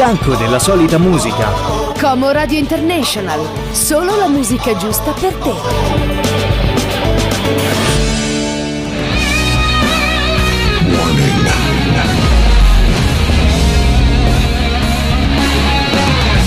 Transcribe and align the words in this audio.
Stanco 0.00 0.34
della 0.34 0.58
solita 0.58 0.96
musica? 0.96 1.52
Como 2.00 2.30
Radio 2.30 2.56
International, 2.56 3.38
solo 3.70 4.16
la 4.16 4.28
musica 4.28 4.74
giusta 4.74 5.12
per 5.12 5.34
te. 5.34 5.52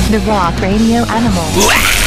The 0.10 0.22
Rock 0.26 0.60
Radio 0.60 1.06
Animal. 1.08 2.03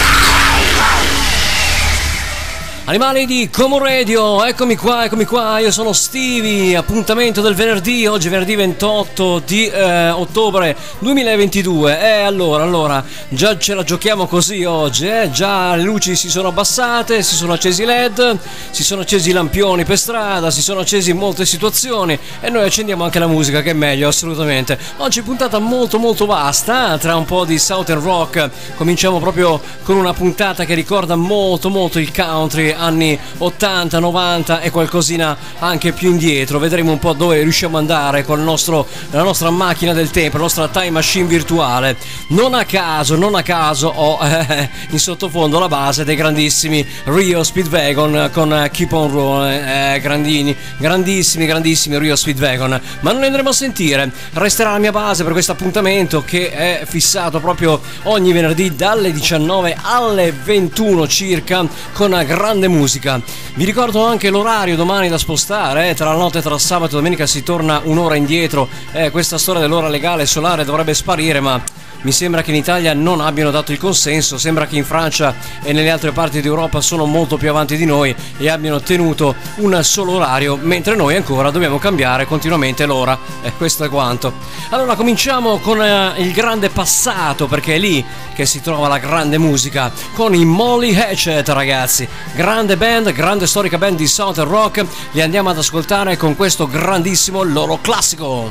Animali 2.88 3.26
di 3.26 3.50
Como 3.50 3.78
Radio, 3.78 4.44
eccomi 4.44 4.76
qua, 4.76 5.06
eccomi 5.06 5.24
qua, 5.24 5.58
io 5.58 5.72
sono 5.72 5.92
Stevie, 5.92 6.76
appuntamento 6.76 7.40
del 7.40 7.56
venerdì, 7.56 8.06
oggi 8.06 8.28
venerdì 8.28 8.54
28 8.54 9.42
di 9.44 9.66
eh, 9.66 10.10
ottobre 10.10 10.76
2022 11.00 12.00
e 12.00 12.06
eh, 12.06 12.20
allora, 12.20 12.62
allora, 12.62 13.04
già 13.28 13.58
ce 13.58 13.74
la 13.74 13.82
giochiamo 13.82 14.28
così 14.28 14.62
oggi, 14.62 15.08
eh? 15.08 15.30
già 15.32 15.74
le 15.74 15.82
luci 15.82 16.14
si 16.14 16.30
sono 16.30 16.46
abbassate, 16.46 17.24
si 17.24 17.34
sono 17.34 17.54
accesi 17.54 17.82
i 17.82 17.86
led, 17.86 18.38
si 18.70 18.84
sono 18.84 19.00
accesi 19.00 19.30
i 19.30 19.32
lampioni 19.32 19.84
per 19.84 19.98
strada, 19.98 20.52
si 20.52 20.62
sono 20.62 20.78
accesi 20.78 21.10
in 21.10 21.16
molte 21.16 21.44
situazioni 21.44 22.16
e 22.40 22.50
noi 22.50 22.66
accendiamo 22.66 23.02
anche 23.02 23.18
la 23.18 23.26
musica 23.26 23.62
che 23.62 23.70
è 23.70 23.74
meglio 23.74 24.06
assolutamente. 24.06 24.78
Oggi 24.98 25.22
puntata 25.22 25.58
molto 25.58 25.98
molto 25.98 26.24
vasta, 26.24 26.96
tra 26.98 27.16
un 27.16 27.24
po' 27.24 27.44
di 27.44 27.58
Southern 27.58 28.00
Rock, 28.00 28.48
cominciamo 28.76 29.18
proprio 29.18 29.60
con 29.82 29.96
una 29.96 30.12
puntata 30.12 30.64
che 30.64 30.74
ricorda 30.74 31.16
molto 31.16 31.68
molto 31.68 31.98
il 31.98 32.12
country 32.12 32.74
anni 32.76 33.18
80, 33.38 33.98
90 33.98 34.60
e 34.60 34.70
qualcosina 34.70 35.36
anche 35.58 35.92
più 35.92 36.10
indietro. 36.10 36.58
Vedremo 36.58 36.92
un 36.92 36.98
po' 36.98 37.12
dove 37.12 37.42
riusciamo 37.42 37.76
ad 37.76 37.82
andare 37.82 38.24
con 38.24 38.42
nostro, 38.42 38.86
la 39.10 39.22
nostra 39.22 39.50
macchina 39.50 39.92
del 39.92 40.10
tempo, 40.10 40.36
la 40.36 40.44
nostra 40.44 40.68
time 40.68 40.90
machine 40.90 41.26
virtuale. 41.26 41.96
Non 42.28 42.54
a 42.54 42.64
caso, 42.64 43.16
non 43.16 43.34
a 43.34 43.42
caso 43.42 43.88
ho 43.88 44.18
eh, 44.22 44.68
in 44.90 44.98
sottofondo 44.98 45.58
la 45.58 45.68
base 45.68 46.04
dei 46.04 46.16
grandissimi 46.16 46.86
Rio 47.04 47.42
Speedwagon 47.42 48.30
con 48.32 48.68
Keep 48.70 48.92
on 48.92 49.10
Rolling, 49.10 49.64
eh, 49.66 50.00
grandini, 50.00 50.56
grandissimi, 50.78 51.46
grandissimi 51.46 51.98
Rio 51.98 52.16
Speedwagon. 52.16 52.80
Ma 53.00 53.12
non 53.12 53.20
li 53.20 53.26
andremo 53.26 53.50
a 53.50 53.52
sentire, 53.52 54.10
resterà 54.34 54.72
la 54.72 54.78
mia 54.78 54.92
base 54.92 55.22
per 55.22 55.32
questo 55.32 55.52
appuntamento 55.52 56.22
che 56.24 56.50
è 56.50 56.82
fissato 56.86 57.40
proprio 57.40 57.80
ogni 58.04 58.32
venerdì 58.32 58.74
dalle 58.74 59.12
19 59.12 59.76
alle 59.80 60.32
21 60.32 61.06
circa 61.08 61.66
con 61.92 62.22
grande 62.26 62.65
grande 62.66 62.68
musica. 62.68 63.20
Vi 63.54 63.64
ricordo 63.64 64.04
anche 64.04 64.28
l'orario 64.28 64.76
domani 64.76 65.08
da 65.08 65.18
spostare, 65.18 65.90
eh? 65.90 65.94
tra 65.94 66.10
la 66.10 66.16
notte 66.16 66.42
tra 66.42 66.58
sabato 66.58 66.92
e 66.92 66.96
domenica 66.96 67.26
si 67.26 67.42
torna 67.42 67.80
un'ora 67.84 68.16
indietro. 68.16 68.68
Eh, 68.92 69.10
questa 69.10 69.38
storia 69.38 69.60
dell'ora 69.60 69.88
legale 69.88 70.26
solare 70.26 70.64
dovrebbe 70.64 70.94
sparire, 70.94 71.40
ma 71.40 71.62
mi 72.02 72.12
sembra 72.12 72.42
che 72.42 72.50
in 72.50 72.56
Italia 72.56 72.94
non 72.94 73.20
abbiano 73.20 73.50
dato 73.50 73.72
il 73.72 73.78
consenso, 73.78 74.38
sembra 74.38 74.66
che 74.66 74.76
in 74.76 74.84
Francia 74.84 75.34
e 75.62 75.72
nelle 75.72 75.90
altre 75.90 76.12
parti 76.12 76.40
d'Europa 76.40 76.80
sono 76.80 77.04
molto 77.04 77.36
più 77.36 77.48
avanti 77.48 77.76
di 77.76 77.84
noi 77.84 78.14
e 78.38 78.48
abbiano 78.48 78.80
tenuto 78.80 79.34
un 79.56 79.82
solo 79.82 80.12
orario, 80.12 80.56
mentre 80.60 80.94
noi 80.94 81.16
ancora 81.16 81.50
dobbiamo 81.50 81.78
cambiare 81.78 82.26
continuamente 82.26 82.86
l'ora. 82.86 83.18
E 83.42 83.52
questo 83.52 83.84
è 83.84 83.88
quanto. 83.88 84.32
Allora 84.70 84.94
cominciamo 84.94 85.58
con 85.58 85.82
eh, 85.82 86.14
il 86.18 86.32
grande 86.32 86.70
passato, 86.70 87.46
perché 87.46 87.74
è 87.74 87.78
lì 87.78 88.04
che 88.34 88.46
si 88.46 88.60
trova 88.60 88.88
la 88.88 88.98
grande 88.98 89.38
musica, 89.38 89.90
con 90.14 90.34
i 90.34 90.44
Molly 90.44 90.94
Hatchet 90.94 91.48
ragazzi. 91.48 92.06
Grande 92.34 92.76
band, 92.76 93.12
grande 93.12 93.46
storica 93.46 93.78
band 93.78 93.96
di 93.96 94.06
Southern 94.06 94.48
Rock, 94.48 94.84
li 95.12 95.22
andiamo 95.22 95.50
ad 95.50 95.58
ascoltare 95.58 96.16
con 96.16 96.36
questo 96.36 96.66
grandissimo 96.66 97.42
loro 97.42 97.78
classico. 97.80 98.50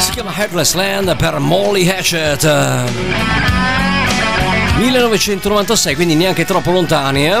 Si 0.00 0.10
chiama 0.12 0.32
Headless 0.32 0.74
Land 0.74 1.16
per 1.16 1.38
Molly 1.38 1.88
Hatchet. 1.88 2.42
1996 4.78 5.94
quindi 5.94 6.14
neanche 6.14 6.44
troppo 6.44 6.70
lontani 6.70 7.26
eh? 7.26 7.38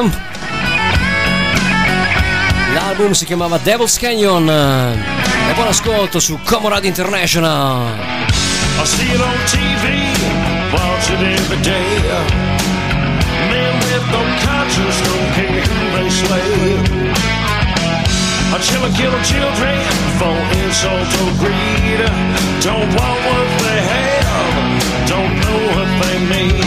l'album 2.74 3.12
si 3.12 3.24
chiamava 3.24 3.58
Devil's 3.58 3.96
Canyon. 3.98 4.48
E 4.48 5.54
buon 5.54 5.68
ascolto 5.68 6.20
su 6.20 6.38
Comorad 6.44 6.84
International. 6.84 7.94
I 8.82 8.84
see 8.84 9.10
it 9.10 9.20
on 9.20 9.36
TV 9.46 10.10
watch 10.72 11.08
it 11.10 11.20
every 11.20 11.60
day. 11.62 12.00
Men 13.48 13.74
with 13.78 14.06
no 14.10 14.22
conscience 14.44 15.00
don't 15.02 15.32
care 15.34 15.62
they 15.94 16.10
slay. 16.10 17.08
A 18.52 18.58
chiller 18.58 18.90
kill 18.96 19.14
children 19.22 19.78
for 20.18 20.36
insult 20.58 21.08
or 21.22 21.32
greed. 21.38 22.29
Don't 22.60 22.92
want 22.92 23.20
what 23.24 23.48
they 23.64 23.80
have, 23.94 25.08
don't 25.08 25.32
know 25.40 25.60
what 25.72 25.90
they 26.02 26.16
need. 26.28 26.64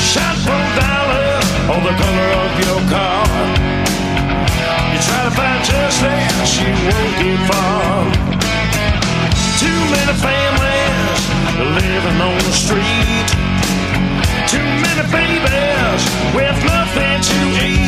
Shot 0.00 0.36
for 0.40 0.62
dollar 0.80 1.36
or 1.68 1.80
the 1.84 1.94
color 2.00 2.30
of 2.40 2.50
your 2.64 2.80
car. 2.88 3.28
You 4.88 4.98
try 5.04 5.22
to 5.28 5.32
find 5.36 5.60
justice, 5.68 6.50
you 6.64 6.72
won't 6.88 7.14
get 7.20 7.40
far. 7.44 8.08
Too 9.60 9.80
many 9.92 10.14
families 10.24 11.20
living 11.76 12.18
on 12.24 12.38
the 12.48 12.54
street. 12.56 13.28
Too 14.48 14.68
many 14.80 15.04
babies 15.12 16.02
with 16.32 16.56
nothing 16.64 17.20
to 17.20 17.38
eat 17.68 17.81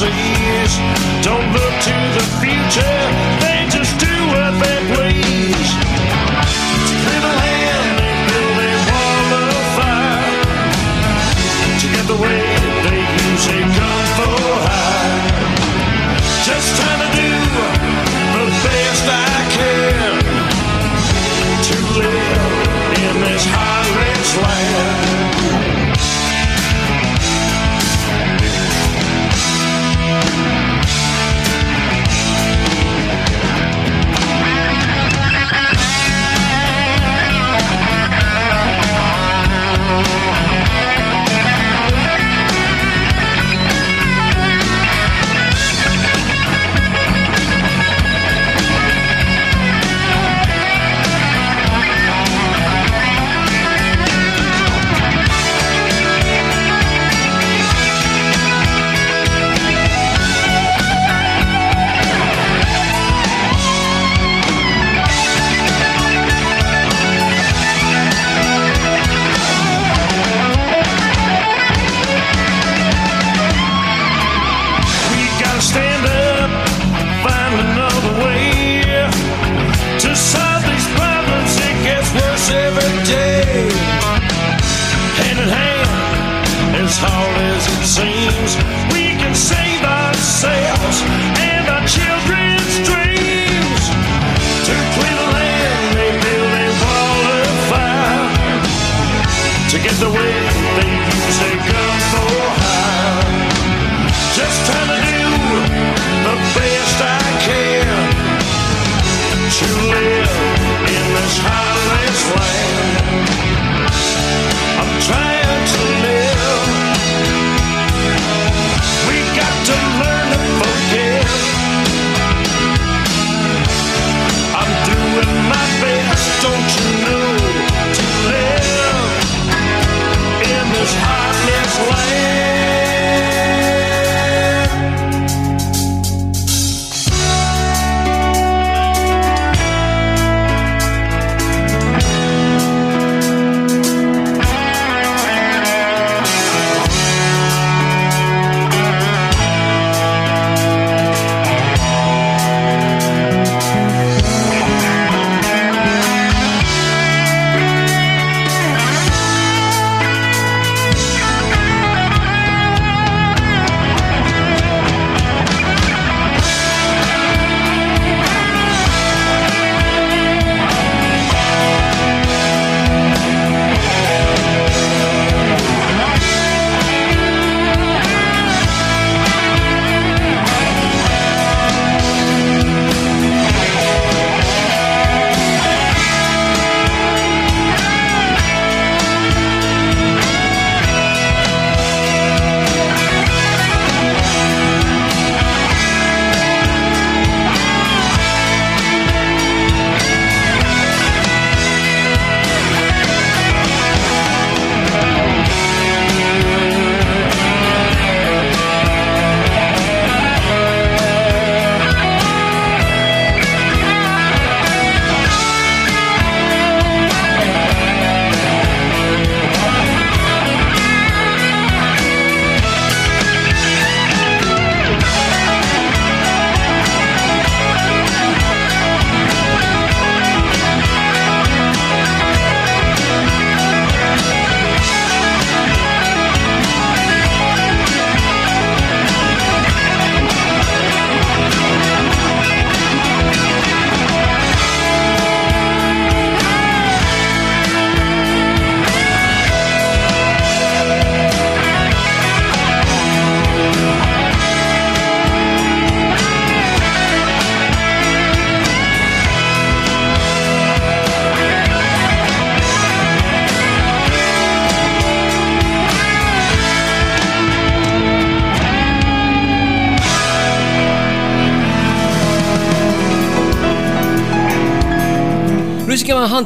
seas. 0.00 0.72
Don't 1.22 1.52
look 1.52 1.74
to 1.88 1.96
the 2.16 2.24
future, 2.40 3.49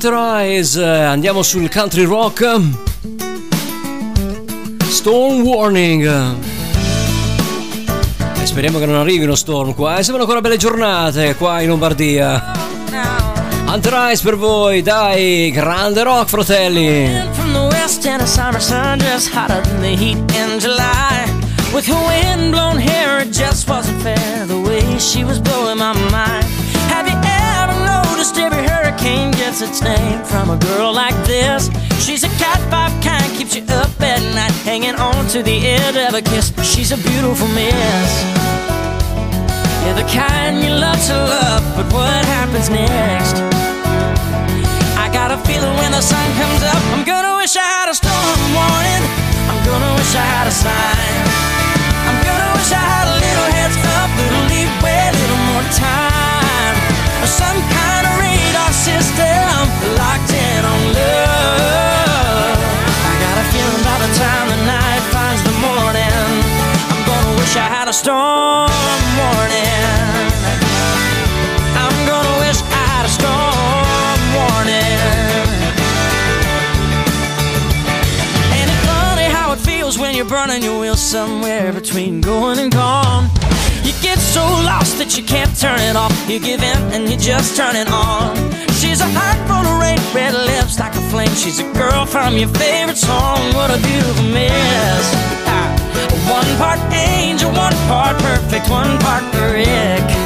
Eyes, 0.03 0.75
eh, 0.75 0.85
andiamo 0.85 1.43
sul 1.43 1.71
country 1.71 2.05
rock. 2.05 2.61
Storm 4.89 5.43
Warning. 5.43 6.35
E 8.41 8.45
speriamo 8.45 8.81
che 8.81 8.87
non 8.87 8.97
arrivi 8.97 9.23
uno 9.23 9.37
storm 9.37 9.73
qua. 9.73 9.99
E 9.99 10.03
sembrano 10.03 10.23
ancora 10.23 10.41
belle 10.41 10.57
giornate 10.57 11.37
qua 11.37 11.61
in 11.61 11.69
Lombardia. 11.69 12.53
Hunter 13.67 13.93
Eyes 13.93 14.21
per 14.21 14.37
voi, 14.37 14.83
dai, 14.83 15.53
grande 15.53 16.03
rock 16.03 16.29
fratelli. 16.29 17.09
With 21.73 21.87
her 21.87 22.07
wind-blown 22.07 22.79
hair, 22.79 23.21
it 23.21 23.31
just 23.31 23.69
wasn't 23.69 24.01
fair 24.01 24.47
the 24.47 24.61
way 24.61 24.99
she 24.99 25.25
was 25.25 25.41
blowing 25.41 25.79
my 25.79 25.93
mind. 26.11 26.54
Gets 29.55 29.71
its 29.71 29.83
name 29.83 30.19
from 30.25 30.51
a 30.51 30.57
girl 30.57 30.93
like 30.93 31.15
this? 31.27 31.71
She's 32.05 32.25
a 32.25 32.33
cat 32.43 32.59
five 32.71 32.91
kind, 33.05 33.23
keeps 33.39 33.55
you 33.55 33.63
up 33.71 33.89
at 34.03 34.19
night, 34.35 34.51
hanging 34.67 34.97
on 34.97 35.29
to 35.29 35.45
the 35.45 35.59
edge 35.63 35.95
of 35.95 36.15
a 36.15 36.23
kiss. 36.23 36.51
She's 36.67 36.91
a 36.91 36.97
beautiful 36.99 37.47
miss. 37.55 38.11
Yeah, 39.85 39.95
the 39.95 40.07
kind 40.11 40.59
you 40.59 40.75
love 40.75 40.99
to 41.07 41.15
love, 41.15 41.63
but 41.77 41.87
what 41.95 42.25
happens 42.35 42.69
next? 42.69 43.37
I 44.99 45.07
got 45.13 45.31
a 45.31 45.39
feeling 45.47 45.75
when 45.79 45.93
the 45.93 46.03
sun 46.03 46.27
comes 46.35 46.63
up, 46.75 46.83
I'm 46.91 47.05
gonna 47.07 47.37
wish 47.39 47.55
I 47.55 47.63
had 47.79 47.89
a 47.89 47.95
storm 47.95 48.41
warning. 48.59 49.05
I'm 49.51 49.61
gonna 49.63 49.93
wish 49.95 50.15
I 50.19 50.27
had 50.35 50.47
a 50.51 50.55
sign. 50.65 51.15
I'm 52.11 52.19
gonna 52.27 52.51
wish 52.59 52.73
I 52.75 52.83
had 52.83 53.07
a 53.07 53.17
little 53.23 53.49
heads 53.55 53.79
up, 54.03 54.11
little 54.19 54.45
leeway, 54.51 54.99
a 54.99 55.15
little 55.15 55.43
more 55.55 55.67
time. 55.79 56.75
Or 57.23 57.31
some 57.31 57.59
kind 57.71 58.05
of 58.11 58.15
radar 58.19 58.44
system 58.75 59.71
locked 59.95 60.33
in 60.35 60.65
on 60.65 60.81
love. 60.99 62.59
I 63.07 63.13
got 63.23 63.37
a 63.39 63.45
feeling 63.55 63.85
by 63.87 63.99
the 64.03 64.11
time 64.19 64.47
the 64.51 64.61
night 64.67 65.03
finds 65.15 65.43
the 65.47 65.55
morning, 65.63 66.27
I'm 66.91 67.03
gonna 67.07 67.39
wish 67.39 67.55
I 67.57 67.69
had 67.71 67.87
a 67.89 67.93
storm 67.93 68.71
warning. 69.23 69.95
I'm 71.83 71.97
gonna 72.11 72.37
wish 72.43 72.61
I 72.67 72.85
had 72.93 73.05
a 73.07 73.13
storm 73.19 74.19
warning. 74.39 74.99
Ain't 78.59 78.71
it 78.75 78.81
funny 78.91 79.29
how 79.31 79.53
it 79.53 79.61
feels 79.61 79.99
when 79.99 80.17
you're 80.17 80.33
burning 80.37 80.63
your 80.63 80.81
wheels 80.81 81.01
somewhere 81.01 81.73
between 81.73 82.21
going 82.21 82.59
and 82.59 82.73
gone? 82.73 83.31
You 83.85 83.93
get 84.03 84.19
so 84.19 84.43
lost 84.43 85.01
can't 85.35 85.59
turn 85.59 85.81
it 85.81 85.97
off. 85.97 86.15
You 86.31 86.39
give 86.39 86.63
in 86.63 86.79
and 86.95 87.11
you 87.11 87.17
just 87.17 87.57
turn 87.57 87.75
it 87.75 87.89
on. 87.89 88.37
She's 88.79 89.01
a 89.01 89.11
heart 89.19 89.39
full 89.49 89.67
of 89.67 89.81
red, 89.81 89.99
red 90.15 90.33
lips 90.33 90.79
like 90.79 90.95
a 90.95 91.03
flame. 91.11 91.35
She's 91.35 91.59
a 91.59 91.69
girl 91.75 92.07
from 92.07 92.37
your 92.39 92.51
favorite 92.63 92.97
song. 92.97 93.41
What 93.53 93.71
a 93.77 93.79
beautiful 93.83 94.27
miss. 94.31 95.07
Ah, 95.51 95.75
One 96.31 96.51
part 96.63 96.79
angel, 96.95 97.51
one 97.51 97.75
part 97.91 98.17
perfect, 98.19 98.71
one 98.71 98.97
part 99.01 99.25
brick. 99.35 100.24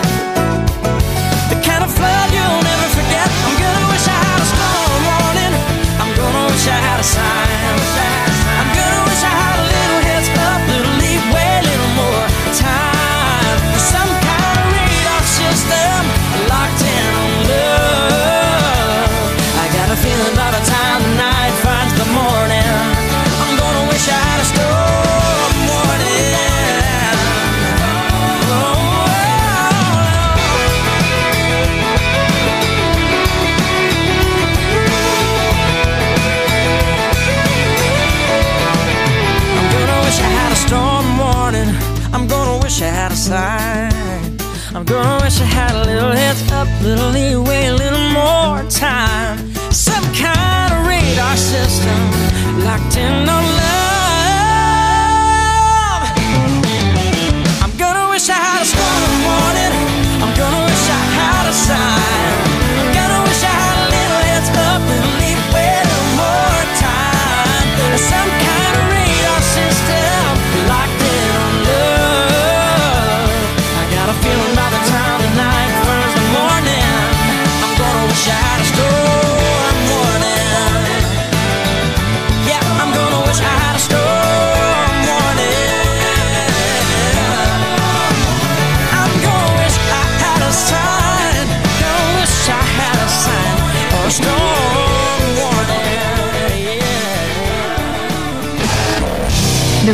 Had 45.56 45.74
a 45.74 45.84
little 45.84 46.12
heads 46.12 46.50
up, 46.52 46.68
little 46.82 47.10
leeway, 47.10 47.66
a 47.66 47.74
little 47.74 48.08
more 48.10 48.62
time. 48.70 49.38
Some 49.70 50.04
kind 50.14 50.72
of 50.74 50.86
radar 50.86 51.36
system 51.36 52.00
locked 52.64 52.96
in 52.96 53.28
on 53.28 53.44
love. 53.56 53.77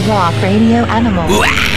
Rock 0.07 0.35
Radio 0.43 0.85
Animal. 0.85 1.74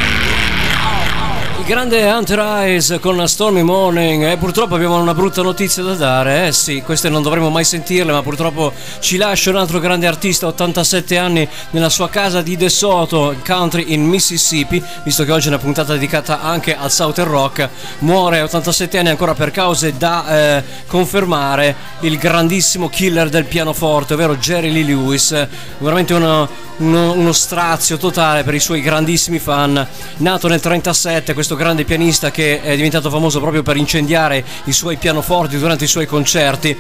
Grande 1.67 2.09
Hunter 2.09 2.39
Eyes 2.39 2.97
con 3.01 3.27
Stormy 3.27 3.61
Morning. 3.61 4.23
E 4.23 4.37
purtroppo 4.37 4.75
abbiamo 4.75 4.97
una 5.01 5.13
brutta 5.13 5.41
notizia 5.41 5.83
da 5.83 5.95
dare, 5.95 6.47
eh. 6.47 6.51
Sì, 6.53 6.81
queste 6.81 7.09
non 7.09 7.21
dovremmo 7.21 7.49
mai 7.49 7.65
sentirle, 7.65 8.13
ma 8.13 8.21
purtroppo 8.21 8.71
ci 8.99 9.17
lascia 9.17 9.49
un 9.49 9.57
altro 9.57 9.79
grande 9.79 10.07
artista, 10.07 10.47
87 10.47 11.17
anni, 11.17 11.45
nella 11.71 11.89
sua 11.89 12.07
casa 12.07 12.41
di 12.41 12.55
De 12.55 12.69
Soto, 12.69 13.35
country 13.45 13.91
in 13.91 14.05
Mississippi, 14.05 14.81
visto 15.03 15.25
che 15.25 15.31
oggi 15.33 15.47
è 15.47 15.49
una 15.49 15.57
puntata 15.57 15.91
dedicata 15.91 16.39
anche 16.39 16.73
al 16.73 16.89
Southern 16.89 17.29
Rock, 17.29 17.67
muore 17.99 18.39
a 18.39 18.45
87 18.45 18.97
anni 18.97 19.09
ancora 19.09 19.33
per 19.33 19.51
cause 19.51 19.97
da 19.97 20.57
eh, 20.59 20.63
confermare, 20.87 21.75
il 21.99 22.17
grandissimo 22.17 22.87
killer 22.87 23.27
del 23.27 23.43
pianoforte, 23.43 24.13
ovvero 24.13 24.37
Jerry 24.37 24.71
Lee 24.71 24.85
Lewis, 24.85 25.47
veramente 25.79 26.13
uno, 26.13 26.47
uno, 26.77 27.11
uno 27.11 27.33
strazio 27.33 27.97
totale 27.97 28.43
per 28.43 28.53
i 28.53 28.59
suoi 28.61 28.79
grandissimi 28.79 29.39
fan, 29.39 29.85
nato 30.17 30.47
nel 30.47 30.61
37, 30.61 31.33
questo 31.33 31.55
grande 31.57 31.83
pianista 31.83 32.31
che 32.31 32.61
è 32.61 32.75
diventato 32.75 33.09
famoso 33.09 33.41
proprio 33.41 33.63
per 33.63 33.75
incendiare 33.75 34.43
i 34.63 34.71
suoi 34.71 34.95
pianoforti 34.95 35.57
durante 35.57 35.83
i 35.83 35.87
suoi 35.87 36.05
concerti. 36.05 36.77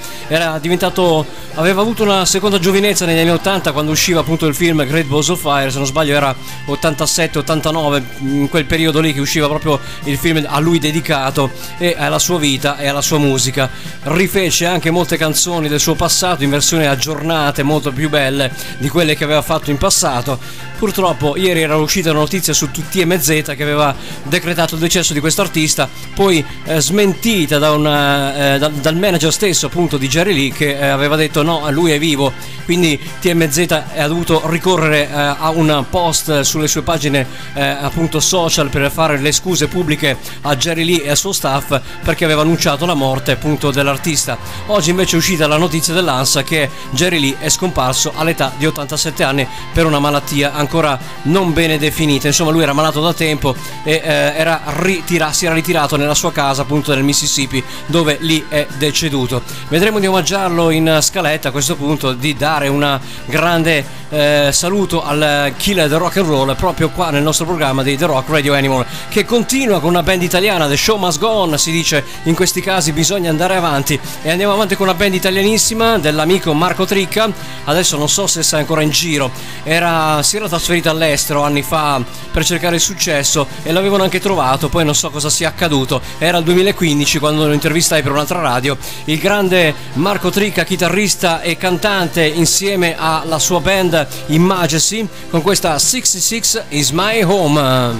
Aveva 1.55 1.81
avuto 1.81 2.03
una 2.03 2.23
seconda 2.25 2.59
giovinezza 2.59 3.05
negli 3.05 3.19
anni 3.19 3.31
80 3.31 3.71
quando 3.73 3.91
usciva 3.91 4.21
appunto 4.21 4.45
il 4.45 4.55
film 4.55 4.85
Great 4.85 5.07
Balls 5.07 5.27
of 5.29 5.41
Fire, 5.41 5.69
se 5.71 5.77
non 5.77 5.87
sbaglio 5.87 6.15
era 6.15 6.33
87-89, 6.67 8.03
in 8.19 8.47
quel 8.49 8.65
periodo 8.65 8.99
lì 8.99 9.11
che 9.11 9.19
usciva 9.19 9.47
proprio 9.47 9.79
il 10.03 10.17
film 10.17 10.45
a 10.47 10.59
lui 10.59 10.79
dedicato 10.79 11.49
e 11.77 11.95
alla 11.97 12.19
sua 12.19 12.37
vita 12.37 12.77
e 12.77 12.87
alla 12.87 13.01
sua 13.01 13.17
musica. 13.17 13.69
Rifece 14.03 14.67
anche 14.67 14.91
molte 14.91 15.17
canzoni 15.17 15.67
del 15.67 15.79
suo 15.79 15.95
passato 15.95 16.43
in 16.43 16.51
versioni 16.51 16.85
aggiornate, 16.85 17.63
molto 17.63 17.91
più 17.91 18.07
belle 18.09 18.51
di 18.77 18.87
quelle 18.87 19.15
che 19.15 19.23
aveva 19.23 19.41
fatto 19.41 19.71
in 19.71 19.77
passato. 19.77 20.39
Purtroppo 20.77 21.35
ieri 21.35 21.61
era 21.61 21.75
uscita 21.77 22.11
la 22.11 22.19
notizia 22.19 22.53
su 22.53 22.69
TMZ 22.69 23.53
che 23.55 23.63
aveva 23.63 23.95
decretato 24.21 24.66
il 24.75 24.81
decesso 24.81 25.13
di 25.13 25.19
questo 25.19 25.41
artista, 25.41 25.89
poi 26.13 26.43
eh, 26.65 26.81
smentita 26.81 27.57
da 27.57 27.71
una, 27.71 28.55
eh, 28.55 28.59
da- 28.59 28.69
dal 28.69 28.95
manager 28.95 29.31
stesso 29.31 29.67
appunto 29.67 29.97
di 29.97 30.07
Jerry 30.07 30.33
Lee 30.33 30.51
che 30.51 30.77
eh, 30.77 30.87
aveva 30.87 31.15
detto 31.15 31.43
no, 31.43 31.69
lui 31.71 31.91
è 31.91 31.99
vivo, 31.99 32.31
quindi 32.65 32.99
TMZ 33.19 33.83
ha 33.95 34.07
dovuto 34.07 34.41
ricorrere 34.45 35.09
eh, 35.09 35.13
a 35.13 35.49
un 35.49 35.85
post 35.89 36.41
sulle 36.41 36.67
sue 36.67 36.81
pagine 36.81 37.25
eh, 37.53 37.63
appunto 37.63 38.19
social 38.19 38.69
per 38.69 38.91
fare 38.91 39.17
le 39.19 39.31
scuse 39.31 39.67
pubbliche 39.67 40.17
a 40.41 40.55
Jerry 40.55 40.83
Lee 40.83 41.03
e 41.03 41.09
al 41.09 41.17
suo 41.17 41.31
staff 41.31 41.79
perché 42.03 42.25
aveva 42.25 42.41
annunciato 42.41 42.85
la 42.85 42.93
morte 42.93 43.31
appunto 43.31 43.71
dell'artista. 43.71 44.37
Oggi 44.67 44.89
invece 44.89 45.15
è 45.15 45.19
uscita 45.19 45.47
la 45.47 45.57
notizia 45.57 45.93
dell'ANSA 45.93 46.43
che 46.43 46.69
Jerry 46.91 47.19
Lee 47.19 47.35
è 47.39 47.49
scomparso 47.49 48.11
all'età 48.15 48.51
di 48.57 48.65
87 48.65 49.23
anni 49.23 49.47
per 49.73 49.85
una 49.85 49.99
malattia 49.99 50.53
ancora 50.53 50.99
non 51.23 51.53
bene 51.53 51.77
definita. 51.77 52.27
Insomma, 52.27 52.51
lui 52.51 52.63
era 52.63 52.73
malato 52.73 53.01
da 53.01 53.13
tempo 53.13 53.55
e 53.83 54.01
eh, 54.03 54.35
ritira- 54.65 55.31
si 55.31 55.45
era 55.45 55.53
ritirato 55.53 55.95
nella 55.97 56.15
sua 56.15 56.31
casa 56.31 56.61
appunto 56.63 56.93
nel 56.93 57.03
Mississippi 57.03 57.63
dove 57.85 58.17
lì 58.21 58.45
è 58.47 58.67
deceduto. 58.77 59.41
Vedremo 59.69 59.99
di 59.99 60.07
omaggiarlo 60.07 60.69
in 60.69 60.99
scaletta 61.01 61.49
a 61.49 61.51
questo 61.51 61.75
punto, 61.75 62.13
di 62.13 62.35
dare 62.35 62.67
un 62.67 62.99
grande 63.25 63.85
eh, 64.09 64.49
saluto 64.53 65.03
al 65.03 65.53
killer 65.57 65.89
del 65.89 65.99
rock 65.99 66.17
and 66.17 66.27
roll 66.27 66.55
proprio 66.55 66.89
qua 66.89 67.09
nel 67.09 67.23
nostro 67.23 67.45
programma 67.45 67.83
di 67.83 67.97
The 67.97 68.05
Rock 68.05 68.29
Radio 68.29 68.53
Animal 68.53 68.85
che 69.09 69.25
continua 69.25 69.79
con 69.79 69.89
una 69.89 70.03
band 70.03 70.21
italiana, 70.21 70.67
The 70.67 70.77
Show 70.77 70.97
Must 70.97 71.19
Go 71.19 71.27
On, 71.27 71.57
si 71.57 71.71
dice 71.71 72.03
in 72.23 72.35
questi 72.35 72.61
casi 72.61 72.91
bisogna 72.91 73.29
andare 73.29 73.55
avanti. 73.55 73.99
E 74.21 74.29
andiamo 74.29 74.53
avanti 74.53 74.75
con 74.75 74.87
una 74.87 74.95
band 74.95 75.13
italianissima 75.13 75.97
dell'amico 75.97 76.53
Marco 76.53 76.85
Tricca, 76.85 77.29
adesso 77.65 77.97
non 77.97 78.09
so 78.09 78.27
se 78.27 78.43
sia 78.43 78.57
ancora 78.57 78.81
in 78.81 78.89
giro, 78.89 79.31
era, 79.63 80.21
si 80.23 80.37
era 80.37 80.47
trasferito 80.47 80.89
all'estero 80.89 81.43
anni 81.43 81.61
fa 81.61 82.01
per 82.31 82.45
cercare 82.45 82.75
il 82.75 82.81
successo 82.81 83.47
e 83.63 83.71
l'avevano 83.71 84.03
anche 84.03 84.19
trovato, 84.19 84.46
poi 84.69 84.85
non 84.85 84.95
so 84.95 85.09
cosa 85.09 85.29
sia 85.29 85.49
accaduto, 85.49 86.01
era 86.17 86.37
il 86.37 86.43
2015 86.45 87.19
quando 87.19 87.45
lo 87.45 87.53
intervistai 87.53 88.01
per 88.01 88.13
un'altra 88.13 88.39
radio, 88.39 88.77
il 89.05 89.19
grande 89.19 89.73
Marco 89.93 90.29
Tricca, 90.29 90.63
chitarrista 90.63 91.41
e 91.41 91.57
cantante 91.57 92.25
insieme 92.25 92.95
alla 92.97 93.39
sua 93.39 93.59
band 93.59 94.07
Imagesy 94.27 95.07
con 95.29 95.41
questa 95.41 95.77
66 95.77 96.63
is 96.69 96.91
my 96.91 97.21
home. 97.23 97.95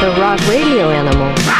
The 0.00 0.14
Rock 0.14 0.40
Radio 0.46 0.90
Animal. 0.90 1.55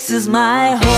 66 0.00 0.10
is 0.10 0.28
my 0.28 0.76
home. 0.76 0.97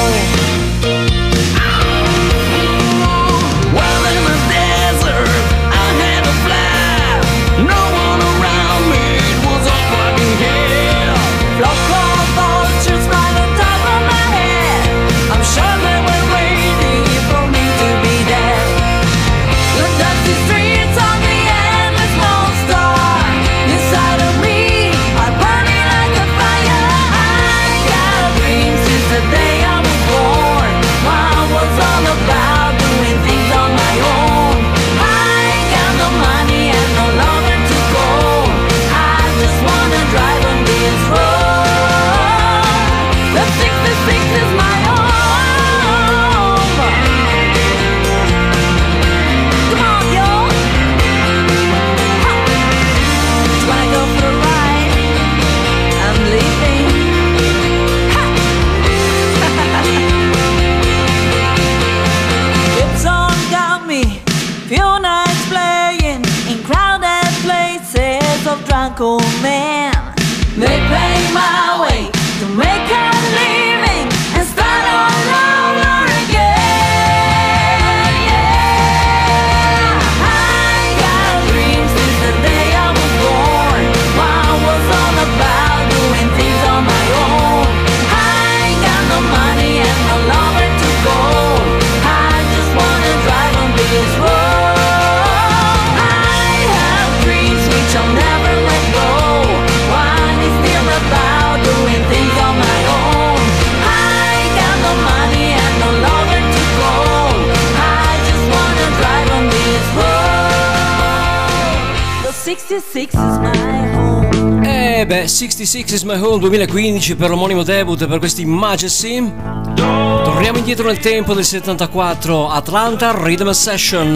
66 115.70 115.92
is 115.92 116.02
my 116.02 116.16
home 116.16 116.40
2015 116.40 117.14
per 117.14 117.30
l'omonimo 117.30 117.62
debut 117.62 118.04
per 118.08 118.18
questi 118.18 118.44
Majesty. 118.44 119.32
Torniamo 119.76 120.58
indietro 120.58 120.88
nel 120.88 120.98
tempo 120.98 121.32
del 121.32 121.44
74, 121.44 122.50
Atlanta 122.50 123.12
Rhythm 123.16 123.50
Session. 123.50 124.12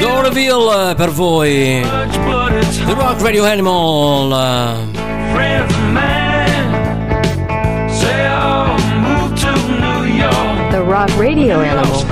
Dorville 0.00 0.94
per 0.96 1.10
voi. 1.12 1.80
The 2.86 2.94
Rock 2.94 3.22
Radio 3.22 3.44
Animal. 3.44 4.88
The 10.70 10.78
Rock 10.78 11.10
Radio 11.16 11.60
Animal. 11.60 12.04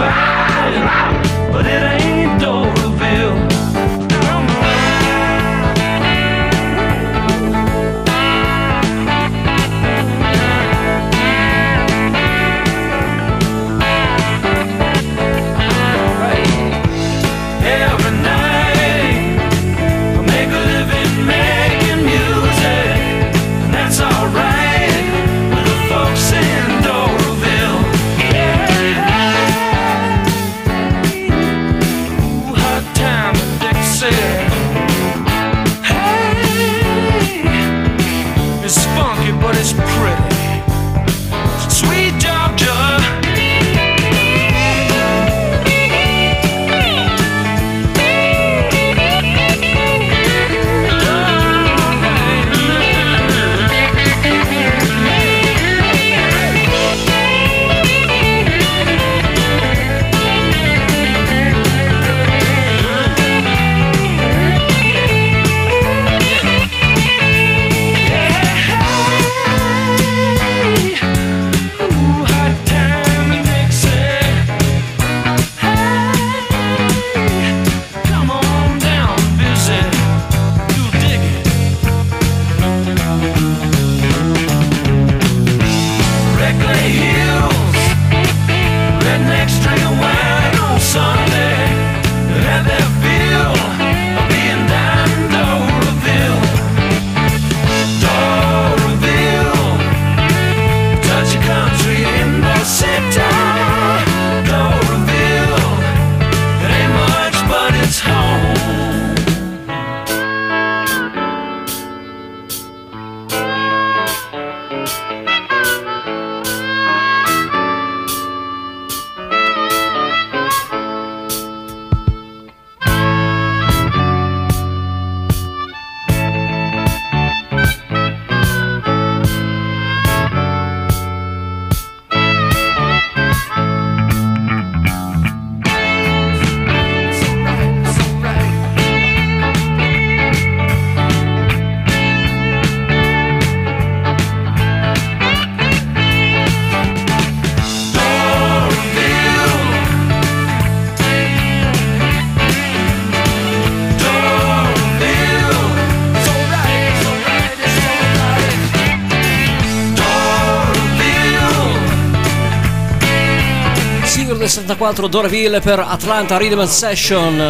64 164.69 165.09
Dorville 165.09 165.61
per 165.61 165.79
Atlanta 165.79 166.37
Rhythm 166.37 166.63
Session. 166.65 167.41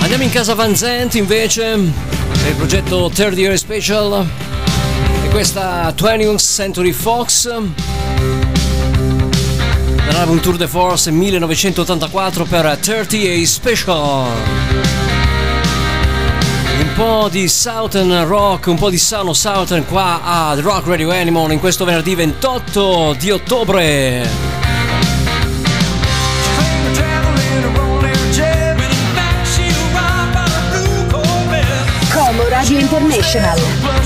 Andiamo 0.00 0.24
in 0.24 0.30
casa 0.30 0.54
Van 0.54 0.74
Zant 0.74 1.14
invece 1.14 1.78
per 2.42 2.48
il 2.48 2.56
progetto 2.56 3.08
Third 3.14 3.38
Year 3.38 3.56
Special 3.56 4.26
e 5.24 5.28
questa 5.28 5.94
20th 5.96 6.38
Century 6.38 6.90
Fox 6.90 7.48
dell'album 10.06 10.40
Tour 10.40 10.56
de 10.56 10.66
Force 10.66 11.12
1984 11.12 12.44
per 12.46 12.78
30 12.80 13.16
A 13.16 13.46
Special. 13.46 15.19
Un 16.80 16.94
po' 16.94 17.28
di 17.30 17.46
Southern 17.46 18.26
Rock, 18.26 18.68
un 18.68 18.76
po' 18.76 18.88
di 18.88 18.96
Sano 18.96 19.34
Southern 19.34 19.84
qua 19.84 20.22
a 20.22 20.54
The 20.54 20.62
Rock 20.62 20.86
Radio 20.86 21.10
Animal 21.10 21.52
in 21.52 21.60
questo 21.60 21.84
venerdì 21.84 22.14
28 22.14 23.16
di 23.18 23.30
ottobre. 23.30 24.26
Como 32.12 32.48
Radio 32.48 32.78
International. 32.78 33.99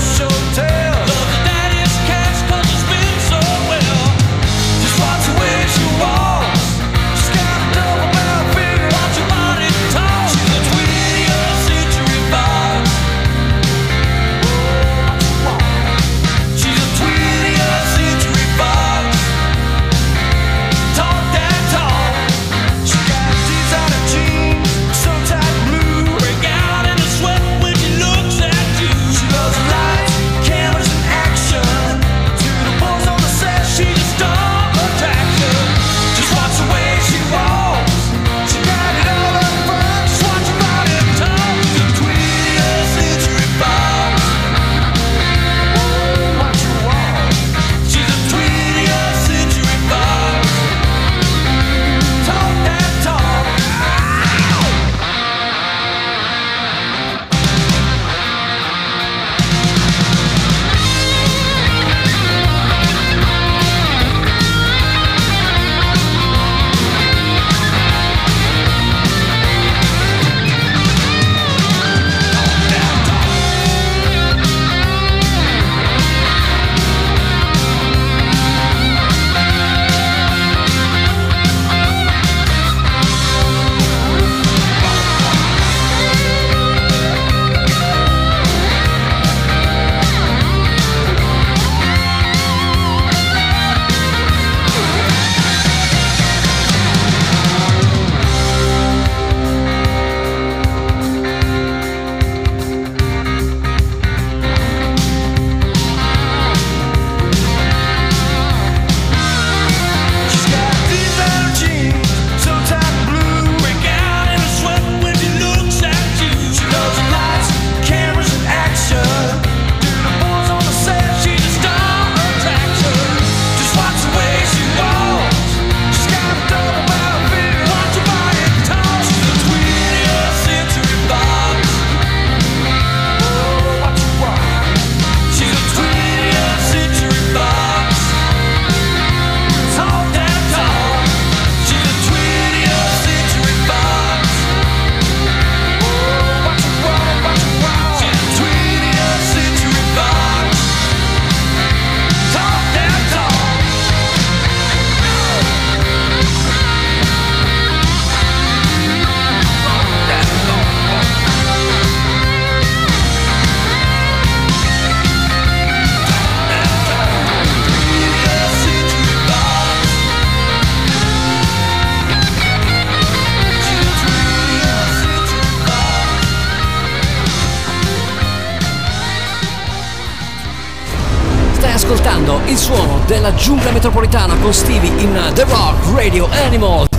Suono 183.25 183.29
della 183.29 183.33
giungla 183.35 183.71
metropolitana 183.71 184.35
con 184.35 184.53
Stevie 184.53 185.01
in 185.01 185.31
The 185.33 185.45
Rock 185.45 185.95
Radio 185.95 186.27
Animal. 186.29 186.94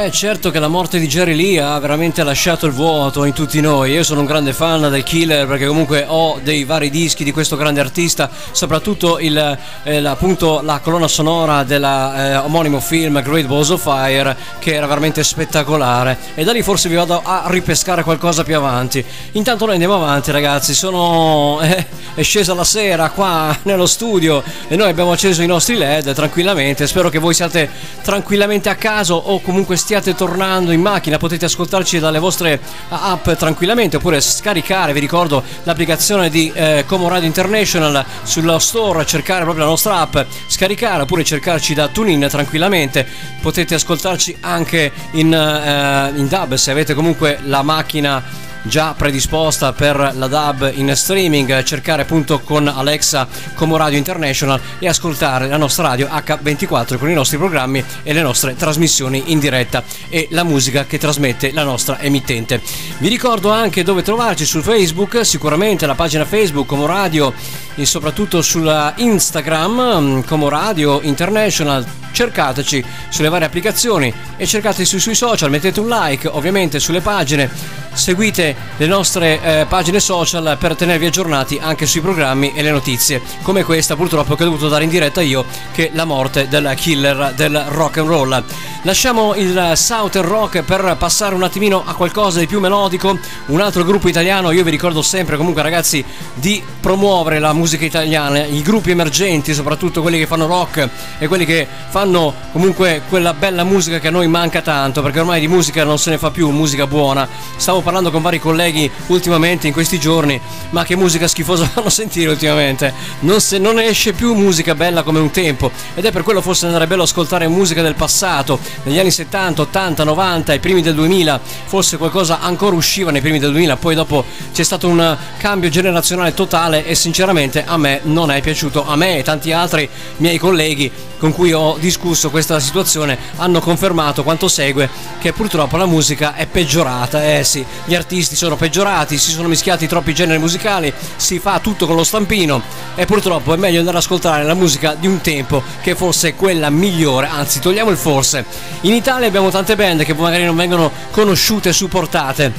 Eh 0.00 0.12
certo 0.12 0.52
che 0.52 0.60
la 0.60 0.68
morte 0.68 1.00
di 1.00 1.08
Jerry 1.08 1.34
Lee 1.34 1.60
ha 1.60 1.76
veramente 1.80 2.22
lasciato 2.22 2.66
il 2.66 2.72
vuoto 2.72 3.24
in 3.24 3.32
tutti 3.32 3.60
noi. 3.60 3.90
Io 3.90 4.04
sono 4.04 4.20
un 4.20 4.26
grande 4.26 4.52
fan 4.52 4.88
del 4.88 5.02
Killer 5.02 5.44
perché 5.44 5.66
comunque 5.66 6.04
ho 6.06 6.38
dei 6.40 6.62
vari 6.62 6.88
dischi 6.88 7.24
di 7.24 7.32
questo 7.32 7.56
grande 7.56 7.80
artista, 7.80 8.30
soprattutto 8.52 9.18
il, 9.18 9.58
eh, 9.82 9.96
appunto 10.06 10.60
la 10.62 10.78
colonna 10.78 11.08
sonora 11.08 11.64
dell'omonimo 11.64 12.78
film 12.78 13.20
Great 13.22 13.46
Balls 13.46 13.70
of 13.70 13.82
Fire 13.82 14.36
che 14.60 14.72
era 14.72 14.86
veramente 14.86 15.24
spettacolare 15.24 16.16
e 16.36 16.44
da 16.44 16.52
lì 16.52 16.62
forse 16.62 16.88
vi 16.88 16.94
vado 16.94 17.20
a 17.20 17.46
ripescare 17.48 18.04
qualcosa 18.04 18.44
più 18.44 18.54
avanti. 18.56 19.04
Intanto 19.32 19.64
noi 19.64 19.74
andiamo 19.74 19.96
avanti 19.96 20.30
ragazzi, 20.30 20.74
sono 20.74 21.58
eh, 21.62 21.86
è 22.14 22.22
scesa 22.22 22.54
la 22.54 22.64
sera 22.64 23.10
qua 23.10 23.56
nello 23.62 23.86
studio 23.86 24.44
e 24.68 24.76
noi 24.76 24.90
abbiamo 24.90 25.10
acceso 25.10 25.42
i 25.42 25.46
nostri 25.46 25.76
LED 25.76 26.14
tranquillamente. 26.14 26.86
Spero 26.86 27.08
che 27.08 27.18
voi 27.18 27.34
siate 27.34 27.68
tranquillamente 28.02 28.68
a 28.68 28.76
casa 28.76 29.14
o 29.14 29.40
comunque 29.40 29.76
stiate 29.88 30.14
tornando 30.14 30.70
in 30.70 30.82
macchina, 30.82 31.16
potete 31.16 31.46
ascoltarci 31.46 31.98
dalle 31.98 32.18
vostre 32.18 32.60
app 32.90 33.30
tranquillamente 33.30 33.96
oppure 33.96 34.20
scaricare, 34.20 34.92
vi 34.92 35.00
ricordo 35.00 35.42
l'applicazione 35.62 36.28
di 36.28 36.52
eh, 36.54 36.84
Como 36.86 37.08
Radio 37.08 37.26
International 37.26 38.04
sullo 38.22 38.58
store, 38.58 39.06
cercare 39.06 39.44
proprio 39.44 39.64
la 39.64 39.70
nostra 39.70 40.00
app, 40.00 40.18
scaricare 40.46 41.04
oppure 41.04 41.24
cercarci 41.24 41.72
da 41.72 41.88
TuneIn 41.88 42.26
tranquillamente. 42.28 43.06
Potete 43.40 43.76
ascoltarci 43.76 44.36
anche 44.40 44.92
in, 45.12 45.32
eh, 45.32 46.18
in 46.18 46.28
dub 46.28 46.52
se 46.56 46.70
avete 46.70 46.92
comunque 46.92 47.38
la 47.44 47.62
macchina 47.62 48.22
già 48.68 48.94
predisposta 48.96 49.72
per 49.72 50.12
la 50.14 50.26
DAB 50.26 50.72
in 50.74 50.94
streaming, 50.94 51.62
cercare 51.62 52.02
appunto 52.02 52.40
con 52.40 52.68
Alexa 52.68 53.26
Como 53.54 53.76
Radio 53.76 53.96
International 53.96 54.60
e 54.78 54.86
ascoltare 54.86 55.48
la 55.48 55.56
nostra 55.56 55.88
radio 55.88 56.06
H24 56.06 56.98
con 56.98 57.08
i 57.08 57.14
nostri 57.14 57.38
programmi 57.38 57.82
e 58.02 58.12
le 58.12 58.20
nostre 58.20 58.54
trasmissioni 58.54 59.24
in 59.32 59.38
diretta 59.38 59.82
e 60.10 60.28
la 60.30 60.44
musica 60.44 60.84
che 60.84 60.98
trasmette 60.98 61.52
la 61.52 61.64
nostra 61.64 61.98
emittente. 62.00 62.60
Vi 62.98 63.08
ricordo 63.08 63.50
anche 63.50 63.82
dove 63.82 64.02
trovarci 64.02 64.44
su 64.44 64.60
Facebook, 64.60 65.24
sicuramente 65.24 65.86
la 65.86 65.94
pagina 65.94 66.26
Facebook 66.26 66.66
Como 66.66 66.86
Radio 66.86 67.32
e 67.74 67.86
soprattutto 67.86 68.42
sulla 68.42 68.92
Instagram 68.96 70.00
mm, 70.00 70.20
Como 70.26 70.48
Radio 70.48 71.00
International. 71.00 71.84
Cercateci 72.10 72.84
sulle 73.10 73.28
varie 73.28 73.46
applicazioni 73.46 74.12
e 74.36 74.46
cercateci 74.46 74.98
sui 74.98 75.14
social, 75.14 75.50
mettete 75.50 75.78
un 75.78 75.88
like 75.88 76.26
ovviamente 76.26 76.80
sulle 76.80 77.00
pagine 77.00 77.48
seguite 77.92 78.54
le 78.76 78.86
nostre 78.86 79.40
eh, 79.42 79.66
pagine 79.68 80.00
social 80.00 80.56
per 80.58 80.76
tenervi 80.76 81.06
aggiornati 81.06 81.58
anche 81.60 81.86
sui 81.86 82.00
programmi 82.00 82.52
e 82.54 82.62
le 82.62 82.70
notizie 82.70 83.20
come 83.42 83.64
questa 83.64 83.96
purtroppo 83.96 84.34
che 84.34 84.42
ho 84.42 84.46
dovuto 84.46 84.68
dare 84.68 84.84
in 84.84 84.90
diretta 84.90 85.20
io 85.20 85.44
che 85.72 85.88
è 85.88 85.90
la 85.94 86.04
morte 86.04 86.48
del 86.48 86.72
killer 86.76 87.32
del 87.34 87.64
rock 87.68 87.98
and 87.98 88.08
roll. 88.08 88.44
Lasciamo 88.82 89.34
il 89.34 89.72
Southern 89.74 90.26
Rock 90.26 90.62
per 90.62 90.96
passare 90.98 91.34
un 91.34 91.42
attimino 91.42 91.82
a 91.84 91.94
qualcosa 91.94 92.38
di 92.38 92.46
più 92.46 92.60
melodico 92.60 93.18
un 93.46 93.60
altro 93.60 93.84
gruppo 93.84 94.08
italiano 94.08 94.50
io 94.50 94.64
vi 94.64 94.70
ricordo 94.70 95.02
sempre 95.02 95.36
comunque 95.36 95.62
ragazzi 95.62 96.04
di 96.34 96.62
promuovere 96.80 97.38
la 97.38 97.52
musica 97.52 97.84
italiana 97.84 98.44
i 98.44 98.62
gruppi 98.62 98.90
emergenti 98.90 99.54
soprattutto 99.54 100.02
quelli 100.02 100.18
che 100.18 100.26
fanno 100.26 100.46
rock 100.46 100.88
e 101.18 101.26
quelli 101.26 101.44
che 101.44 101.66
fanno 101.88 102.34
comunque 102.52 103.02
quella 103.08 103.34
bella 103.34 103.64
musica 103.64 103.98
che 103.98 104.08
a 104.08 104.10
noi 104.10 104.28
manca 104.28 104.62
tanto 104.62 105.02
perché 105.02 105.20
ormai 105.20 105.40
di 105.40 105.48
musica 105.48 105.84
non 105.84 105.98
se 105.98 106.10
ne 106.10 106.18
fa 106.18 106.30
più 106.30 106.50
musica 106.50 106.86
buona. 106.86 107.28
Stavo 107.56 107.80
parlando 107.80 108.10
con 108.10 108.22
vari 108.22 108.37
colleghi 108.38 108.90
ultimamente 109.06 109.66
in 109.66 109.72
questi 109.72 109.98
giorni 109.98 110.40
ma 110.70 110.84
che 110.84 110.96
musica 110.96 111.28
schifosa 111.28 111.66
fanno 111.72 111.90
sentire 111.90 112.30
ultimamente. 112.30 112.92
Non, 113.20 113.40
se, 113.40 113.58
non 113.58 113.78
esce 113.78 114.12
più 114.12 114.34
musica 114.34 114.74
bella 114.74 115.02
come 115.02 115.18
un 115.18 115.30
tempo 115.30 115.70
ed 115.94 116.04
è 116.04 116.12
per 116.12 116.22
quello 116.22 116.40
forse 116.40 116.66
andare 116.66 116.86
bello 116.86 117.02
ascoltare 117.02 117.48
musica 117.48 117.82
del 117.82 117.94
passato 117.94 118.58
negli 118.84 118.98
anni 118.98 119.10
70 119.10 119.62
80 119.62 120.04
90 120.04 120.52
i 120.54 120.58
primi 120.58 120.82
del 120.82 120.94
2000 120.94 121.40
forse 121.66 121.96
qualcosa 121.96 122.40
ancora 122.40 122.76
usciva 122.76 123.10
nei 123.10 123.20
primi 123.20 123.38
del 123.38 123.50
2000 123.50 123.76
poi 123.76 123.94
dopo 123.94 124.24
c'è 124.52 124.62
stato 124.62 124.88
un 124.88 125.16
cambio 125.38 125.70
generazionale 125.70 126.34
totale 126.34 126.84
e 126.84 126.94
sinceramente 126.94 127.64
a 127.64 127.76
me 127.76 128.00
non 128.04 128.30
è 128.30 128.40
piaciuto. 128.40 128.86
A 128.86 128.96
me 128.96 129.18
e 129.18 129.22
tanti 129.22 129.52
altri 129.52 129.88
miei 130.16 130.38
colleghi 130.38 130.90
con 131.18 131.32
cui 131.32 131.52
ho 131.52 131.76
discusso 131.78 132.30
questa 132.30 132.60
situazione 132.60 133.18
hanno 133.36 133.60
confermato 133.60 134.22
quanto 134.22 134.46
segue 134.46 134.88
che 135.18 135.32
purtroppo 135.32 135.76
la 135.76 135.86
musica 135.86 136.34
è 136.34 136.46
peggiorata. 136.46 137.24
Eh 137.36 137.44
sì 137.44 137.64
gli 137.84 137.94
artisti 137.94 138.27
sono 138.36 138.56
peggiorati 138.56 139.18
si 139.18 139.30
sono 139.30 139.48
mischiati 139.48 139.86
troppi 139.86 140.14
generi 140.14 140.38
musicali 140.38 140.92
si 141.16 141.38
fa 141.38 141.60
tutto 141.60 141.86
con 141.86 141.96
lo 141.96 142.04
stampino 142.04 142.62
e 142.94 143.06
purtroppo 143.06 143.54
è 143.54 143.56
meglio 143.56 143.78
andare 143.78 143.96
ad 143.98 144.02
ascoltare 144.02 144.44
la 144.44 144.54
musica 144.54 144.94
di 144.94 145.06
un 145.06 145.20
tempo 145.20 145.62
che 145.80 145.94
forse 145.94 146.28
è 146.28 146.34
quella 146.34 146.70
migliore. 146.70 147.28
Anzi 147.28 147.60
togliamo 147.60 147.90
il 147.90 147.96
forse. 147.96 148.44
In 148.82 148.94
Italia 148.94 149.28
abbiamo 149.28 149.50
tante 149.50 149.76
band 149.76 150.04
che 150.04 150.14
magari 150.14 150.44
non 150.44 150.56
vengono 150.56 150.90
conosciute 151.10 151.70
e 151.70 151.72
supportate 151.72 152.52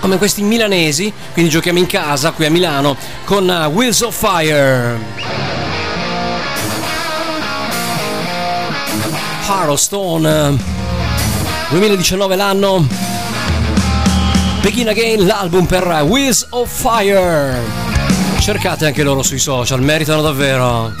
come 0.00 0.18
questi 0.18 0.42
milanesi, 0.42 1.12
quindi 1.32 1.50
giochiamo 1.50 1.78
in 1.78 1.86
casa 1.86 2.30
qui 2.32 2.46
a 2.46 2.50
Milano 2.50 2.96
con 3.24 3.48
uh, 3.48 3.72
Wheels 3.72 4.00
of 4.02 4.16
Fire. 4.16 4.98
Harrowstone 9.46 10.56
2019 11.70 12.36
l'anno 12.36 13.17
Begin 14.62 14.88
Again 14.88 15.26
l'album 15.26 15.66
per 15.66 15.86
Wheels 16.02 16.46
of 16.50 16.70
Fire. 16.70 17.60
Cercate 18.40 18.86
anche 18.86 19.02
loro 19.02 19.22
sui 19.22 19.38
social 19.38 19.80
meritano 19.80 20.22
davvero 20.22 20.92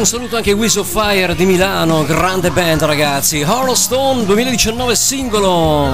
un 0.00 0.06
saluto 0.06 0.36
anche 0.36 0.50
ai 0.50 0.56
Wheels 0.56 0.76
of 0.76 0.88
Fire 0.88 1.34
di 1.34 1.44
Milano, 1.44 2.06
grande 2.06 2.50
band 2.50 2.84
ragazzi. 2.84 3.42
Horror 3.42 3.76
Stone 3.76 4.24
2019 4.24 4.96
singolo 4.96 5.92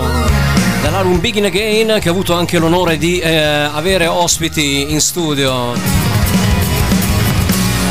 dall'album 0.80 1.18
Begin 1.18 1.46
Again 1.46 1.98
che 1.98 2.08
ha 2.08 2.12
avuto 2.12 2.32
anche 2.32 2.58
l'onore 2.58 2.98
di 2.98 3.18
eh, 3.18 3.34
avere 3.34 4.06
ospiti 4.06 4.92
in 4.92 5.00
studio. 5.00 5.72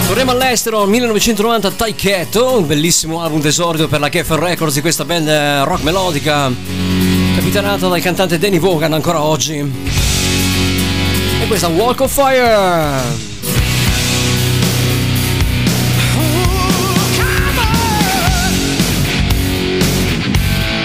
Torniamo 0.08 0.32
all'estero, 0.32 0.86
1990 0.86 1.72
Taiketo, 1.72 2.60
un 2.60 2.66
bellissimo 2.66 3.22
album 3.22 3.42
d'esordio 3.42 3.90
per 3.90 4.00
la 4.00 4.08
Geffen 4.08 4.40
Records 4.40 4.76
di 4.76 4.82
questa 4.82 5.04
band 5.04 5.28
eh, 5.28 5.66
rock 5.66 5.84
melodica, 5.84 6.50
capitanata 7.36 7.90
dal 7.90 8.00
cantante 8.00 8.38
Danny 8.40 8.60
Vaughan 8.60 8.94
ancora 8.94 9.22
oggi. 9.22 9.58
E 11.42 11.48
questa 11.48 11.68
Walk 11.68 12.00
of 12.00 12.14
Fire! 12.14 13.35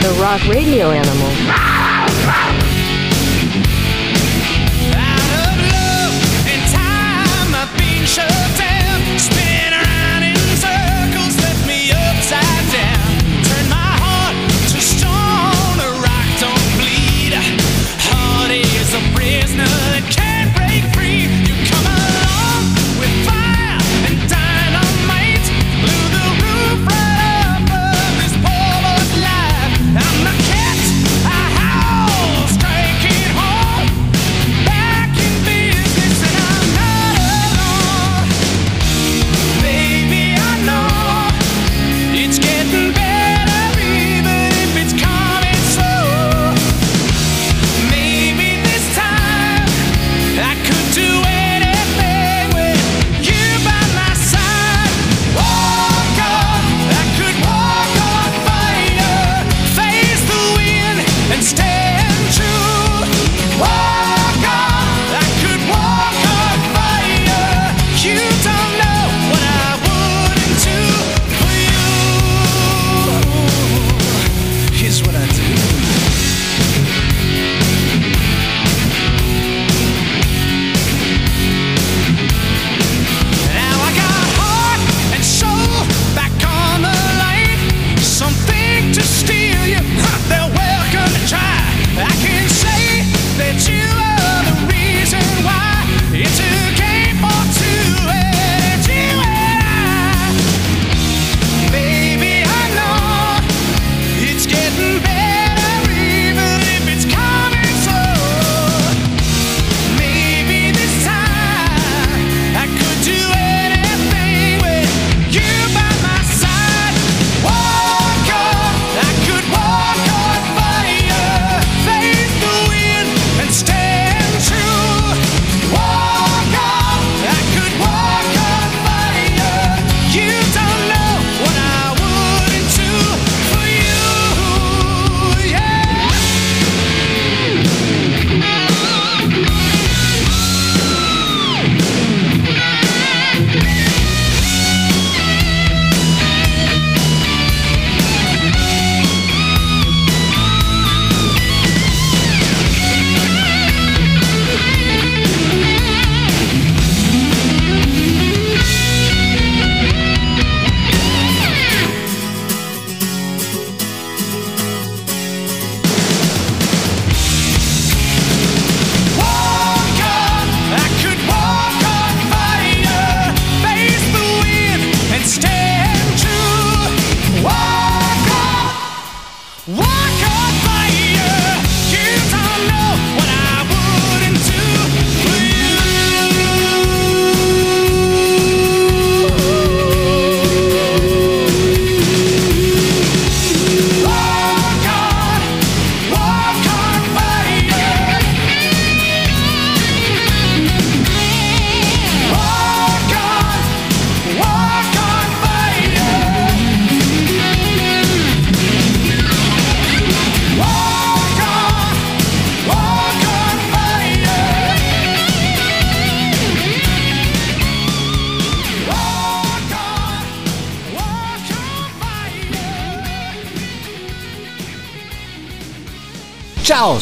The 0.00 0.18
Rock 0.18 0.42
Radio 0.48 0.90
Animal. 0.92 1.69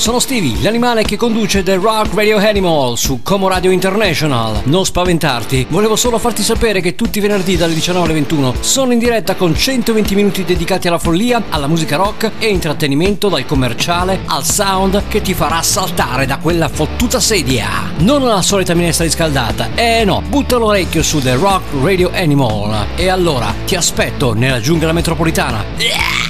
Sono 0.09 0.21
Stevie, 0.21 0.62
l'animale 0.62 1.03
che 1.03 1.18
conduce 1.18 1.62
The 1.62 1.75
Rock 1.75 2.14
Radio 2.14 2.38
Animal 2.38 2.97
su 2.97 3.21
Como 3.23 3.47
Radio 3.47 3.71
International. 3.71 4.62
Non 4.64 4.87
spaventarti, 4.87 5.66
volevo 5.68 5.97
solo 5.97 6.16
farti 6.16 6.42
sapere 6.42 6.81
che 6.81 6.94
tutti 6.94 7.18
i 7.18 7.21
venerdì 7.21 7.59
dalle 7.59 7.75
19 7.75 8.07
alle 8.07 8.15
21 8.15 8.54
sono 8.61 8.94
in 8.94 8.98
diretta 8.98 9.35
con 9.35 9.54
120 9.54 10.15
minuti 10.15 10.44
dedicati 10.46 10.88
alla 10.88 10.96
follia, 10.96 11.42
alla 11.50 11.67
musica 11.67 11.96
rock 11.96 12.31
e 12.38 12.46
intrattenimento 12.46 13.29
dal 13.29 13.44
commerciale 13.44 14.21
al 14.25 14.44
sound 14.44 15.09
che 15.09 15.21
ti 15.21 15.35
farà 15.35 15.61
saltare 15.61 16.25
da 16.25 16.38
quella 16.38 16.71
fottuta 16.71 17.21
sedia. 17.21 17.69
Non 17.98 18.25
la 18.25 18.40
solita 18.40 18.73
minestra 18.73 19.04
riscaldata, 19.04 19.75
eh 19.75 20.04
no, 20.06 20.23
butta 20.27 20.56
l'orecchio 20.56 21.02
su 21.02 21.21
The 21.21 21.35
Rock 21.35 21.65
Radio 21.83 22.11
Animal. 22.15 22.87
E 22.96 23.09
allora 23.09 23.54
ti 23.67 23.75
aspetto 23.75 24.33
nella 24.33 24.61
giungla 24.61 24.92
metropolitana. 24.92 25.63
Yeah! 25.77 26.27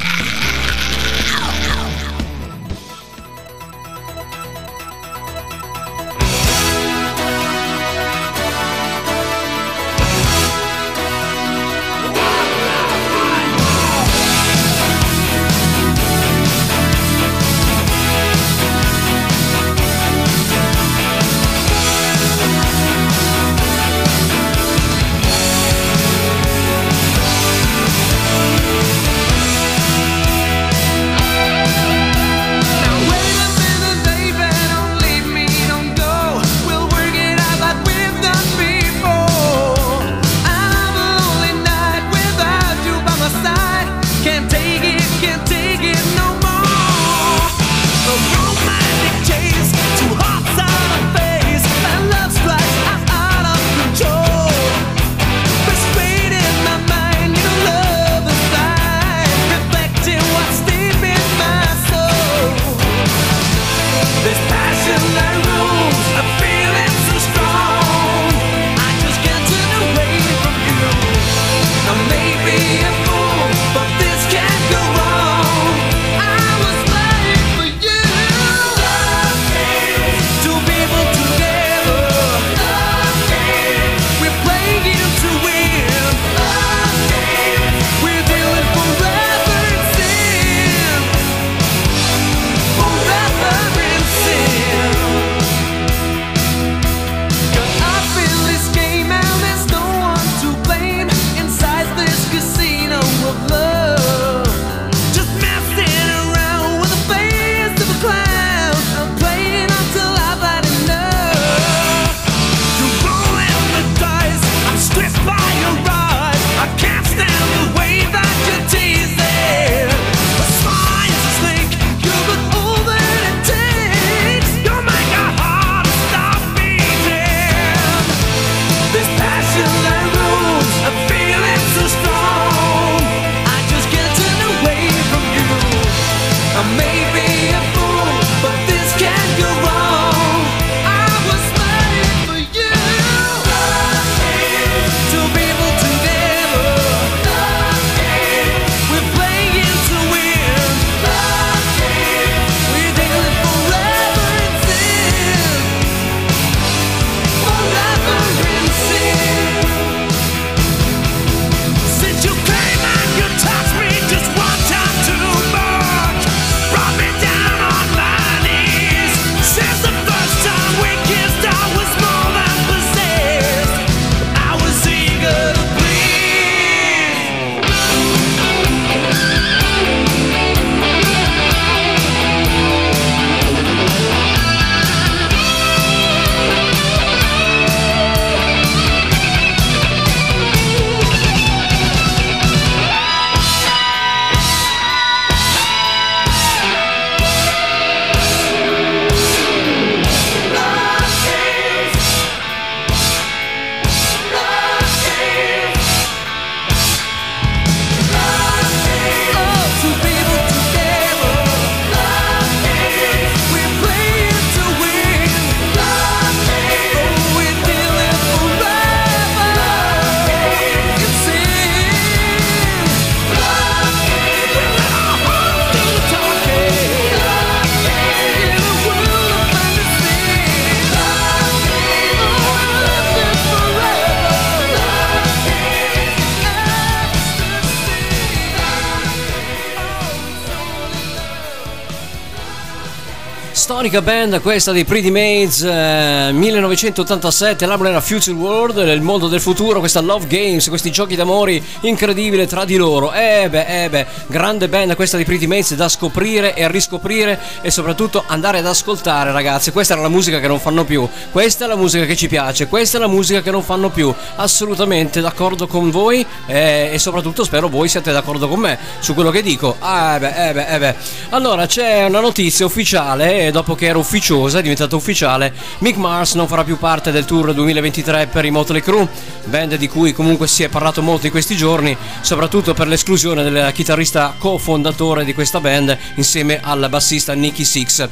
Storica 243.89 244.13
band 244.13 244.43
questa 244.43 244.71
dei 244.71 244.85
Pretty 244.85 245.09
Maids 245.09 245.63
eh, 245.63 246.29
1987, 246.31 247.65
l'album 247.65 247.87
era 247.87 248.03
Future 248.03 248.37
World, 248.37 248.77
il 248.87 249.01
mondo 249.01 249.29
del 249.29 249.41
futuro, 249.41 249.79
questa 249.79 250.03
Love 250.03 250.27
Games, 250.27 250.69
questi 250.69 250.93
giochi 250.93 251.17
d'amori 251.17 251.65
incredibili 251.81 252.47
tra 252.47 252.67
di 252.67 252.77
loro. 252.77 253.15
Eh 253.15 253.49
beh, 253.49 253.85
eh 253.85 253.89
beh, 253.89 254.07
grande 254.27 254.69
band 254.69 254.95
questa 254.95 255.17
dei 255.17 255.25
Pretty 255.25 255.47
Maids 255.47 255.75
da 255.75 255.89
scoprire 255.89 256.55
e 256.55 256.71
riscoprire 256.71 257.41
e 257.63 257.71
soprattutto 257.71 258.25
andare 258.27 258.59
ad 258.59 258.67
ascoltare 258.67 259.33
ragazzi. 259.33 259.73
Questa 259.73 259.95
era 259.95 260.03
la 260.03 260.11
musica 260.11 260.39
che 260.39 260.49
non 260.49 260.61
fanno 260.61 260.85
più, 260.85 261.09
questa 261.33 261.65
è 261.65 261.69
la 261.69 261.77
musica 261.77 262.05
che 262.05 262.15
ci 262.15 262.29
piace, 262.29 262.67
questa 262.67 262.99
è 262.99 263.01
la 263.01 263.07
musica 263.07 263.41
che 263.41 263.51
non 263.51 263.63
fanno 263.63 263.89
più. 263.89 264.13
Assolutamente 264.37 265.23
d'accordo 265.23 265.67
con 265.67 265.91
voi 265.91 266.27
eh, 266.47 266.91
e 266.93 266.99
soprattutto 266.99 267.43
spero 267.43 267.69
voi 267.69 267.89
siate 267.89 268.13
d'accordo 268.13 268.49
con 268.49 268.61
me 268.61 268.79
su 268.99 269.15
quello 269.15 269.31
che 269.31 269.41
dico. 269.41 269.77
Ah, 269.79 270.17
eh 270.17 270.19
beh, 270.19 270.49
eh 270.49 270.53
beh, 270.53 270.67
eh 270.75 270.79
beh. 270.79 270.95
Allora 271.31 271.65
c'è 271.65 272.05
una 272.05 272.21
notizia 272.21 272.67
ufficiale 272.67 273.47
e 273.47 273.51
dopo 273.51 273.77
che 273.79 273.87
era 273.87 273.97
ufficiosa, 273.97 274.59
è 274.59 274.63
diventata 274.63 274.97
ufficiale, 274.97 275.55
Mick 275.79 275.97
Mars 275.97 276.35
non 276.35 276.49
farà 276.49 276.65
più 276.65 276.77
parte 276.79 277.13
del 277.13 277.25
tour 277.25 277.55
2023 277.55 278.27
per 278.27 278.45
i 278.45 278.51
Motley 278.51 278.83
Crue, 278.83 279.09
band 279.45 279.77
di 279.77 279.87
cui 279.87 280.13
comunque 280.13 280.49
si 280.49 280.65
è 280.65 280.69
parlato 280.69 281.01
molto 281.01 281.27
in 281.27 281.33
questi 281.33 281.57
giorni, 281.57 281.97
soprattutto 282.21 282.75
per 282.75 282.89
l'esclusione 282.89 283.45
del 283.45 283.71
chitarrista 283.73 284.35
cofondatore 284.37 285.25
di 285.25 285.33
questa 285.33 285.61
band 285.61 285.97
insieme 286.17 286.59
al 286.61 286.89
bassista 286.91 287.33
Nicky 287.35 287.65
Six. 287.65 288.09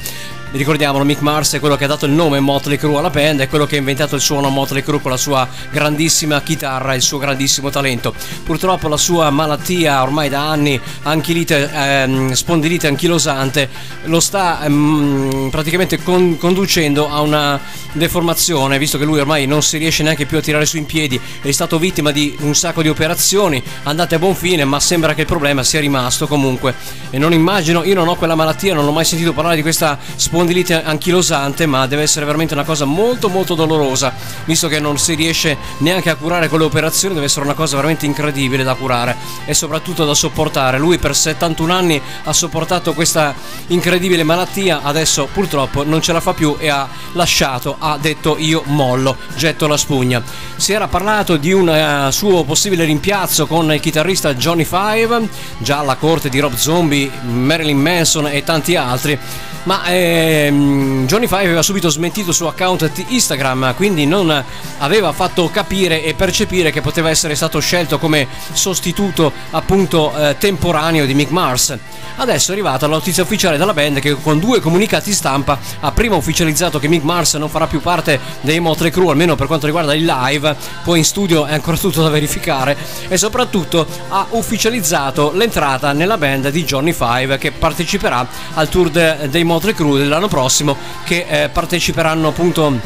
Ricordiamolo, 0.53 1.05
Mick 1.05 1.21
Mars 1.21 1.55
è 1.55 1.61
quello 1.61 1.77
che 1.77 1.85
ha 1.85 1.89
dato 1.89 2.07
il 2.07 2.13
nome 2.13 2.41
Motley 2.41 2.79
Crue 2.79 2.97
alla 2.99 3.11
band, 3.11 3.41
è 3.41 3.49
quello 3.49 3.67
che 3.67 3.75
ha 3.75 3.79
inventato 3.79 4.15
il 4.15 4.23
suono 4.23 4.49
Motley 4.49 4.81
Crue 4.81 5.01
con 5.03 5.11
la 5.11 5.17
sua 5.19 5.47
grandissima 5.71 6.41
chitarra 6.41 6.93
e 6.93 6.97
il 6.97 7.03
suo 7.03 7.19
grandissimo 7.19 7.69
talento. 7.69 8.15
Purtroppo 8.43 8.89
la 8.89 8.97
sua 8.97 9.29
malattia 9.31 10.03
ormai 10.03 10.31
da 10.31 10.49
anni, 10.49 10.81
anchilite, 11.03 11.69
ehm, 11.71 12.33
spondilite 12.33 12.87
anchilosante, 12.87 13.69
lo 14.05 14.21
sta 14.21 14.65
ehm, 14.65 15.49
praticamente 15.51 16.03
con- 16.03 16.39
conducendo 16.39 17.11
a 17.11 17.21
una 17.21 17.61
deformazione, 17.93 18.79
visto 18.79 18.99
che 18.99 19.05
lui 19.05 19.19
ormai 19.19 19.47
non 19.47 19.63
si 19.63 19.77
riesce 19.77 20.05
neanche 20.05 20.27
più 20.27 20.39
a 20.39 20.41
tirare 20.41 20.65
su 20.65 20.79
in 20.79 20.87
piedi, 20.87 21.21
è 21.43 21.51
stato 21.51 21.79
vittima 21.79 22.13
di 22.13 22.35
un 22.41 22.55
sacco 22.55 22.83
di 22.83 22.89
operazioni, 22.89 23.63
andate 23.83 24.15
a 24.15 24.19
buon 24.19 24.35
fine, 24.35 24.65
ma 24.65 24.81
sembra 24.81 25.13
che 25.13 25.23
il 25.23 25.27
problema 25.27 25.63
sia 25.63 25.81
rimasto 25.81 26.27
comunque. 26.27 26.75
E 27.11 27.19
non 27.19 27.33
immagino, 27.33 27.85
io 27.85 27.95
non 27.95 28.09
ho 28.09 28.15
quella 28.15 28.35
malattia, 28.35 28.75
non 28.75 28.87
ho 28.87 28.93
mai 28.93 29.05
sentito 29.05 29.33
parlare 29.33 29.57
di 29.57 29.63
questa 29.63 29.99
spondilite 30.15 30.45
anchilosante, 30.85 31.67
ma 31.67 31.87
deve 31.87 32.03
essere 32.03 32.25
veramente 32.25 32.55
una 32.55 32.65
cosa 32.65 32.85
molto 32.85 33.29
molto 33.29 33.55
dolorosa, 33.55 34.13
visto 34.45 34.69
che 34.69 34.81
non 34.81 34.99
si 34.99 35.15
riesce 35.15 35.57
neanche 35.79 36.11
a 36.11 36.17
curare 36.17 36.49
quelle 36.49 36.65
operazioni, 36.65 37.15
deve 37.15 37.27
essere 37.27 37.45
una 37.45 37.55
cosa 37.55 37.77
veramente 37.77 38.07
incredibile 38.07 38.63
da 38.63 38.75
curare 38.75 39.17
e 39.45 39.55
soprattutto 39.55 40.05
da 40.05 40.15
sopportare. 40.15 40.79
Lui 40.79 40.99
per 40.99 41.15
71 41.15 41.73
anni 41.73 42.01
ha 42.25 42.33
sopportato 42.33 42.93
questa 42.93 43.35
incredibile 43.69 44.23
malattia, 44.23 44.83
adesso 44.83 45.29
purtroppo 45.33 45.85
non 45.85 46.01
ce 46.01 46.13
la 46.13 46.21
fa 46.21 46.35
più 46.35 46.57
e 46.59 46.69
ha 46.69 46.89
lasciato, 47.13 47.77
ha 47.79 47.99
detto 48.01 48.37
io 48.39 48.63
mollo, 48.67 49.17
getto 49.37 49.67
la 49.67 49.77
spugna. 49.77 50.23
Si 50.57 50.73
era 50.73 50.89
parlato 50.89 51.37
di 51.37 51.53
un 51.53 51.69
eh, 51.69 52.13
suo 52.13 52.45
possibile 52.45 52.85
rimpiazzo 52.85 53.47
con 53.47 53.73
il 53.73 53.81
chitarrista 53.81 54.35
Johnny 54.35 54.65
Five, 54.65 55.29
già 55.59 55.79
alla 55.79 55.97
corte 55.97 56.29
di 56.29 56.39
Rob 56.39 56.55
Zombie, 56.55 57.11
Marilyn 57.23 57.79
Manson 57.79 58.27
e 58.27 58.43
tanti 58.43 58.77
altri. 58.77 59.19
Ma 59.65 59.85
ehm, 60.27 61.07
Johnny 61.07 61.27
Five 61.27 61.45
aveva 61.45 61.62
subito 61.62 61.89
smentito 61.89 62.31
il 62.31 62.35
suo 62.35 62.49
account 62.49 62.91
Instagram, 63.09 63.74
quindi 63.74 64.07
non 64.07 64.45
aveva 64.79 65.12
fatto 65.12 65.49
capire 65.51 66.03
e 66.03 66.14
percepire 66.14 66.70
che 66.70 66.81
poteva 66.81 67.11
essere 67.11 67.35
stato 67.35 67.59
scelto 67.61 67.99
come 67.99 68.27
sostituto 68.53 69.33
appunto 69.51 70.12
eh, 70.16 70.37
temporaneo 70.39 71.07
di 71.07 71.14
Mick 71.14 71.31
Mars. 71.31 71.77
Adesso 72.18 72.51
è 72.51 72.55
arrivata 72.55 72.87
la 72.87 72.95
notizia 72.95 73.22
ufficiale 73.22 73.59
dalla 73.59 73.74
band 73.74 73.99
che 73.99 74.14
con 74.14 74.39
due 74.39 74.61
comunicati 74.61 75.12
stampa 75.12 75.59
ha 75.81 75.93
prima 75.93 76.16
ufficializzato 76.16 76.79
che 76.79 76.89
Mick 76.89 77.05
Mars 77.05 77.35
non 77.35 77.51
farà 77.51 77.66
più 77.66 77.81
parte 77.81 78.18
dei 78.41 78.59
Motley 78.59 78.91
Crue, 78.91 79.11
almeno 79.11 79.35
per 79.35 79.47
quanto 79.47 79.66
riguarda 79.66 79.95
il 79.95 80.05
live, 80.05 80.57
poi 80.83 80.99
in 80.99 81.05
studio 81.05 81.45
è 81.45 81.53
ancora 81.53 81.77
tutto 81.77 82.03
da 82.03 82.09
verificare, 82.09 82.77
e 83.09 83.18
soprattutto 83.18 83.87
ha 84.09 84.27
ufficializzato 84.31 85.33
l'entrata 85.35 85.93
nella 85.93 86.16
band 86.16 86.49
di 86.49 86.64
Johnny 86.64 86.93
Five 86.93 87.37
che 87.37 87.53
parteciperà 87.53 88.27
al 88.55 88.68
tour 88.68 88.89
de- 88.89 89.29
dei 89.29 89.45
Motley 89.45 89.74
Crue 89.74 90.07
dell'anno 90.17 90.29
prossimo 90.29 90.77
che 91.05 91.27
eh, 91.29 91.49
parteciperanno 91.49 92.29
appunto 92.29 92.81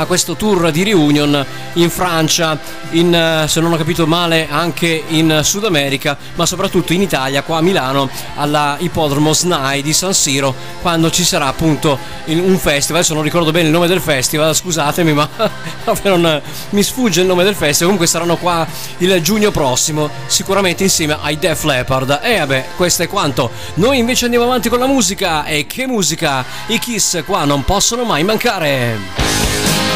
a 0.00 0.06
questo 0.06 0.34
tour 0.34 0.70
di 0.70 0.82
reunion 0.82 1.44
in 1.74 1.90
Francia, 1.90 2.58
in, 2.92 3.14
eh, 3.14 3.46
se 3.46 3.60
non 3.60 3.72
ho 3.72 3.76
capito 3.76 4.06
male 4.06 4.48
anche 4.50 5.04
in 5.08 5.40
Sud 5.42 5.64
America, 5.64 6.16
ma 6.36 6.46
soprattutto 6.46 6.94
in 6.94 7.02
Italia, 7.02 7.42
qua 7.42 7.58
a 7.58 7.60
Milano, 7.60 8.08
alla 8.36 8.76
Ippodromo 8.78 9.34
SNAI 9.34 9.82
di 9.82 9.92
San 9.92 10.14
Siro, 10.14 10.54
quando 10.80 11.10
ci 11.10 11.22
sarà 11.22 11.46
appunto 11.46 11.98
un 12.26 12.58
festival. 12.58 13.00
Adesso 13.00 13.14
non 13.14 13.22
ricordo 13.22 13.50
bene 13.50 13.66
il 13.66 13.72
nome 13.72 13.88
del 13.88 14.00
festival, 14.00 14.54
scusatemi, 14.54 15.12
ma 15.12 15.28
non, 16.04 16.40
mi 16.70 16.82
sfugge 16.82 17.20
il 17.20 17.26
nome 17.26 17.44
del 17.44 17.54
festival. 17.54 17.92
Comunque 17.92 18.06
saranno 18.06 18.36
qua 18.36 18.66
il 18.98 19.20
giugno 19.22 19.50
prossimo, 19.50 20.08
sicuramente 20.26 20.82
insieme 20.82 21.18
ai 21.20 21.38
Def 21.38 21.64
Leppard. 21.64 22.20
E 22.22 22.38
vabbè, 22.38 22.68
questo 22.76 23.02
è 23.02 23.08
quanto. 23.08 23.50
Noi 23.74 23.98
invece 23.98 24.24
andiamo 24.24 24.46
avanti 24.46 24.70
con 24.70 24.78
la 24.78 24.86
musica. 24.86 25.44
E 25.44 25.66
che 25.66 25.86
musica! 25.86 26.42
I 26.68 26.78
Kiss 26.78 27.22
qua 27.26 27.44
non 27.44 27.64
possono 27.64 28.04
mai 28.04 28.24
mancare. 28.24 29.89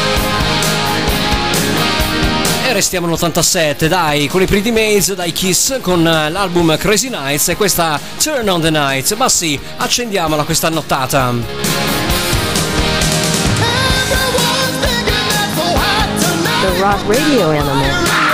E 2.67 2.73
restiamo 2.73 3.07
all'87, 3.07 3.87
dai, 3.87 4.27
con 4.27 4.41
i 4.41 4.45
Pretty 4.45 4.71
Maids, 4.71 5.13
dai 5.13 5.31
Kiss, 5.31 5.79
con 5.81 6.05
eh, 6.07 6.29
l'album 6.29 6.75
Crazy 6.77 7.09
Nights 7.09 7.49
e 7.49 7.55
questa 7.55 7.99
Turn 8.21 8.49
on 8.49 8.61
the 8.61 8.71
Night. 8.71 9.15
Ma 9.15 9.29
sì, 9.29 9.59
accendiamola 9.77 10.43
questa 10.43 10.69
nottata. 10.69 11.33
The 16.61 16.79
Rock 16.79 17.03
Radio 17.07 17.49
Animal. 17.49 18.24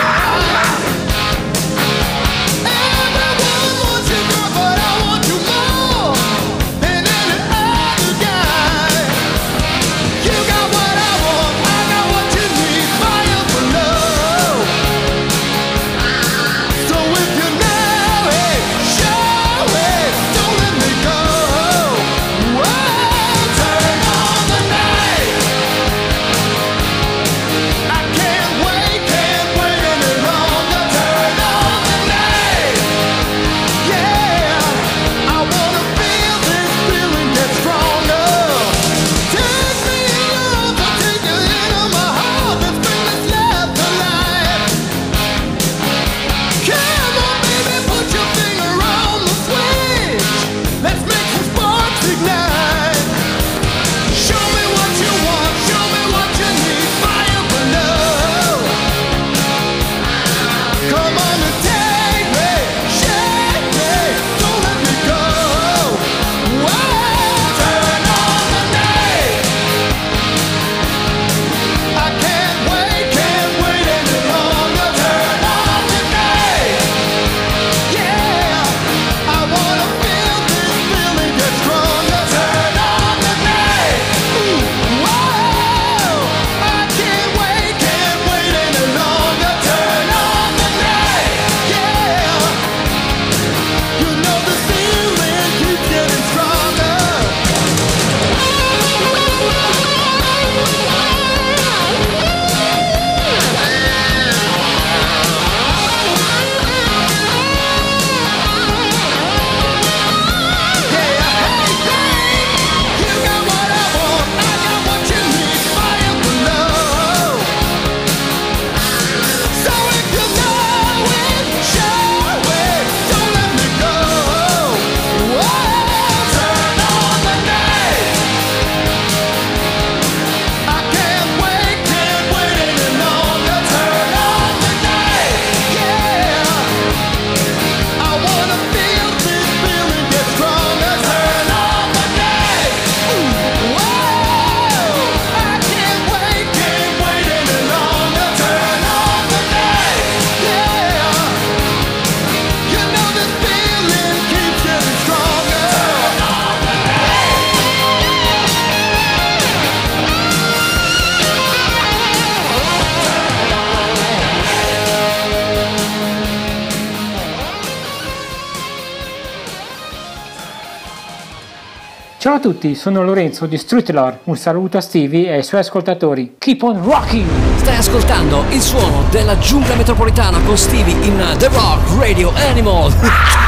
Ciao 172.32 172.40
a 172.40 172.44
tutti, 172.44 172.76
sono 172.76 173.04
Lorenzo 173.04 173.46
di 173.46 173.58
Streetlore. 173.58 174.20
Un 174.24 174.38
saluto 174.38 174.78
a 174.78 174.80
Stevie 174.80 175.28
e 175.28 175.34
ai 175.34 175.44
suoi 175.44 175.60
ascoltatori. 175.60 176.36
Keep 176.38 176.62
on 176.62 176.82
rocking! 176.82 177.28
Stai 177.58 177.76
ascoltando 177.76 178.46
il 178.52 178.62
suono 178.62 179.04
della 179.12 179.38
giungla 179.38 179.76
metropolitana 179.76 180.40
con 180.40 180.56
Stevie 180.56 180.94
in 180.94 181.22
The 181.38 181.50
Rock 181.50 182.00
Radio 182.00 182.32
Animal. 182.34 182.94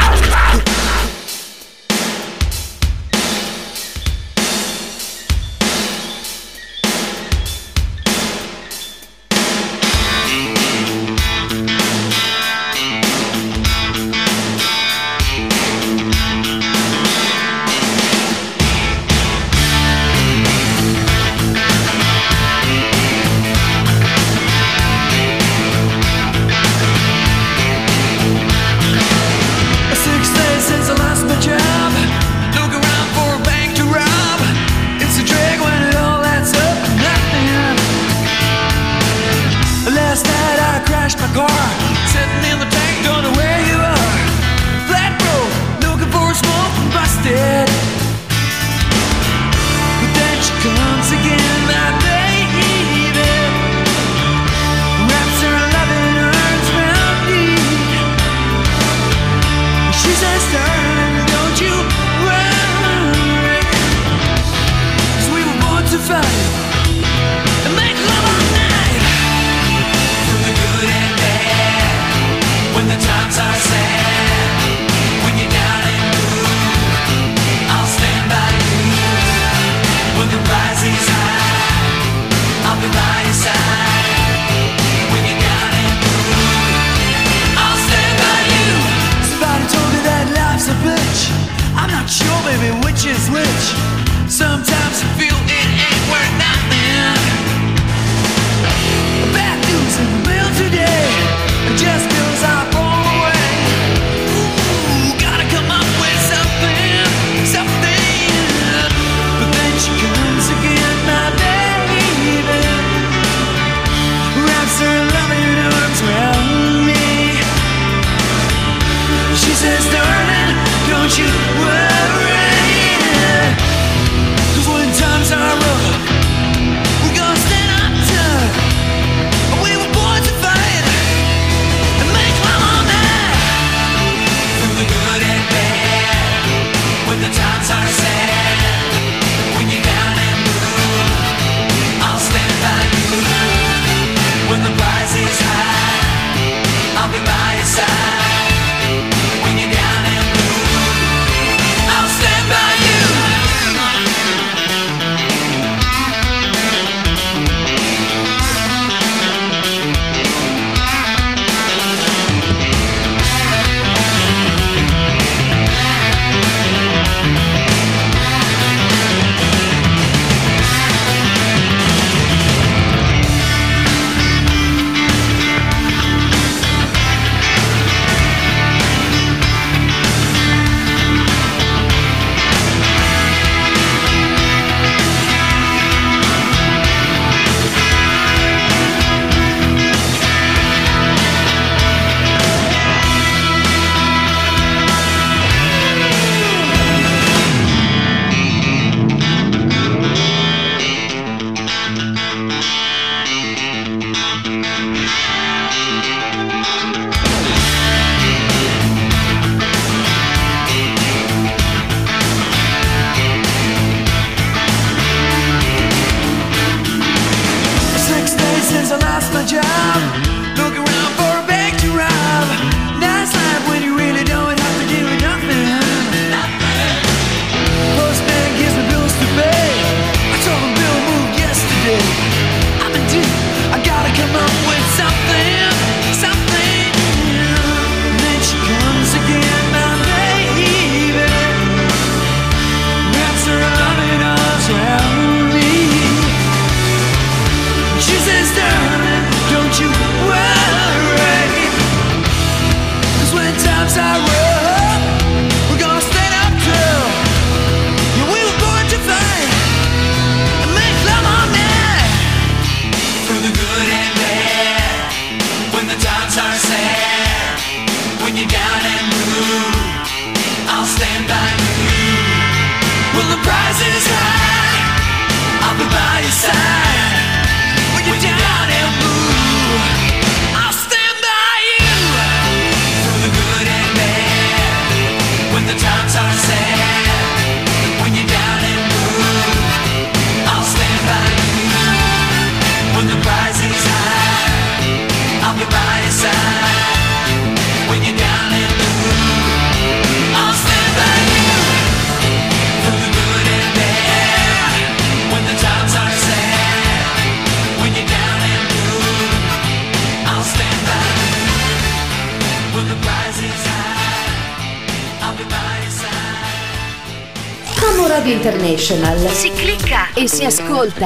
International 318.81 319.29
Si 319.29 319.51
clicca. 319.51 320.07
e 320.15 320.27
si 320.27 320.43
ascolta. 320.43 321.05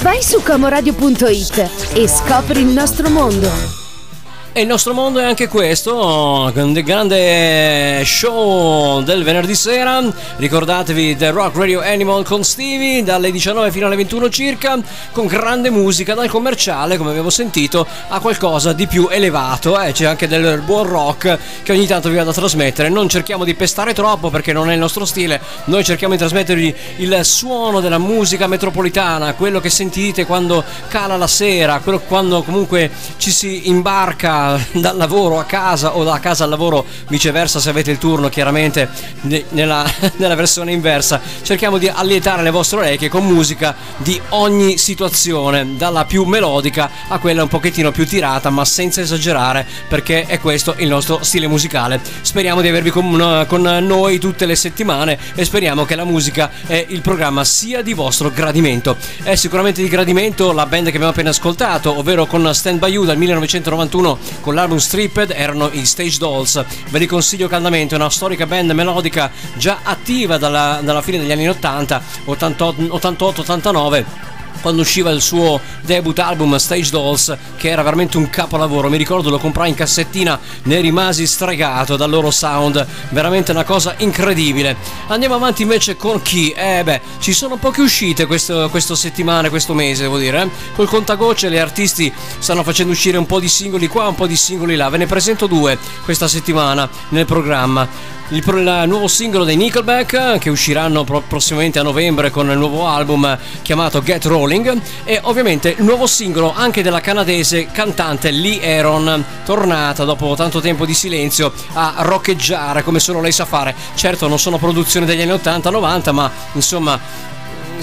Vai 0.00 0.22
su 0.22 0.42
comoradio.it 0.42 1.92
e 1.92 2.08
scopri 2.08 2.60
il 2.60 2.68
nostro 2.68 3.10
mondo. 3.10 3.85
E 4.56 4.62
il 4.62 4.68
nostro 4.68 4.94
mondo 4.94 5.18
è 5.18 5.22
anche 5.22 5.48
questo, 5.48 6.50
grande, 6.50 6.82
grande 6.82 8.02
show 8.06 9.02
del 9.02 9.22
venerdì 9.22 9.54
sera. 9.54 10.02
Ricordatevi 10.36 11.14
The 11.14 11.30
Rock 11.30 11.58
Radio 11.58 11.82
Animal 11.82 12.24
con 12.24 12.42
Stevie 12.42 13.02
dalle 13.02 13.30
19 13.30 13.70
fino 13.70 13.84
alle 13.84 13.96
21 13.96 14.30
circa, 14.30 14.78
con 15.12 15.26
grande 15.26 15.68
musica 15.68 16.14
dal 16.14 16.30
commerciale, 16.30 16.96
come 16.96 17.10
abbiamo 17.10 17.28
sentito, 17.28 17.86
a 18.08 18.18
qualcosa 18.18 18.72
di 18.72 18.86
più 18.86 19.08
elevato. 19.10 19.78
Eh, 19.78 19.92
c'è 19.92 20.06
anche 20.06 20.26
del 20.26 20.62
buon 20.64 20.86
rock 20.86 21.38
che 21.62 21.72
ogni 21.72 21.86
tanto 21.86 22.08
vi 22.08 22.16
vado 22.16 22.30
a 22.30 22.32
trasmettere. 22.32 22.88
Non 22.88 23.10
cerchiamo 23.10 23.44
di 23.44 23.54
pestare 23.54 23.92
troppo 23.92 24.30
perché 24.30 24.54
non 24.54 24.70
è 24.70 24.72
il 24.72 24.80
nostro 24.80 25.04
stile. 25.04 25.38
Noi 25.64 25.84
cerchiamo 25.84 26.14
di 26.14 26.18
trasmettervi 26.18 26.74
il 26.96 27.20
suono 27.24 27.80
della 27.80 27.98
musica 27.98 28.46
metropolitana, 28.46 29.34
quello 29.34 29.60
che 29.60 29.68
sentite 29.68 30.24
quando 30.24 30.64
cala 30.88 31.18
la 31.18 31.26
sera, 31.26 31.80
quello 31.80 32.00
quando 32.00 32.42
comunque 32.42 32.90
ci 33.18 33.30
si 33.30 33.68
imbarca 33.68 34.44
dal 34.72 34.96
lavoro 34.96 35.38
a 35.38 35.44
casa 35.44 35.96
o 35.96 36.04
da 36.04 36.18
casa 36.20 36.44
al 36.44 36.50
lavoro, 36.50 36.84
viceversa 37.08 37.60
se 37.60 37.70
avete 37.70 37.90
il 37.90 37.98
turno 37.98 38.28
chiaramente 38.28 38.88
ne- 39.22 39.44
nella, 39.50 39.84
nella 40.16 40.34
versione 40.34 40.72
inversa. 40.72 41.20
Cerchiamo 41.42 41.78
di 41.78 41.88
allietare 41.88 42.42
le 42.42 42.50
vostre 42.50 42.78
orecchie 42.78 43.08
con 43.08 43.24
musica 43.24 43.74
di 43.96 44.20
ogni 44.30 44.78
situazione, 44.78 45.76
dalla 45.76 46.04
più 46.04 46.24
melodica 46.24 46.90
a 47.08 47.18
quella 47.18 47.42
un 47.42 47.48
pochettino 47.48 47.90
più 47.90 48.06
tirata, 48.06 48.50
ma 48.50 48.64
senza 48.64 49.00
esagerare, 49.00 49.66
perché 49.88 50.26
è 50.26 50.38
questo 50.40 50.74
il 50.78 50.88
nostro 50.88 51.22
stile 51.22 51.46
musicale. 51.46 52.00
Speriamo 52.20 52.60
di 52.60 52.68
avervi 52.68 52.90
con, 52.90 53.44
con 53.48 53.62
noi 53.62 54.18
tutte 54.18 54.46
le 54.46 54.56
settimane 54.56 55.18
e 55.34 55.44
speriamo 55.44 55.84
che 55.84 55.94
la 55.94 56.04
musica 56.04 56.50
e 56.66 56.84
il 56.88 57.00
programma 57.00 57.44
sia 57.44 57.82
di 57.82 57.94
vostro 57.94 58.30
gradimento. 58.30 58.96
È 59.22 59.34
sicuramente 59.34 59.82
di 59.82 59.88
gradimento 59.88 60.52
la 60.52 60.66
band 60.66 60.84
che 60.84 60.96
abbiamo 60.96 61.10
appena 61.10 61.30
ascoltato, 61.30 61.98
ovvero 61.98 62.26
con 62.26 62.54
Stand 62.54 62.78
By 62.78 62.90
You 62.90 63.04
dal 63.04 63.16
1991 63.16 64.18
con 64.40 64.54
l'album 64.54 64.78
Stripped 64.78 65.30
erano 65.30 65.70
i 65.72 65.84
Stage 65.84 66.18
Dolls. 66.18 66.64
Ve 66.90 66.98
li 66.98 67.06
consiglio 67.06 67.48
caldamente, 67.48 67.94
una 67.94 68.10
storica 68.10 68.46
band 68.46 68.70
melodica 68.72 69.30
già 69.54 69.80
attiva 69.82 70.38
dalla, 70.38 70.80
dalla 70.82 71.02
fine 71.02 71.18
degli 71.18 71.32
anni 71.32 71.48
80, 71.48 72.02
88-89 72.26 74.34
quando 74.60 74.82
usciva 74.82 75.10
il 75.10 75.20
suo 75.20 75.60
debut 75.82 76.18
album 76.18 76.56
Stage 76.56 76.90
Dolls 76.90 77.36
che 77.56 77.68
era 77.68 77.82
veramente 77.82 78.16
un 78.16 78.28
capolavoro. 78.30 78.88
Mi 78.88 78.96
ricordo 78.96 79.30
lo 79.30 79.38
comprai 79.38 79.70
in 79.70 79.74
cassettina 79.74 80.38
ne 80.64 80.80
rimasi 80.80 81.26
stregato 81.26 81.96
dal 81.96 82.10
loro 82.10 82.30
sound. 82.30 82.84
Veramente 83.10 83.50
una 83.52 83.64
cosa 83.64 83.94
incredibile. 83.98 84.76
Andiamo 85.08 85.34
avanti 85.34 85.62
invece 85.62 85.96
con 85.96 86.22
chi? 86.22 86.50
eh 86.50 86.82
beh 86.84 87.00
ci 87.18 87.32
sono 87.32 87.56
poche 87.56 87.82
uscite 87.82 88.26
questo, 88.26 88.68
questo 88.70 88.94
settimana 88.94 89.50
questo 89.50 89.74
mese 89.74 90.02
devo 90.02 90.18
dire 90.18 90.42
eh? 90.42 90.50
col 90.74 90.88
contagocce 90.88 91.50
gli 91.50 91.56
artisti 91.56 92.12
stanno 92.38 92.62
facendo 92.62 92.92
uscire 92.92 93.16
un 93.18 93.26
po' 93.26 93.40
di 93.40 93.48
singoli 93.48 93.88
qua 93.88 94.08
un 94.08 94.14
po' 94.14 94.26
di 94.26 94.36
singoli 94.36 94.76
là. 94.76 94.88
Ve 94.88 94.98
ne 94.98 95.06
presento 95.06 95.46
due 95.46 95.78
questa 96.04 96.28
settimana 96.28 96.88
nel 97.10 97.26
programma 97.26 98.14
il, 98.28 98.42
il 98.46 98.84
nuovo 98.86 99.06
singolo 99.06 99.44
dei 99.44 99.56
Nickelback 99.56 100.38
che 100.38 100.50
usciranno 100.50 101.04
pro- 101.04 101.22
prossimamente 101.26 101.78
a 101.78 101.82
novembre 101.82 102.30
con 102.30 102.50
il 102.50 102.58
nuovo 102.58 102.86
album 102.86 103.38
chiamato 103.62 104.02
Get 104.02 104.24
Rolling 104.24 104.80
e 105.04 105.20
ovviamente 105.22 105.74
il 105.78 105.84
nuovo 105.84 106.06
singolo 106.06 106.52
anche 106.54 106.82
della 106.82 107.00
canadese 107.00 107.66
cantante 107.66 108.30
Lee 108.30 108.76
Aaron 108.76 109.24
tornata 109.44 110.04
dopo 110.04 110.34
tanto 110.34 110.60
tempo 110.60 110.84
di 110.84 110.94
silenzio 110.94 111.52
a 111.74 111.94
roccheggiare 111.98 112.82
come 112.82 112.98
solo 112.98 113.20
lei 113.20 113.32
sa 113.32 113.44
fare. 113.44 113.74
Certo 113.94 114.26
non 114.26 114.38
sono 114.38 114.58
produzioni 114.58 115.06
degli 115.06 115.20
anni 115.20 115.32
80-90 115.32 116.12
ma 116.12 116.30
insomma 116.52 117.34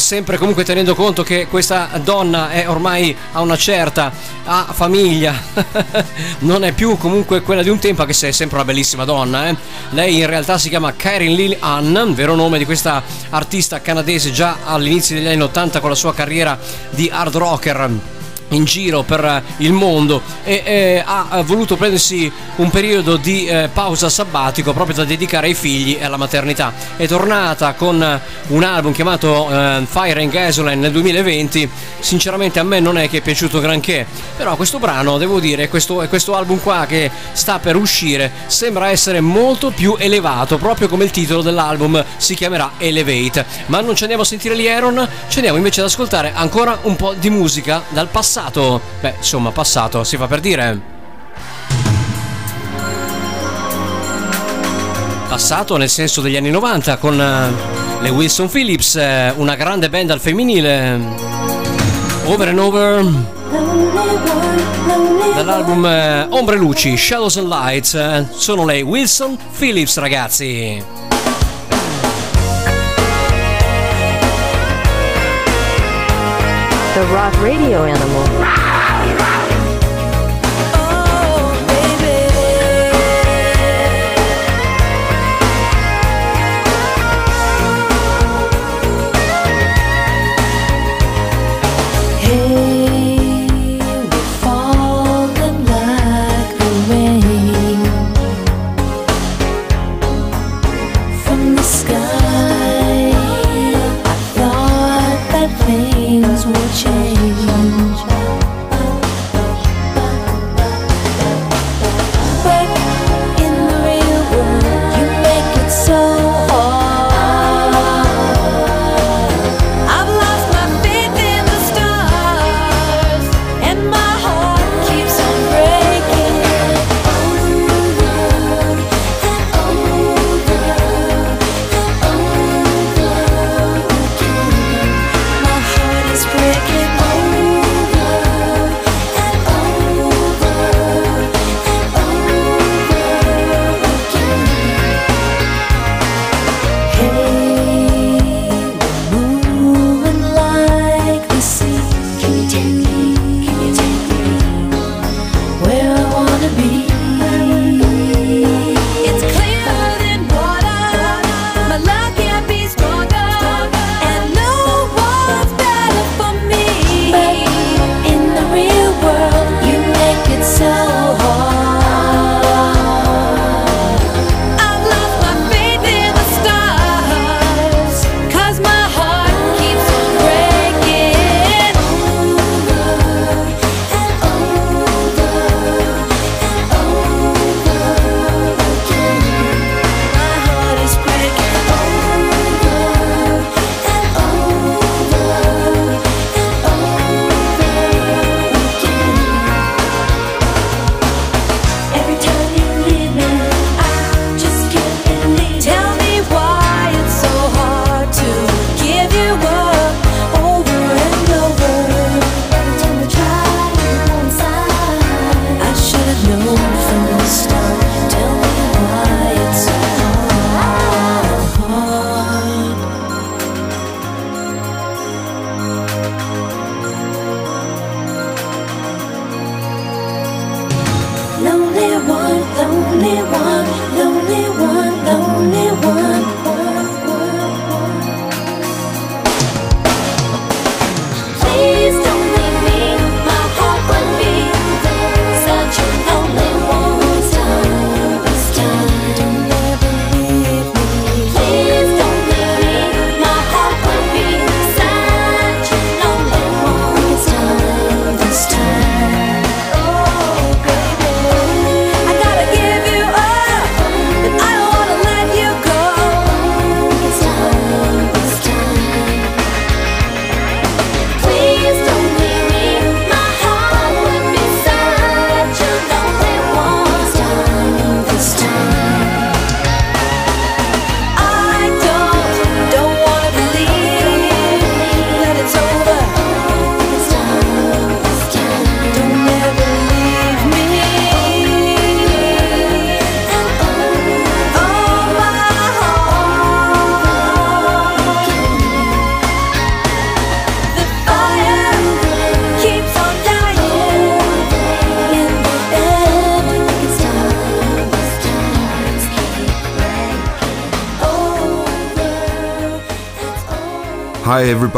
sempre 0.03 0.37
comunque 0.37 0.65
tenendo 0.65 0.95
conto 0.95 1.23
che 1.23 1.47
questa 1.47 1.89
donna 2.03 2.51
è 2.51 2.67
ormai 2.67 3.15
a 3.31 3.39
una 3.39 3.55
certa 3.55 4.11
ha 4.43 4.67
famiglia 4.73 5.33
non 6.39 6.65
è 6.65 6.73
più 6.73 6.97
comunque 6.97 7.41
quella 7.41 7.63
di 7.63 7.69
un 7.69 7.79
tempo 7.79 8.01
anche 8.01 8.11
se 8.11 8.27
è 8.27 8.31
sempre 8.31 8.57
una 8.57 8.65
bellissima 8.65 9.05
donna 9.05 9.47
eh. 9.47 9.55
lei 9.91 10.19
in 10.19 10.27
realtà 10.27 10.57
si 10.57 10.67
chiama 10.67 10.93
Karen 10.93 11.33
Lil 11.33 11.55
Ann 11.57 12.11
vero 12.11 12.35
nome 12.35 12.57
di 12.57 12.65
questa 12.65 13.01
artista 13.29 13.79
canadese 13.79 14.31
già 14.31 14.57
all'inizio 14.65 15.15
degli 15.15 15.27
anni 15.27 15.41
80 15.41 15.79
con 15.79 15.89
la 15.89 15.95
sua 15.95 16.13
carriera 16.13 16.59
di 16.89 17.09
hard 17.09 17.35
rocker 17.37 18.12
in 18.53 18.65
giro 18.65 19.03
per 19.03 19.41
il 19.57 19.73
mondo 19.73 20.21
e 20.43 20.61
eh, 20.65 21.03
ha 21.05 21.41
voluto 21.45 21.75
prendersi 21.75 22.31
un 22.55 22.69
periodo 22.69 23.17
di 23.17 23.45
eh, 23.45 23.69
pausa 23.71 24.09
sabbatico 24.09 24.73
proprio 24.73 24.95
da 24.95 25.05
dedicare 25.05 25.47
ai 25.47 25.53
figli 25.53 25.97
e 25.99 26.03
alla 26.03 26.17
maternità. 26.17 26.73
È 26.95 27.07
tornata 27.07 27.73
con 27.73 28.21
un 28.47 28.63
album 28.63 28.93
chiamato 28.93 29.49
eh, 29.49 29.85
Fire 29.89 30.21
and 30.21 30.31
Gasoline 30.31 30.75
nel 30.75 30.91
2020. 30.91 31.69
Sinceramente 31.99 32.59
a 32.59 32.63
me 32.63 32.79
non 32.79 32.97
è 32.97 33.09
che 33.09 33.17
è 33.17 33.21
piaciuto 33.21 33.59
granché, 33.59 34.05
però 34.37 34.55
questo 34.55 34.79
brano, 34.79 35.17
devo 35.17 35.39
dire, 35.39 35.69
questo, 35.69 36.05
questo 36.07 36.35
album 36.35 36.59
qua 36.59 36.85
che 36.87 37.09
sta 37.31 37.59
per 37.59 37.75
uscire 37.75 38.31
sembra 38.47 38.89
essere 38.89 39.21
molto 39.21 39.71
più 39.71 39.95
elevato, 39.97 40.57
proprio 40.57 40.87
come 40.87 41.05
il 41.05 41.11
titolo 41.11 41.41
dell'album 41.41 42.03
si 42.17 42.35
chiamerà 42.35 42.73
Elevate. 42.77 43.45
Ma 43.67 43.81
non 43.81 43.95
ci 43.95 44.03
andiamo 44.03 44.23
a 44.23 44.25
sentire 44.25 44.57
gli 44.57 44.67
Aaron, 44.67 45.07
ci 45.27 45.37
andiamo 45.37 45.57
invece 45.57 45.81
ad 45.81 45.87
ascoltare 45.87 46.31
ancora 46.33 46.79
un 46.83 46.95
po' 46.95 47.13
di 47.13 47.29
musica 47.29 47.83
dal 47.89 48.07
passato. 48.07 48.42
Beh, 48.99 49.15
insomma, 49.17 49.51
passato, 49.51 50.03
si 50.03 50.17
fa 50.17 50.27
per 50.27 50.39
dire. 50.39 50.79
Passato 55.27 55.77
nel 55.77 55.89
senso 55.89 56.21
degli 56.21 56.35
anni 56.35 56.51
90 56.51 56.97
con 56.97 57.19
eh, 57.19 58.01
le 58.01 58.09
Wilson 58.09 58.49
Phillips, 58.49 58.95
eh, 58.95 59.33
una 59.37 59.55
grande 59.55 59.89
band 59.89 60.11
al 60.11 60.19
femminile. 60.19 60.99
Over 62.25 62.47
and 62.49 62.59
over. 62.59 63.03
Dall'album 65.35 65.85
eh, 65.85 66.27
Ombre 66.29 66.57
Luci, 66.57 66.95
Shadows 66.95 67.37
and 67.37 67.47
Lights, 67.47 68.27
sono 68.35 68.65
le 68.65 68.81
Wilson 68.81 69.37
Phillips, 69.57 69.97
ragazzi. 69.97 71.12
The 76.93 77.01
Rock 77.07 77.33
Radio 77.41 77.85
Animal. 77.85 79.42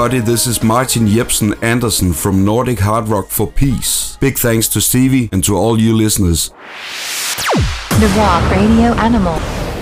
Everybody, 0.05 0.31
this 0.31 0.45
is 0.45 0.61
Martin 0.61 1.07
Jepsen 1.07 1.57
Andersen 1.63 2.13
from 2.13 2.45
Nordic 2.45 2.77
Hard 2.77 3.07
Rock 3.07 3.25
for 3.29 3.47
Peace. 3.47 4.17
Big 4.17 4.37
thanks 4.37 4.67
to 4.67 4.79
Stevie 4.79 5.29
and 5.31 5.43
to 5.43 5.57
all 5.57 5.81
you 5.81 5.95
listeners. 5.95 6.49
The 7.97 8.13
Rock 8.15 8.51
Radio 8.51 8.93
Animal. 9.01 9.33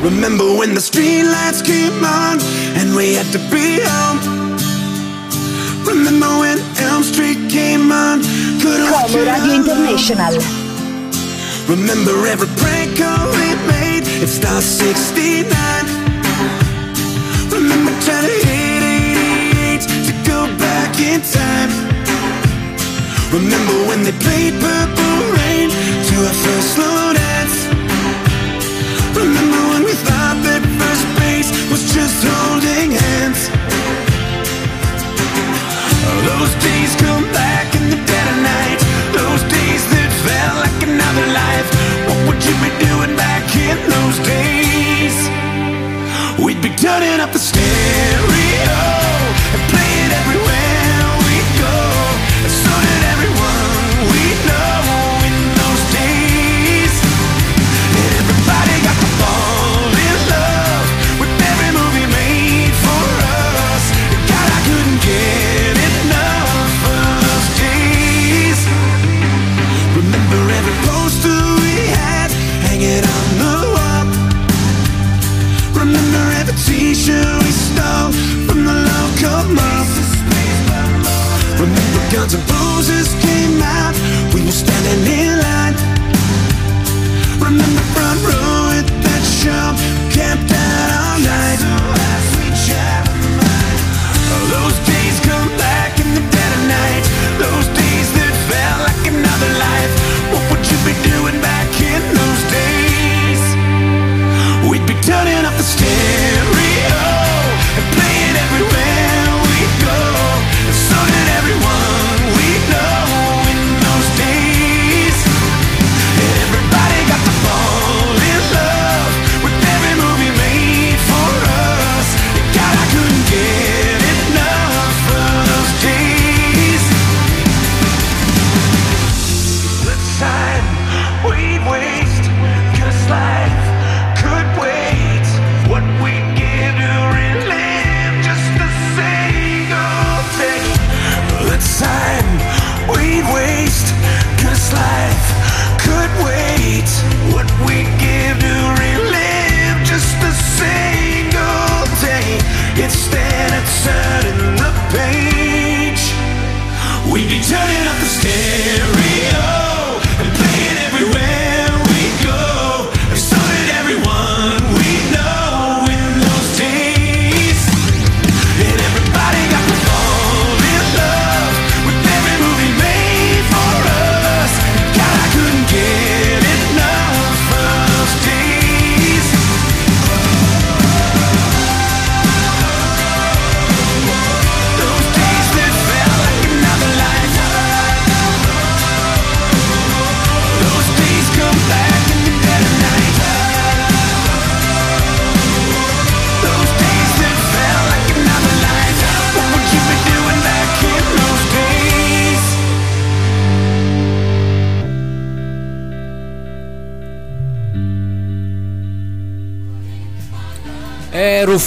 Remember 0.02 0.46
when 0.58 0.74
the 0.76 0.80
streetlights 0.80 1.66
came 1.66 2.06
on 2.06 2.40
and 2.80 2.96
we 2.96 3.16
had 3.16 3.28
to 3.34 3.40
be 3.52 3.84
home? 3.84 4.56
Remember 5.86 6.32
when 6.40 6.58
Elm 6.80 7.04
Street 7.04 7.52
came 7.52 7.92
on? 7.92 8.22
Couldn't 8.62 8.92
watch 8.96 9.12
Como 9.12 9.24
it 9.24 9.28
Radio 9.28 9.60
alone. 9.60 9.68
International. 9.68 10.40
Remember 11.68 12.16
every 12.28 12.48
prank 12.64 12.96
call 12.96 13.28
we 13.36 13.56
made? 13.68 14.04
It's 14.24 14.32
Star 14.32 14.62
69. 14.62 15.83
Back 20.94 21.02
in 21.02 21.22
time. 21.22 21.70
Remember 23.32 23.88
when 23.88 24.04
they 24.04 24.12
played 24.12 24.54
Purple 24.62 25.18
Rain 25.34 25.70
to 25.70 26.16
our 26.28 26.38
first 26.46 26.76
slow 26.76 27.14
dance? 27.14 27.58
Remember 29.16 29.62
when 29.74 29.84
we 29.84 29.94
thought 29.94 30.38
that 30.46 30.62
first 30.78 31.06
base 31.18 31.50
was 31.72 31.82
just 31.94 32.22
holding 32.22 32.92
hands? 32.92 33.50
Those 36.30 36.54
days 36.62 36.92
come 37.02 37.26
back 37.34 37.74
in 37.76 37.90
the 37.90 37.98
dead 37.98 38.28
of 38.34 38.40
night. 38.44 38.80
Those 39.14 39.42
days 39.50 39.82
that 39.94 40.10
felt 40.26 40.56
like 40.62 40.80
another 40.84 41.28
life. 41.34 41.68
What 42.08 42.20
would 42.28 42.42
you 42.46 42.56
be 42.62 42.70
doing 42.86 43.16
back 43.18 43.46
in 43.56 43.78
those 43.90 44.18
days? 44.22 45.16
We'd 46.38 46.62
be 46.62 46.70
turning 46.76 47.20
up 47.20 47.32
the 47.32 47.40
stereo 47.40 49.23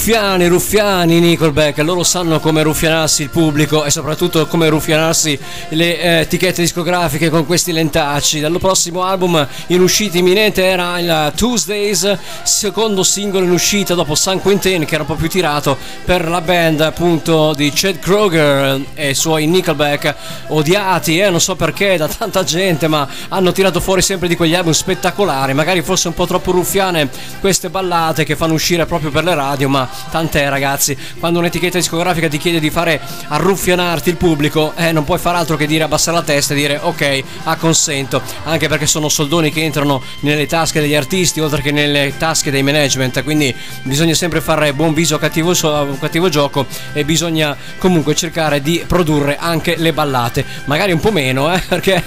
ruffiani, 0.07 0.47
ruffiani, 0.47 1.19
Nickelback, 1.19 1.79
loro 1.79 2.01
sanno 2.01 2.39
come 2.39 2.61
ruffianarsi 2.61 3.23
il 3.23 3.29
pubblico 3.29 3.83
e 3.83 3.91
soprattutto 3.91 4.47
come 4.47 4.69
ruffianarsi 4.69 5.37
le 5.71 5.99
eh, 5.99 6.07
etichette 6.19 6.61
discografiche 6.61 7.29
con 7.29 7.45
questi 7.45 7.73
lentacci. 7.73 8.39
Dal 8.39 8.57
prossimo 8.57 9.03
album 9.03 9.45
in 9.67 9.81
uscita 9.81 10.17
imminente 10.17 10.63
era 10.63 10.97
il 10.99 11.33
Tuesdays, 11.35 12.17
secondo 12.43 13.03
singolo 13.03 13.43
in 13.43 13.51
uscita 13.51 13.95
dopo 13.95 14.15
San 14.15 14.39
Quentin, 14.39 14.85
che 14.85 14.93
era 14.93 15.03
un 15.03 15.09
po' 15.09 15.15
più 15.15 15.27
tirato 15.27 15.77
per 16.05 16.29
la 16.29 16.39
band 16.39 16.79
appunto 16.79 17.53
di 17.53 17.69
Chad 17.75 17.99
Kroger 17.99 18.79
e 18.93 19.09
i 19.09 19.13
suoi 19.13 19.45
Nickelback 19.45 20.15
odiati, 20.47 21.19
eh, 21.19 21.29
non 21.29 21.41
so 21.41 21.57
perché, 21.57 21.97
da 21.97 22.07
tanta 22.07 22.45
gente, 22.45 22.87
ma 22.87 23.05
hanno 23.27 23.51
tirato 23.51 23.81
fuori 23.81 24.01
sempre 24.01 24.29
di 24.29 24.37
quegli 24.37 24.55
album 24.55 24.71
spettacolari, 24.71 25.53
magari 25.53 25.81
forse 25.81 26.07
un 26.07 26.13
po' 26.13 26.25
troppo 26.25 26.51
ruffiane 26.51 27.09
queste 27.41 27.69
ballate 27.69 28.23
che 28.23 28.37
fanno 28.37 28.53
uscire 28.53 28.85
proprio 28.85 29.11
per 29.11 29.25
le 29.25 29.35
radio, 29.35 29.67
ma 29.67 29.96
tant'è 30.09 30.49
ragazzi, 30.49 30.97
quando 31.19 31.39
un'etichetta 31.39 31.77
discografica 31.77 32.27
ti 32.27 32.37
chiede 32.37 32.59
di 32.59 32.69
fare 32.69 32.99
arruffianarti 33.27 34.09
il 34.09 34.17
pubblico, 34.17 34.73
eh, 34.75 34.91
non 34.91 35.03
puoi 35.03 35.19
fare 35.19 35.37
altro 35.37 35.55
che 35.55 35.67
dire 35.67 35.83
abbassare 35.83 36.17
la 36.17 36.23
testa 36.23 36.53
e 36.53 36.57
dire 36.57 36.79
ok, 36.81 37.23
acconsento, 37.43 38.21
anche 38.43 38.67
perché 38.67 38.85
sono 38.85 39.09
soldoni 39.09 39.51
che 39.51 39.63
entrano 39.63 40.01
nelle 40.21 40.45
tasche 40.45 40.79
degli 40.79 40.95
artisti 40.95 41.39
oltre 41.39 41.61
che 41.61 41.71
nelle 41.71 42.13
tasche 42.17 42.51
dei 42.51 42.63
management, 42.63 43.23
quindi 43.23 43.53
bisogna 43.83 44.13
sempre 44.13 44.41
fare 44.41 44.73
buon 44.73 44.93
viso 44.93 45.17
cattivo, 45.17 45.53
so- 45.53 45.97
cattivo 45.99 46.29
gioco 46.29 46.65
e 46.93 47.03
bisogna 47.03 47.55
comunque 47.77 48.15
cercare 48.15 48.61
di 48.61 48.83
produrre 48.87 49.37
anche 49.37 49.75
le 49.77 49.93
ballate, 49.93 50.45
magari 50.65 50.91
un 50.91 50.99
po' 50.99 51.11
meno, 51.11 51.53
eh, 51.53 51.59
perché 51.67 52.03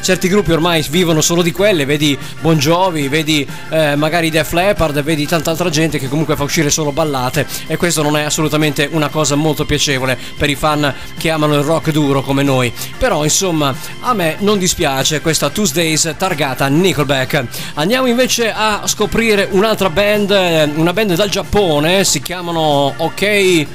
certi 0.00 0.28
gruppi 0.28 0.52
ormai 0.52 0.84
vivono 0.90 1.20
solo 1.20 1.42
di 1.42 1.52
quelle, 1.52 1.84
vedi 1.84 2.18
Bon 2.40 2.58
Jovi, 2.58 3.08
vedi 3.08 3.46
eh, 3.70 3.96
magari 3.96 4.30
Def 4.30 4.52
Leppard, 4.52 5.02
vedi 5.02 5.26
tanta 5.26 5.50
altra 5.50 5.70
gente 5.70 5.98
che 5.98 6.08
comunque 6.08 6.36
fa 6.36 6.42
uscire 6.42 6.70
solo 6.70 6.92
ballate 6.92 7.19
e 7.66 7.76
questo 7.76 8.02
non 8.02 8.16
è 8.16 8.22
assolutamente 8.22 8.88
una 8.90 9.08
cosa 9.08 9.34
molto 9.34 9.64
piacevole 9.64 10.18
per 10.36 10.48
i 10.48 10.54
fan 10.54 10.94
che 11.18 11.30
amano 11.30 11.54
il 11.54 11.62
rock 11.62 11.90
duro 11.90 12.22
come 12.22 12.42
noi. 12.42 12.72
Però 12.96 13.24
insomma 13.24 13.74
a 14.00 14.14
me 14.14 14.36
non 14.38 14.58
dispiace 14.58 15.20
questa 15.20 15.50
Tuesdays 15.50 16.14
targata 16.16 16.66
Nickelback. 16.68 17.44
Andiamo 17.74 18.06
invece 18.06 18.52
a 18.52 18.82
scoprire 18.86 19.48
un'altra 19.50 19.90
band, 19.90 20.30
eh, 20.30 20.70
una 20.74 20.92
band 20.92 21.14
dal 21.14 21.28
Giappone, 21.28 22.04
si 22.04 22.22
chiamano 22.22 22.94
OK 22.96 23.66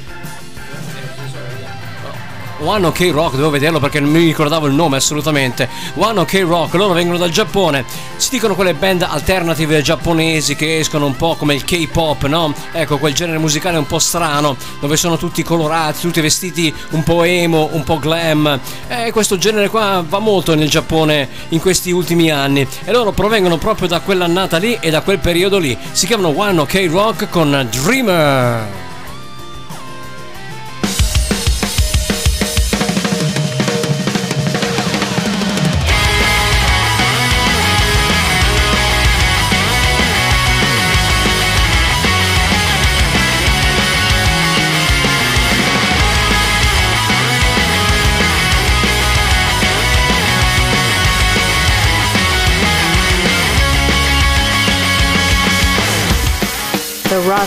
One 2.60 2.86
Ok 2.86 3.10
Rock, 3.12 3.36
devo 3.36 3.50
vederlo 3.50 3.78
perché 3.80 4.00
non 4.00 4.10
mi 4.10 4.24
ricordavo 4.24 4.66
il 4.66 4.72
nome 4.72 4.96
assolutamente. 4.96 5.68
One 5.94 6.20
Ok 6.20 6.42
Rock, 6.46 6.74
loro 6.74 6.94
vengono 6.94 7.18
dal 7.18 7.30
Giappone. 7.30 7.84
Si 8.16 8.30
dicono 8.30 8.54
quelle 8.54 8.74
band 8.74 9.02
alternative 9.02 9.82
giapponesi 9.82 10.56
che 10.56 10.78
escono 10.78 11.06
un 11.06 11.16
po' 11.16 11.34
come 11.36 11.54
il 11.54 11.64
K-pop, 11.64 12.24
no? 12.26 12.54
Ecco, 12.72 12.98
quel 12.98 13.14
genere 13.14 13.38
musicale 13.38 13.76
un 13.76 13.86
po' 13.86 13.98
strano, 13.98 14.56
dove 14.80 14.96
sono 14.96 15.18
tutti 15.18 15.42
colorati, 15.42 16.00
tutti 16.00 16.20
vestiti 16.20 16.74
un 16.90 17.02
po' 17.02 17.24
emo, 17.24 17.68
un 17.72 17.84
po' 17.84 17.98
glam. 17.98 18.58
E 18.88 19.12
questo 19.12 19.36
genere 19.36 19.68
qua 19.68 20.02
va 20.06 20.18
molto 20.18 20.54
nel 20.54 20.70
Giappone 20.70 21.28
in 21.50 21.60
questi 21.60 21.90
ultimi 21.90 22.30
anni. 22.30 22.66
E 22.84 22.90
loro 22.90 23.12
provengono 23.12 23.58
proprio 23.58 23.86
da 23.86 24.00
quell'annata 24.00 24.56
lì 24.56 24.78
e 24.80 24.90
da 24.90 25.02
quel 25.02 25.18
periodo 25.18 25.58
lì. 25.58 25.76
Si 25.92 26.06
chiamano 26.06 26.32
One 26.34 26.60
Ok 26.60 26.88
Rock 26.90 27.28
con 27.28 27.68
Dreamer. 27.70 28.85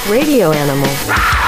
Radio 0.10 0.51
Animal. 0.51 1.38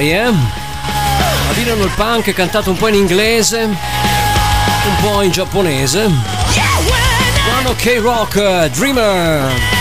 varie. 0.00 0.26
Eh? 0.26 0.32
Abbinano 1.50 1.84
il 1.84 1.90
punk 1.94 2.32
cantato 2.32 2.70
un 2.70 2.76
po' 2.76 2.88
in 2.88 2.94
inglese, 2.94 3.62
un 3.62 4.96
po' 5.02 5.22
in 5.22 5.30
giapponese. 5.30 6.08
Buono 7.50 7.74
K-Rock, 7.76 8.66
Dreamer. 8.68 9.78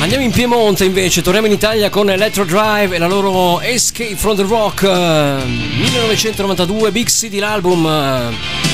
Andiamo 0.00 0.22
in 0.22 0.32
Piemonte 0.32 0.84
invece, 0.84 1.22
torniamo 1.22 1.46
in 1.46 1.54
Italia 1.54 1.88
con 1.88 2.10
Electro 2.10 2.44
Drive 2.44 2.94
e 2.94 2.98
la 2.98 3.06
loro 3.06 3.62
Escape 3.62 4.16
from 4.16 4.36
the 4.36 4.42
Rock 4.42 4.82
eh, 4.82 5.42
1992 5.46 6.92
Big 6.92 7.08
City 7.08 7.38
l'album 7.38 7.86
eh. 7.86 8.73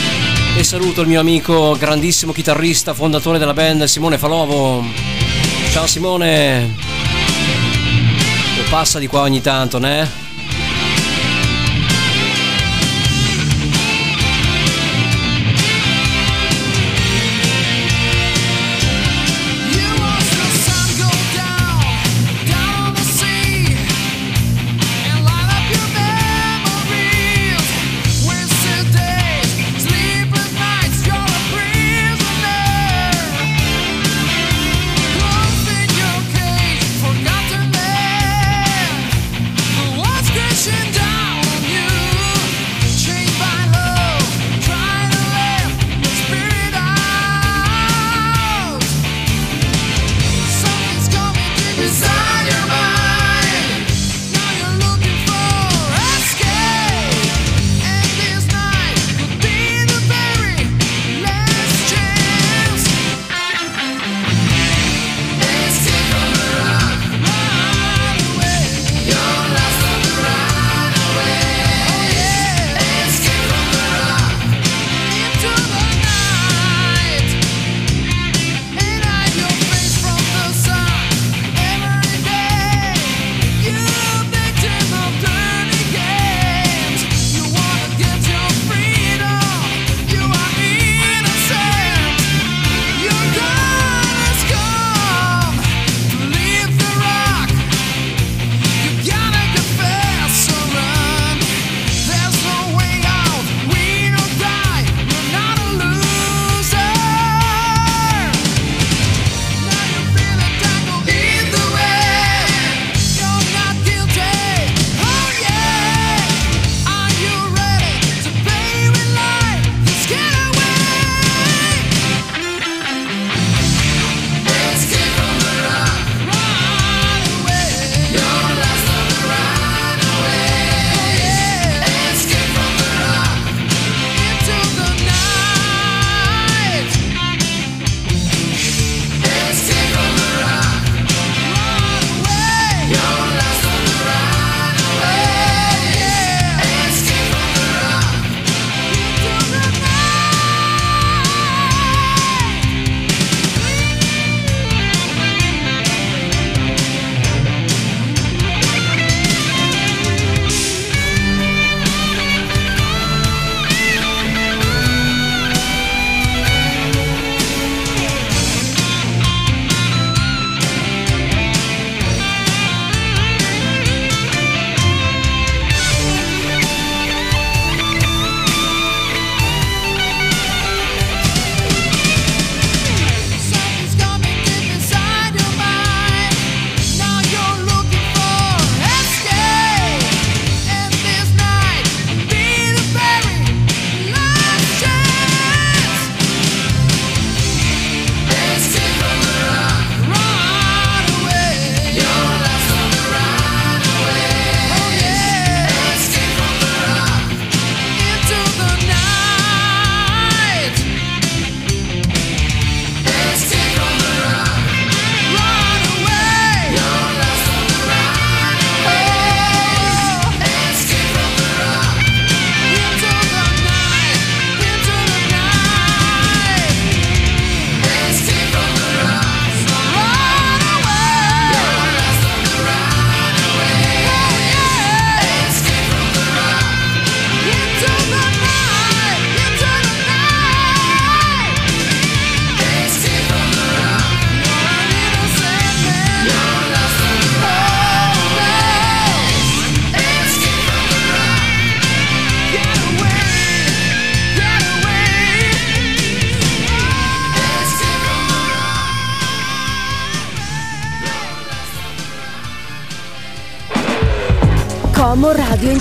E 0.56 0.64
saluto 0.64 1.00
il 1.00 1.08
mio 1.08 1.20
amico, 1.20 1.74
grandissimo 1.78 2.32
chitarrista, 2.32 2.92
fondatore 2.92 3.38
della 3.38 3.54
band 3.54 3.84
Simone 3.84 4.18
Falovo. 4.18 4.84
Ciao 5.70 5.86
Simone! 5.86 6.74
Lo 8.56 8.62
passa 8.68 8.98
di 8.98 9.06
qua 9.06 9.20
ogni 9.20 9.40
tanto, 9.40 9.78
eh? 9.78 10.29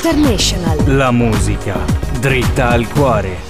International. 0.02 0.96
La 0.96 1.12
musica 1.12 1.78
dritta 2.22 2.70
al 2.70 2.88
cuore. 2.88 3.49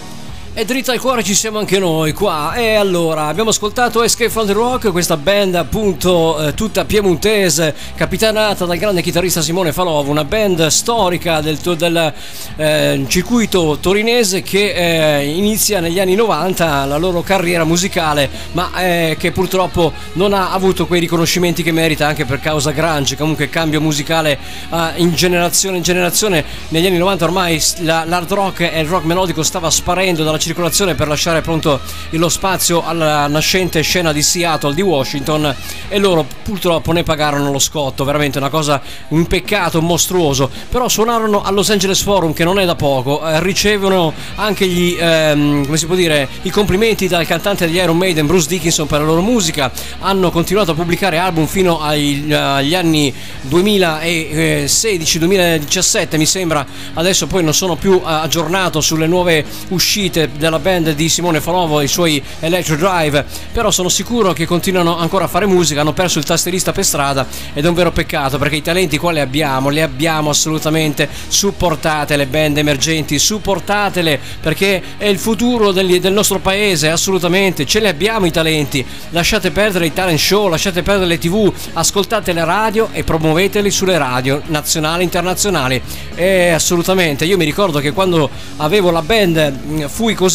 E 0.59 0.65
dritta 0.65 0.91
al 0.91 0.99
cuore 0.99 1.23
ci 1.23 1.35
siamo 1.35 1.57
anche 1.57 1.79
noi 1.79 2.11
qua. 2.11 2.53
E 2.53 2.75
allora, 2.75 3.27
abbiamo 3.27 3.51
ascoltato 3.51 4.03
Escape 4.03 4.29
from 4.29 4.45
the 4.45 4.51
Rock, 4.51 4.91
questa 4.91 5.15
band 5.15 5.55
appunto 5.55 6.37
eh, 6.47 6.53
tutta 6.53 6.83
piemontese, 6.83 7.73
capitanata 7.95 8.65
dal 8.65 8.77
grande 8.77 9.01
chitarrista 9.01 9.41
Simone 9.41 9.71
Falovo, 9.71 10.11
una 10.11 10.25
band 10.25 10.67
storica 10.67 11.39
del, 11.39 11.55
del, 11.59 12.13
eh, 12.57 13.05
circuito 13.07 13.77
torinese 13.79 14.41
che 14.41 15.19
eh, 15.19 15.27
inizia 15.27 15.79
negli 15.79 15.97
anni 15.97 16.15
90 16.15 16.83
la 16.83 16.97
loro 16.97 17.21
carriera 17.21 17.63
musicale, 17.63 18.29
ma 18.51 18.69
eh, 18.81 19.15
che 19.17 19.31
purtroppo 19.31 19.93
non 20.15 20.33
ha 20.33 20.51
avuto 20.51 20.87
quei 20.87 20.99
riconoscimenti 20.99 21.63
che 21.63 21.71
merita 21.71 22.05
anche 22.05 22.25
per 22.25 22.41
causa 22.41 22.71
grunge, 22.71 23.15
comunque 23.15 23.47
cambio 23.47 23.79
musicale 23.79 24.37
eh, 24.73 24.91
in 24.97 25.13
generazione 25.13 25.77
in 25.77 25.83
generazione. 25.83 26.43
Negli 26.67 26.85
anni 26.85 26.97
90 26.97 27.23
ormai 27.23 27.63
la- 27.77 28.03
l'hard 28.03 28.29
rock 28.33 28.59
e 28.59 28.81
il 28.81 28.87
rock 28.87 29.05
melodico 29.05 29.41
stava 29.41 29.69
sparendo 29.69 30.25
dalla 30.25 30.37
circolazione 30.49 30.95
per 30.95 31.07
lasciare 31.07 31.41
pronto 31.41 31.79
lo 32.09 32.27
spazio 32.27 32.83
alla 32.83 33.27
nascente 33.27 33.81
scena 33.81 34.11
di 34.11 34.23
Seattle 34.23 34.73
di 34.73 34.81
Washington 34.81 35.55
e 35.87 35.99
loro 35.99 36.25
purtroppo 36.43 36.91
ne 36.91 37.03
pagarono 37.03 37.51
lo 37.51 37.59
scotto, 37.59 38.03
veramente 38.03 38.39
una 38.39 38.49
cosa, 38.49 38.81
un 39.09 39.27
peccato 39.27 39.79
mostruoso, 39.79 40.49
però 40.69 40.89
suonarono 40.89 41.43
al 41.43 41.53
Los 41.53 41.69
Angeles 41.69 42.01
Forum 42.01 42.33
che 42.33 42.43
non 42.43 42.57
è 42.57 42.65
da 42.65 42.73
poco, 42.73 43.23
eh, 43.27 43.39
ricevono 43.43 44.11
anche 44.35 44.65
gli, 44.65 44.97
ehm, 44.99 45.65
come 45.65 45.77
si 45.77 45.85
può 45.85 45.93
dire, 45.93 46.27
i 46.41 46.49
complimenti 46.49 47.07
dal 47.07 47.27
cantante 47.27 47.67
degli 47.67 47.75
Iron 47.75 47.97
Maiden 47.97 48.25
Bruce 48.25 48.47
Dickinson 48.47 48.87
per 48.87 49.01
la 49.01 49.05
loro 49.05 49.21
musica, 49.21 49.71
hanno 49.99 50.31
continuato 50.31 50.71
a 50.71 50.73
pubblicare 50.73 51.19
album 51.19 51.45
fino 51.45 51.79
ai- 51.79 52.33
agli 52.33 52.73
anni 52.73 53.13
2016-2017 53.47 56.17
mi 56.17 56.25
sembra, 56.25 56.65
adesso 56.95 57.27
poi 57.27 57.43
non 57.43 57.53
sono 57.53 57.75
più 57.75 58.01
eh, 58.03 58.05
aggiornato 58.05 58.81
sulle 58.81 59.05
nuove 59.05 59.45
uscite 59.69 60.37
della 60.39 60.57
band 60.57 60.93
di 60.93 61.09
Simone 61.09 61.41
Falovo 61.41 61.81
e 61.81 61.83
i 61.83 61.87
suoi 61.87 62.23
Electro 62.39 62.77
Drive, 62.77 63.25
però 63.51 63.69
sono 63.69 63.89
sicuro 63.89 64.33
che 64.33 64.45
continuano 64.45 64.97
ancora 64.97 65.25
a 65.25 65.27
fare 65.27 65.45
musica, 65.45 65.81
hanno 65.81 65.93
perso 65.93 66.17
il 66.17 66.25
tastierista 66.25 66.71
per 66.71 66.85
strada 66.85 67.27
ed 67.53 67.65
è 67.65 67.67
un 67.67 67.73
vero 67.75 67.91
peccato 67.91 68.37
perché 68.37 68.55
i 68.55 68.61
talenti 68.61 68.97
qua 68.97 69.11
li 69.11 69.19
abbiamo, 69.19 69.69
li 69.69 69.81
abbiamo 69.81 70.29
assolutamente, 70.29 71.07
supportate 71.27 72.15
le 72.15 72.25
band 72.25 72.57
emergenti, 72.57 73.19
supportatele 73.19 74.19
perché 74.41 74.81
è 74.97 75.05
il 75.05 75.19
futuro 75.19 75.71
del, 75.71 75.99
del 75.99 76.13
nostro 76.13 76.39
paese, 76.39 76.89
assolutamente, 76.89 77.65
ce 77.65 77.81
li 77.81 77.87
abbiamo 77.87 78.25
i 78.25 78.31
talenti, 78.31 78.83
lasciate 79.09 79.51
perdere 79.51 79.87
i 79.87 79.93
talent 79.93 80.19
show, 80.19 80.47
lasciate 80.47 80.81
perdere 80.81 81.07
le 81.07 81.17
tv, 81.17 81.51
ascoltate 81.73 82.31
le 82.31 82.45
radio 82.45 82.87
e 82.93 83.03
promuoveteli 83.03 83.69
sulle 83.69 83.97
radio 83.97 84.41
nazionali 84.45 85.03
internazionali, 85.03 85.81
e 86.15 86.49
assolutamente, 86.49 87.25
io 87.25 87.35
mi 87.35 87.45
ricordo 87.45 87.79
che 87.79 87.91
quando 87.91 88.29
avevo 88.57 88.89
la 88.89 89.01
band 89.01 89.37
mh, 89.37 89.87
fui 89.87 90.13
così 90.13 90.27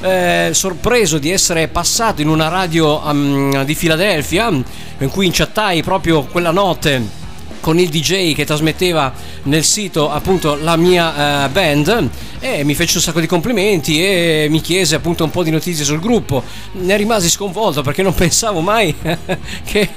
eh, 0.00 0.50
sorpreso 0.52 1.18
di 1.18 1.30
essere 1.30 1.68
passato 1.68 2.20
in 2.20 2.28
una 2.28 2.48
radio 2.48 3.00
um, 3.04 3.64
di 3.64 3.74
Filadelfia 3.74 4.48
in 4.48 5.10
cui 5.10 5.26
inchattai 5.26 5.82
proprio 5.82 6.24
quella 6.24 6.50
notte 6.50 7.25
con 7.66 7.80
il 7.80 7.88
DJ 7.88 8.32
che 8.32 8.44
trasmetteva 8.44 9.12
nel 9.44 9.64
sito 9.64 10.08
appunto 10.08 10.54
la 10.54 10.76
mia 10.76 11.46
eh, 11.46 11.48
band 11.48 12.10
e 12.38 12.62
mi 12.62 12.76
fece 12.76 12.98
un 12.98 13.02
sacco 13.02 13.18
di 13.18 13.26
complimenti 13.26 14.04
e 14.04 14.46
mi 14.48 14.60
chiese 14.60 14.94
appunto 14.94 15.24
un 15.24 15.30
po' 15.30 15.42
di 15.42 15.50
notizie 15.50 15.84
sul 15.84 15.98
gruppo. 15.98 16.44
Ne 16.72 16.96
rimasi 16.96 17.28
sconvolto 17.28 17.82
perché 17.82 18.02
non 18.02 18.14
pensavo 18.14 18.60
mai 18.60 18.94
che 19.66 19.88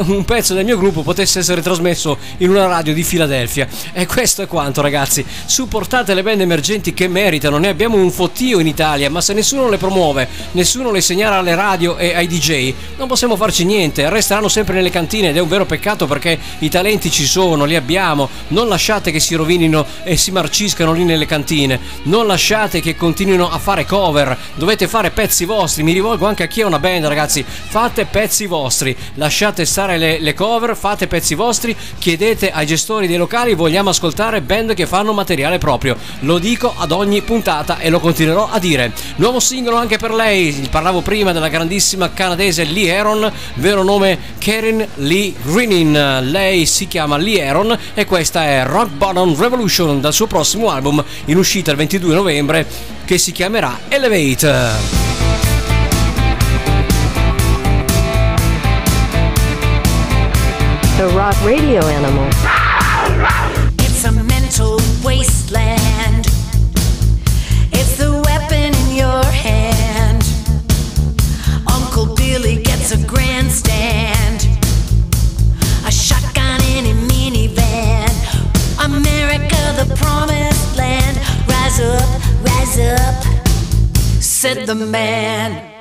un 0.00 0.22
pezzo 0.26 0.52
del 0.52 0.66
mio 0.66 0.76
gruppo 0.76 1.00
potesse 1.00 1.38
essere 1.38 1.62
trasmesso 1.62 2.18
in 2.38 2.50
una 2.50 2.66
radio 2.66 2.92
di 2.92 3.02
Filadelfia. 3.02 3.66
E 3.94 4.04
questo 4.04 4.42
è 4.42 4.46
quanto 4.46 4.82
ragazzi. 4.82 5.24
Supportate 5.46 6.12
le 6.12 6.22
band 6.22 6.42
emergenti 6.42 6.92
che 6.92 7.08
meritano, 7.08 7.56
ne 7.56 7.68
abbiamo 7.68 7.96
un 7.96 8.10
fottio 8.10 8.58
in 8.58 8.66
Italia, 8.66 9.08
ma 9.08 9.22
se 9.22 9.32
nessuno 9.32 9.70
le 9.70 9.78
promuove, 9.78 10.28
nessuno 10.52 10.90
le 10.90 11.00
segnala 11.00 11.36
alle 11.36 11.54
radio 11.54 11.96
e 11.96 12.14
ai 12.14 12.26
DJ, 12.26 12.74
non 12.98 13.08
possiamo 13.08 13.34
farci 13.36 13.64
niente, 13.64 14.10
resteranno 14.10 14.48
sempre 14.48 14.74
nelle 14.74 14.90
cantine 14.90 15.30
ed 15.30 15.36
è 15.38 15.40
un 15.40 15.48
vero 15.48 15.64
peccato 15.64 16.06
perché 16.06 16.38
i 16.58 16.68
talenti 16.68 17.10
ci 17.14 17.26
sono, 17.26 17.64
li 17.64 17.76
abbiamo, 17.76 18.28
non 18.48 18.66
lasciate 18.66 19.12
che 19.12 19.20
si 19.20 19.36
rovinino 19.36 19.86
e 20.02 20.16
si 20.16 20.32
marciscano 20.32 20.92
lì 20.92 21.04
nelle 21.04 21.26
cantine, 21.26 21.78
non 22.04 22.26
lasciate 22.26 22.80
che 22.80 22.96
continuino 22.96 23.48
a 23.48 23.58
fare 23.58 23.86
cover, 23.86 24.36
dovete 24.56 24.88
fare 24.88 25.12
pezzi 25.12 25.44
vostri, 25.44 25.84
mi 25.84 25.92
rivolgo 25.92 26.26
anche 26.26 26.42
a 26.42 26.46
chi 26.46 26.62
ha 26.62 26.66
una 26.66 26.80
band 26.80 27.06
ragazzi, 27.06 27.44
fate 27.44 28.04
pezzi 28.06 28.46
vostri, 28.46 28.96
lasciate 29.14 29.64
stare 29.64 29.96
le, 29.96 30.18
le 30.18 30.34
cover, 30.34 30.76
fate 30.76 31.06
pezzi 31.06 31.36
vostri, 31.36 31.76
chiedete 31.98 32.50
ai 32.50 32.66
gestori 32.66 33.06
dei 33.06 33.16
locali, 33.16 33.54
vogliamo 33.54 33.90
ascoltare 33.90 34.40
band 34.40 34.74
che 34.74 34.86
fanno 34.86 35.12
materiale 35.12 35.58
proprio, 35.58 35.96
lo 36.20 36.38
dico 36.38 36.74
ad 36.76 36.90
ogni 36.90 37.22
puntata 37.22 37.78
e 37.78 37.90
lo 37.90 38.00
continuerò 38.00 38.48
a 38.50 38.58
dire. 38.58 38.92
Nuovo 39.16 39.38
singolo 39.38 39.76
anche 39.76 39.98
per 39.98 40.12
lei, 40.12 40.66
parlavo 40.68 41.00
prima 41.00 41.30
della 41.30 41.48
grandissima 41.48 42.12
canadese 42.12 42.64
Lee 42.64 42.92
Aaron, 42.92 43.32
vero 43.54 43.84
nome 43.84 44.18
Karen 44.38 44.84
Lee 44.96 45.32
Greenin, 45.44 46.18
lei 46.24 46.66
si 46.66 46.88
chiama 46.88 47.02
Lee 47.04 47.46
Aaron 47.46 47.78
e 47.94 48.04
questa 48.06 48.44
è 48.44 48.64
Rock 48.64 48.90
Bottom 48.90 49.38
Revolution 49.38 50.00
dal 50.00 50.12
suo 50.12 50.26
prossimo 50.26 50.70
album 50.70 51.02
in 51.26 51.36
uscita 51.36 51.70
il 51.70 51.76
22 51.76 52.14
novembre 52.14 52.66
che 53.04 53.18
si 53.18 53.32
chiamerà 53.32 53.80
Elevate. 53.88 55.12
The 60.96 61.04
Rock 61.12 61.36
Radio 61.44 61.84
Animal. 61.86 62.53
Said 84.44 84.66
the 84.66 84.74
man. 84.74 85.73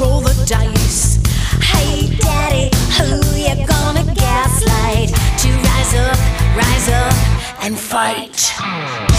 Roll 0.00 0.20
the 0.20 0.34
dice. 0.46 1.16
Hey, 1.60 2.16
daddy, 2.16 2.70
who 2.96 3.20
you 3.36 3.66
gonna 3.66 4.04
gaslight? 4.14 5.10
To 5.42 5.48
rise 5.68 5.94
up, 5.94 6.18
rise 6.56 6.88
up, 6.88 7.62
and 7.62 7.78
fight. 7.78 9.09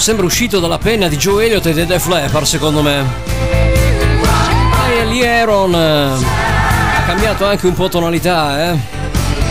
Sembra 0.00 0.24
uscito 0.24 0.60
dalla 0.60 0.78
penna 0.78 1.08
di 1.08 1.16
Joe 1.16 1.44
Elliott 1.44 1.66
e 1.66 1.74
dei 1.74 1.84
Def 1.84 2.06
Leppard, 2.06 2.46
secondo 2.46 2.80
me. 2.80 3.04
E 4.98 5.04
lì 5.04 5.26
Aaron 5.26 5.74
eh, 5.74 6.24
ha 6.96 7.02
cambiato 7.06 7.44
anche 7.44 7.66
un 7.66 7.74
po' 7.74 7.90
tonalità, 7.90 8.70
eh. 8.70 8.78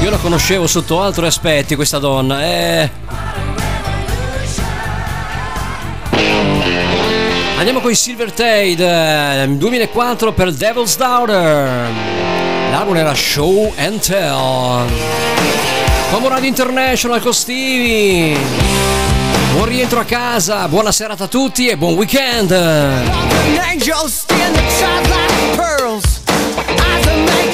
Io 0.02 0.10
la 0.10 0.18
conoscevo 0.18 0.66
sotto 0.66 1.02
altri 1.02 1.28
aspetti 1.28 1.76
questa 1.76 2.00
donna, 2.00 2.44
eh. 2.44 2.90
Andiamo 7.58 7.80
con 7.80 7.92
i 7.92 7.96
Silver 7.96 8.34
eh, 8.36 9.46
2004 9.48 10.34
per 10.34 10.52
Devil's 10.52 10.98
Daughter. 10.98 11.90
L'album 12.72 12.96
era 12.96 13.14
Show 13.14 13.72
and 13.78 14.00
Tell. 14.00 14.88
Como 16.12 16.28
Radio 16.28 16.48
International 16.48 17.22
con 17.22 17.34
Stevie. 17.34 18.99
Buon 19.60 19.72
rientro 19.72 20.00
a 20.00 20.06
casa, 20.06 20.70
buona 20.70 20.94
serata 20.94 21.26
a 21.26 21.28
tutti 21.28 21.68
e 21.68 21.76
buon 21.76 21.96
weekend. 21.96 22.48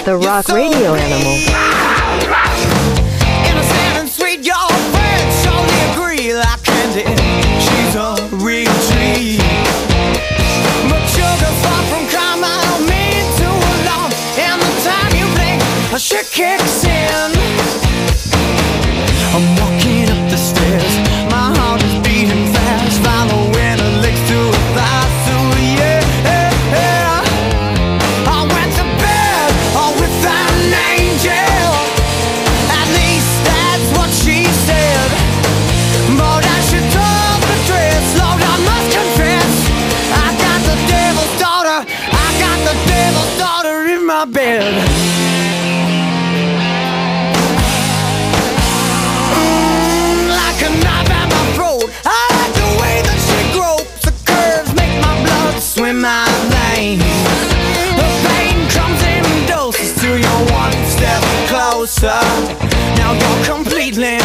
The 0.04 0.12
Rock 0.12 0.50
Radio 0.50 0.94
Animal. 0.94 1.40
Innocent 3.50 3.98
and 3.98 4.08
sweet, 4.08 4.46
Now 62.06 63.14
you're 63.14 63.46
completely 63.46 64.20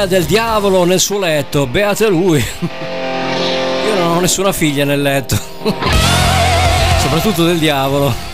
figlia 0.00 0.06
del 0.06 0.24
diavolo 0.24 0.84
nel 0.84 1.00
suo 1.00 1.18
letto, 1.18 1.66
beate 1.66 2.08
lui. 2.08 2.38
Io 3.86 3.94
non 3.96 4.16
ho 4.16 4.20
nessuna 4.20 4.52
figlia 4.52 4.84
nel 4.84 5.02
letto. 5.02 5.36
Soprattutto 7.00 7.44
del 7.44 7.58
diavolo. 7.58 8.28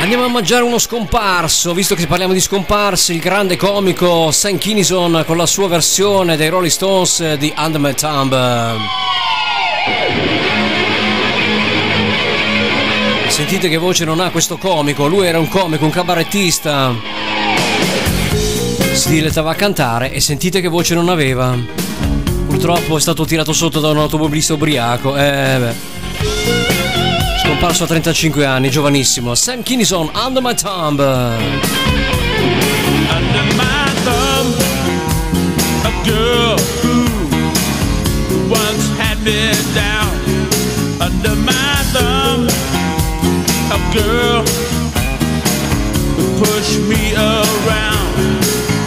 Andiamo 0.00 0.24
a 0.24 0.28
mangiare 0.28 0.64
uno 0.64 0.78
scomparso, 0.78 1.72
visto 1.72 1.94
che 1.94 2.06
parliamo 2.06 2.32
di 2.32 2.40
scomparsi, 2.40 3.14
il 3.14 3.20
grande 3.20 3.56
comico 3.56 4.30
Sam 4.32 4.58
Kinison 4.58 5.22
con 5.24 5.36
la 5.36 5.46
sua 5.46 5.68
versione 5.68 6.36
dei 6.36 6.48
Rolling 6.48 6.72
Stones 6.72 7.34
di 7.34 7.52
Under 7.56 7.80
My 7.80 7.94
Thumb. 7.94 9.09
Sentite 13.40 13.70
che 13.70 13.78
voce 13.78 14.04
non 14.04 14.20
ha 14.20 14.30
questo 14.30 14.58
comico, 14.58 15.06
lui 15.06 15.26
era 15.26 15.38
un 15.38 15.48
comico, 15.48 15.86
un 15.86 15.90
cabarettista. 15.90 16.94
Si 18.92 19.08
dilettava 19.08 19.52
a 19.52 19.54
cantare 19.54 20.12
e 20.12 20.20
sentite 20.20 20.60
che 20.60 20.68
voce 20.68 20.94
non 20.94 21.08
aveva. 21.08 21.58
Purtroppo 22.46 22.98
è 22.98 23.00
stato 23.00 23.24
tirato 23.24 23.54
sotto 23.54 23.80
da 23.80 23.88
un 23.88 23.96
automobilista 23.96 24.52
ubriaco. 24.52 25.16
Eh 25.16 25.56
beh. 25.58 25.74
Scomparso 27.42 27.84
a 27.84 27.86
35 27.86 28.44
anni, 28.44 28.68
giovanissimo. 28.68 29.34
Sam 29.34 29.62
Kinison, 29.62 30.10
Under 30.14 30.42
My 30.42 30.54
Thumb. 30.54 30.98
under 33.10 33.44
my 33.56 33.88
thumb 34.04 34.52
a 35.88 35.92
girl 36.04 36.58
who 36.82 36.92
once 38.50 38.86
had 38.98 39.18
me 39.24 39.50
down 39.74 40.12
under 41.00 41.34
my 41.36 41.82
thumb 41.92 42.49
girl 43.92 44.44
who 46.14 46.24
pushed 46.38 46.78
me 46.82 47.12
around. 47.14 48.14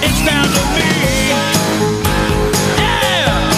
It's 0.02 0.24
down 0.24 0.46
to 0.46 0.64
me. 0.76 1.30
Yeah. 2.80 3.52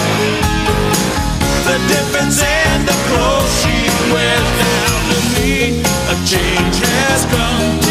The 1.66 1.78
difference 1.88 2.42
in 2.42 2.86
the 2.86 2.98
clothes 3.08 3.54
she 3.62 3.78
wears 4.12 4.50
down 4.64 4.98
to 5.12 5.20
me. 5.36 5.82
A 6.10 6.16
change 6.26 6.80
has 6.80 7.26
come. 7.26 7.85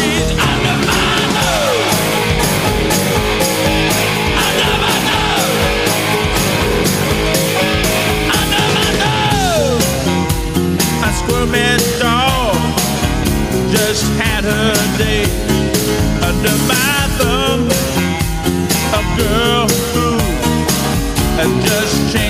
Under 16.45 16.63
my 16.67 17.07
thumb. 17.17 17.67
A 18.93 19.17
girl 19.17 19.67
who 19.93 20.17
has 21.37 21.51
just 21.65 22.13
changed 22.13 22.24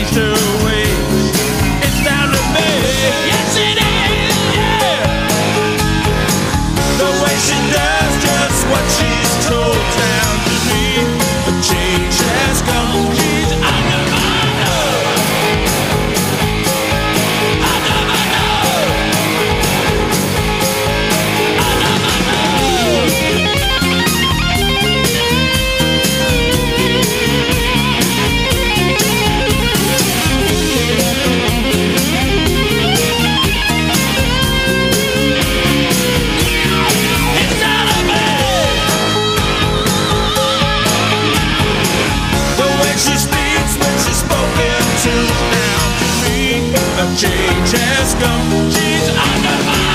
change 47.14 47.72
has 47.72 48.14
come. 48.15 48.49
She's 48.72 49.07
under 49.10 49.57
my. 49.68 49.86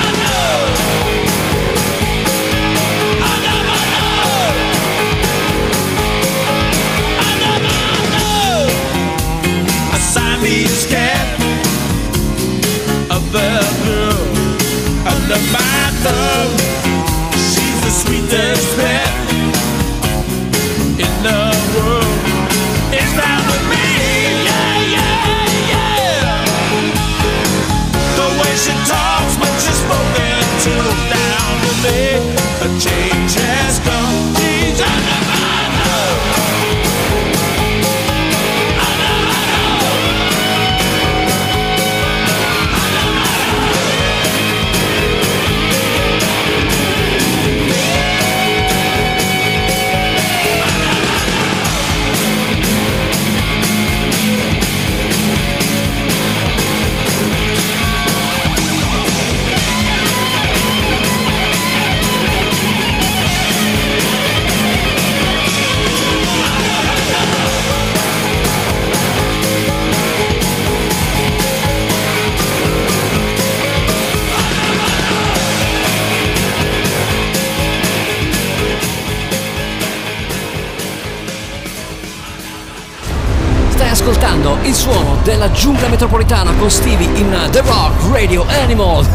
Under 3.30 3.58
my. 3.68 3.82
Under 7.26 7.50
my 7.74 8.00
girl. 13.84 14.20
Under 15.12 15.40
my 15.52 15.78
thumb. 16.04 16.52
She's 17.52 17.78
the 17.84 17.90
sweetest 17.90 18.76
pet 18.76 19.19
ascoltando 84.00 84.56
il 84.62 84.74
suono 84.74 85.18
della 85.24 85.50
giungla 85.52 85.88
metropolitana 85.88 86.52
con 86.58 86.70
Stevie 86.70 87.18
in 87.18 87.48
The 87.50 87.60
Rock 87.60 88.10
Radio 88.10 88.46
Animal. 88.48 89.06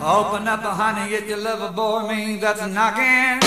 Open 0.00 0.46
up, 0.46 0.64
honey, 0.64 1.12
if 1.12 1.28
you 1.28 1.36
love 1.36 1.62
a 1.62 1.70
boy, 1.70 2.06
means 2.08 2.40
that's 2.40 2.62
a 2.62 2.66
knocking. 2.66 3.40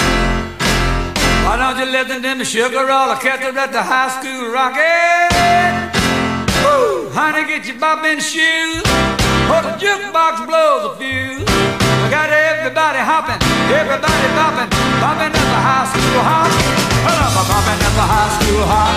Why 1.44 1.58
don't 1.58 1.78
you 1.80 1.86
listen 1.86 2.22
to 2.22 2.36
me, 2.36 2.46
sugar 2.46 2.86
roll? 2.86 3.10
I 3.10 3.18
catch 3.20 3.42
her 3.42 3.58
at 3.58 3.72
the 3.72 3.82
high 3.82 4.10
school 4.10 4.52
rockin'. 4.54 5.90
Woo! 6.62 7.10
Honey, 7.10 7.48
get 7.48 7.66
your 7.66 7.78
bopping 7.78 8.22
shoes. 8.22 8.84
Or 9.50 9.62
the 9.64 9.74
jukebox 9.82 10.46
blows 10.46 10.86
a 10.86 10.96
fuse. 10.98 11.44
I 11.50 12.10
got 12.12 12.30
everybody 12.30 13.00
hopping, 13.00 13.42
everybody 13.74 14.28
bopping, 14.38 14.70
bopping 15.02 15.34
at 15.34 15.48
the 15.50 15.62
high 15.66 15.88
school 15.90 16.22
hop. 16.22 16.83
At 17.94 18.02
the 18.02 18.10
high 18.10 18.34
school 18.42 18.66
hop. 18.66 18.90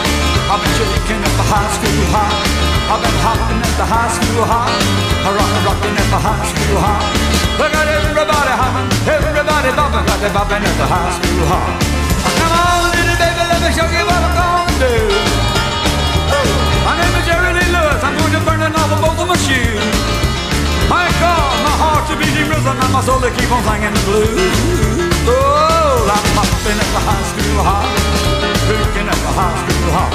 I've 0.48 0.56
been 0.56 0.72
shaking 0.72 1.20
at 1.20 1.34
the 1.36 1.44
high 1.44 1.68
school 1.68 2.00
hop. 2.16 2.32
I've 2.88 2.96
been 3.04 3.18
hopping 3.20 3.60
at 3.60 3.74
the 3.76 3.84
high 3.84 4.08
school 4.08 4.40
hop. 4.48 4.72
I 4.72 5.36
rockin', 5.36 5.64
rockin' 5.68 6.00
at 6.00 6.08
the 6.08 6.16
high 6.16 6.40
school 6.48 6.80
hop. 6.80 7.04
Look 7.60 7.76
at 7.76 7.92
everybody 7.92 8.56
hopping, 8.56 8.88
everybody 9.04 9.68
bopping, 9.76 10.00
got 10.00 10.16
they 10.24 10.32
bopping 10.32 10.64
at 10.64 10.76
the 10.80 10.88
high 10.88 11.12
school 11.12 11.44
hop. 11.44 11.76
Come 12.40 12.56
on, 12.56 12.88
little 12.96 13.20
baby, 13.20 13.44
let 13.44 13.60
me 13.60 13.70
show 13.76 13.84
you 13.84 14.00
what 14.00 14.16
I'm 14.16 14.32
gonna 14.32 14.80
do. 14.80 14.96
My 16.88 16.96
name 16.96 17.12
is 17.20 17.24
Jerry 17.28 17.52
Lee 17.52 17.68
Lewis. 17.68 18.00
I'm 18.00 18.16
going 18.16 18.32
to 18.32 18.40
burn 18.48 18.64
it 18.64 18.72
off 18.80 18.96
of 18.96 19.04
both 19.04 19.20
of 19.20 19.28
my 19.28 19.36
shoes. 19.44 19.76
My 20.88 21.04
God, 21.20 21.52
my 21.68 21.74
heart's 21.84 22.08
a 22.08 22.16
beating 22.16 22.48
rhythm 22.48 22.80
and 22.80 22.92
my 22.96 23.04
soul 23.04 23.20
to 23.20 23.28
keep 23.28 23.52
on 23.52 23.60
singing 23.60 23.92
the 23.92 24.02
blues. 24.08 25.04
Oh, 25.28 26.08
I'm 26.08 26.24
hopping 26.32 26.80
at 26.80 26.90
the 26.96 27.02
high 27.04 27.26
school 27.28 27.60
hop, 27.60 27.84
looking 28.66 29.06
at 29.06 29.20
the 29.22 29.32
high 29.32 29.54
school 29.62 29.90
hop. 29.94 30.10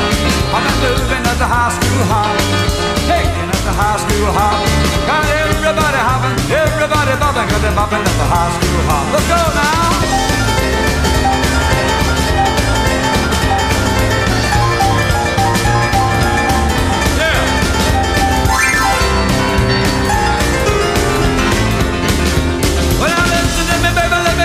I'm 0.52 0.68
moving 0.84 1.24
at 1.24 1.38
the 1.40 1.48
high 1.48 1.72
school 1.72 2.04
hop, 2.12 2.36
taking 3.08 3.48
at 3.48 3.64
the 3.64 3.74
high 3.74 4.00
school 4.04 4.30
hop. 4.36 4.60
Got 5.08 5.24
everybody 5.48 6.02
hopping, 6.04 6.36
everybody 6.52 7.14
bopping, 7.16 7.48
got 7.48 7.62
them 7.64 7.76
bopping 7.80 8.04
at 8.04 8.18
the 8.20 8.28
high 8.28 8.52
school 8.52 8.82
hop. 8.90 9.06
Let's 9.14 9.28
go 9.28 9.40
now. 9.56 9.80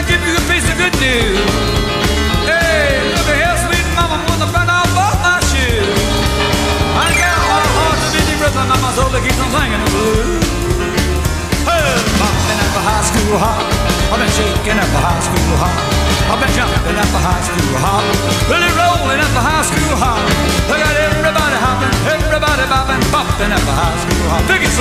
Give 0.07 0.23
you 0.23 0.37
a 0.37 0.41
piece 0.49 0.71
of 0.71 0.79
good 0.79 0.95
news. 1.01 1.76
I'm 4.17 4.25
gonna 4.25 4.49
my 5.21 5.37
shoes. 5.53 5.93
I 6.97 7.13
got 7.21 7.37
my 7.53 7.69
heart 7.77 8.01
my 8.81 8.93
soul 8.97 9.13
that 9.13 9.21
keeps 9.21 9.37
on 9.37 9.53
singing 9.53 9.83
the 9.85 9.91
blues. 9.93 10.41
Hey, 11.69 11.85
bumping 12.17 12.61
at 12.65 12.73
the 12.73 12.81
high 12.81 13.05
school 13.05 13.37
hop. 13.37 13.61
I've 14.09 14.17
been 14.17 14.33
shaking 14.33 14.79
at 14.81 14.89
the 14.89 15.01
high 15.05 15.21
school 15.21 15.53
hop. 15.61 15.77
I've 16.33 16.41
been 16.41 16.49
jumping 16.57 16.97
at 16.97 17.11
the 17.13 17.21
high 17.21 17.45
school 17.45 17.77
hop. 17.85 18.01
Really 18.49 18.73
rolling 18.73 19.21
at 19.21 19.33
the 19.37 19.43
high 19.45 19.69
school 19.69 19.95
hop. 20.01 20.25
Everybody 20.65 21.57
hopping, 21.61 21.93
everybody 22.09 22.65
bopping, 23.13 23.53
at 23.53 23.61
the 23.69 23.75
high 23.77 23.99
school 24.01 24.29
hop. 24.33 24.49
Dig 24.49 24.65
it. 24.65 24.73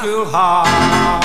E 0.00 1.21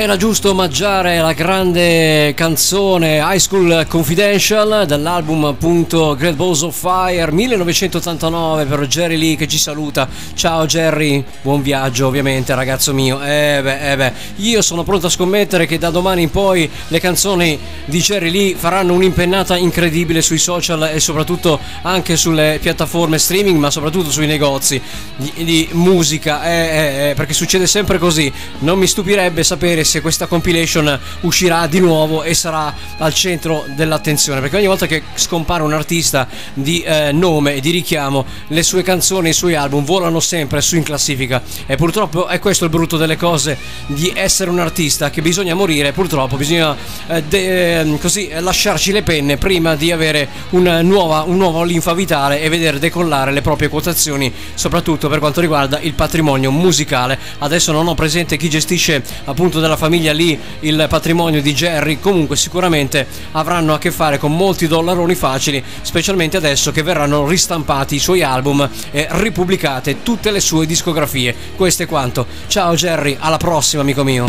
Era 0.00 0.16
giusto 0.16 0.48
omaggiare 0.48 1.18
la 1.18 1.34
grande 1.34 2.32
canzone 2.34 3.18
High 3.18 3.36
School 3.36 3.84
Confidential 3.86 4.86
dall'album 4.86 5.44
appunto 5.44 6.16
Great 6.16 6.36
Balls 6.36 6.62
of 6.62 6.74
Fire 6.74 7.30
1989 7.30 8.64
per 8.64 8.86
Jerry 8.86 9.18
Lee 9.18 9.36
che 9.36 9.46
ci 9.46 9.58
saluta. 9.58 10.08
Ciao 10.32 10.64
Jerry, 10.64 11.22
buon 11.42 11.60
viaggio 11.60 12.06
ovviamente 12.06 12.54
ragazzo 12.54 12.94
mio. 12.94 13.20
Eh 13.20 13.60
beh, 13.62 13.92
eh 13.92 13.96
beh, 13.96 14.12
io 14.36 14.62
sono 14.62 14.84
pronto 14.84 15.08
a 15.08 15.10
scommettere 15.10 15.66
che 15.66 15.76
da 15.76 15.90
domani 15.90 16.22
in 16.22 16.30
poi 16.30 16.68
le 16.88 16.98
canzoni 16.98 17.58
di 17.84 18.00
Jerry 18.00 18.30
Lee 18.30 18.54
faranno 18.54 18.94
un'impennata 18.94 19.58
incredibile 19.58 20.22
sui 20.22 20.38
social 20.38 20.92
e 20.94 20.98
soprattutto 20.98 21.60
anche 21.82 22.16
sulle 22.16 22.58
piattaforme 22.58 23.18
streaming, 23.18 23.58
ma 23.58 23.70
soprattutto 23.70 24.10
sui 24.10 24.26
negozi 24.26 24.80
di, 25.16 25.44
di 25.44 25.68
musica, 25.72 26.42
eh, 26.42 26.50
eh, 26.50 27.10
eh, 27.10 27.14
perché 27.14 27.34
succede 27.34 27.66
sempre 27.66 27.98
così. 27.98 28.32
Non 28.60 28.78
mi 28.78 28.86
stupirebbe 28.86 29.44
sapere 29.44 29.88
se 29.90 30.00
questa 30.00 30.26
compilation 30.26 30.96
uscirà 31.22 31.66
di 31.66 31.80
nuovo 31.80 32.22
e 32.22 32.32
sarà 32.32 32.72
al 32.98 33.12
centro 33.12 33.64
dell'attenzione, 33.74 34.40
perché 34.40 34.56
ogni 34.56 34.68
volta 34.68 34.86
che 34.86 35.02
scompare 35.14 35.64
un 35.64 35.72
artista 35.72 36.28
di 36.54 36.80
eh, 36.82 37.10
nome 37.10 37.54
e 37.54 37.60
di 37.60 37.70
richiamo, 37.70 38.24
le 38.46 38.62
sue 38.62 38.84
canzoni, 38.84 39.30
i 39.30 39.32
suoi 39.32 39.56
album 39.56 39.84
volano 39.84 40.20
sempre 40.20 40.60
su 40.60 40.76
in 40.76 40.84
classifica 40.84 41.42
e 41.66 41.74
purtroppo 41.74 42.28
è 42.28 42.38
questo 42.38 42.62
il 42.62 42.70
brutto 42.70 42.96
delle 42.96 43.16
cose 43.16 43.58
di 43.88 44.12
essere 44.14 44.48
un 44.48 44.60
artista 44.60 45.10
che 45.10 45.22
bisogna 45.22 45.54
morire, 45.54 45.90
purtroppo 45.90 46.36
bisogna 46.36 46.76
eh, 47.08 47.24
de- 47.24 47.80
eh, 47.80 47.98
così 47.98 48.28
eh, 48.28 48.38
lasciarci 48.38 48.92
le 48.92 49.02
penne 49.02 49.38
prima 49.38 49.74
di 49.74 49.90
avere 49.90 50.28
una 50.50 50.82
nuova, 50.82 51.22
un 51.22 51.36
nuovo 51.36 51.64
linfa 51.64 51.94
vitale 51.94 52.40
e 52.40 52.48
vedere 52.48 52.78
decollare 52.78 53.32
le 53.32 53.42
proprie 53.42 53.68
quotazioni, 53.68 54.32
soprattutto 54.54 55.08
per 55.08 55.18
quanto 55.18 55.40
riguarda 55.40 55.80
il 55.80 55.94
patrimonio 55.94 56.52
musicale. 56.52 57.18
Adesso 57.38 57.72
non 57.72 57.88
ho 57.88 57.94
presente 57.96 58.36
chi 58.36 58.48
gestisce 58.48 59.02
appunto 59.24 59.58
della 59.58 59.78
famiglia 59.80 60.12
lì 60.12 60.38
il 60.60 60.86
patrimonio 60.90 61.40
di 61.40 61.54
Jerry, 61.54 62.00
comunque 62.00 62.36
sicuramente 62.36 63.06
avranno 63.32 63.72
a 63.72 63.78
che 63.78 63.90
fare 63.90 64.18
con 64.18 64.36
molti 64.36 64.66
dollaroni 64.66 65.14
facili, 65.14 65.64
specialmente 65.80 66.36
adesso 66.36 66.70
che 66.70 66.82
verranno 66.82 67.26
ristampati 67.26 67.94
i 67.94 67.98
suoi 67.98 68.22
album 68.22 68.68
e 68.90 69.08
ripubblicate 69.08 70.02
tutte 70.02 70.30
le 70.30 70.40
sue 70.40 70.66
discografie. 70.66 71.34
Questo 71.56 71.84
è 71.84 71.86
quanto. 71.86 72.26
Ciao 72.46 72.74
Jerry, 72.74 73.16
alla 73.18 73.38
prossima 73.38 73.80
amico 73.80 74.04
mio. 74.04 74.28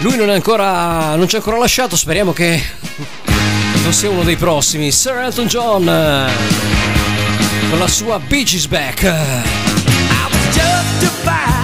Lui 0.00 0.16
non 0.16 0.28
è 0.28 0.34
ancora. 0.34 1.14
non 1.14 1.28
ci 1.28 1.36
ha 1.36 1.38
ancora 1.38 1.58
lasciato, 1.58 1.94
speriamo 1.94 2.32
che 2.32 2.60
non 3.84 3.92
sia 3.92 4.10
uno 4.10 4.24
dei 4.24 4.36
prossimi. 4.36 4.90
Sir 4.90 5.18
Elton 5.18 5.46
John 5.46 5.84
con 7.70 7.78
la 7.78 7.88
sua 7.88 8.18
Beach 8.18 8.54
is 8.54 8.66
Back. 8.66 9.85
justify 10.56 11.55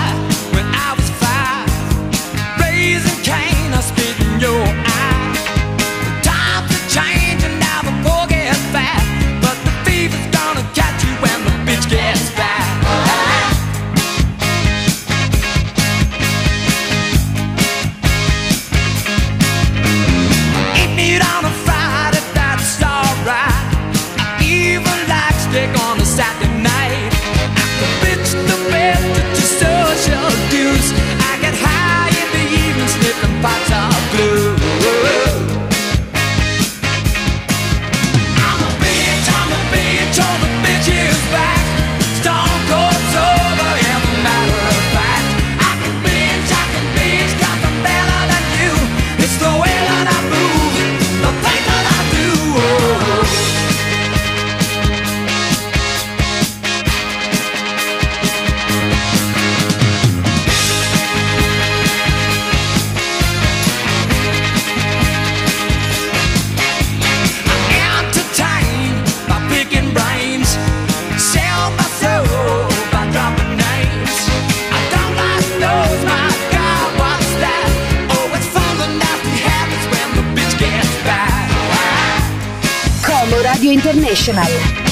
International. 83.72 84.91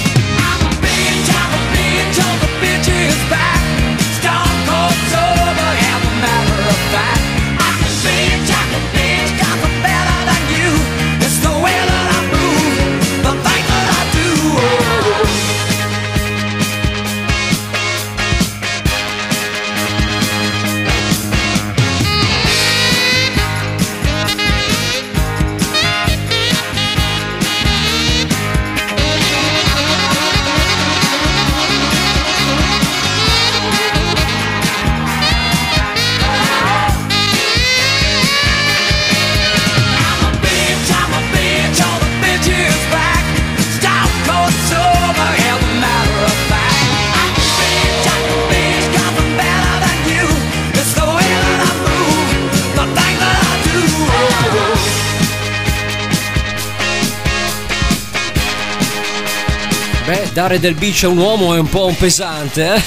Dare 60.41 60.59
del 60.59 60.75
beach 60.75 61.05
a 61.05 61.09
un 61.09 61.19
uomo 61.19 61.55
è 61.55 61.59
un 61.59 61.69
po' 61.69 61.85
un 61.85 61.95
pesante, 61.95 62.75
eh? 62.75 62.83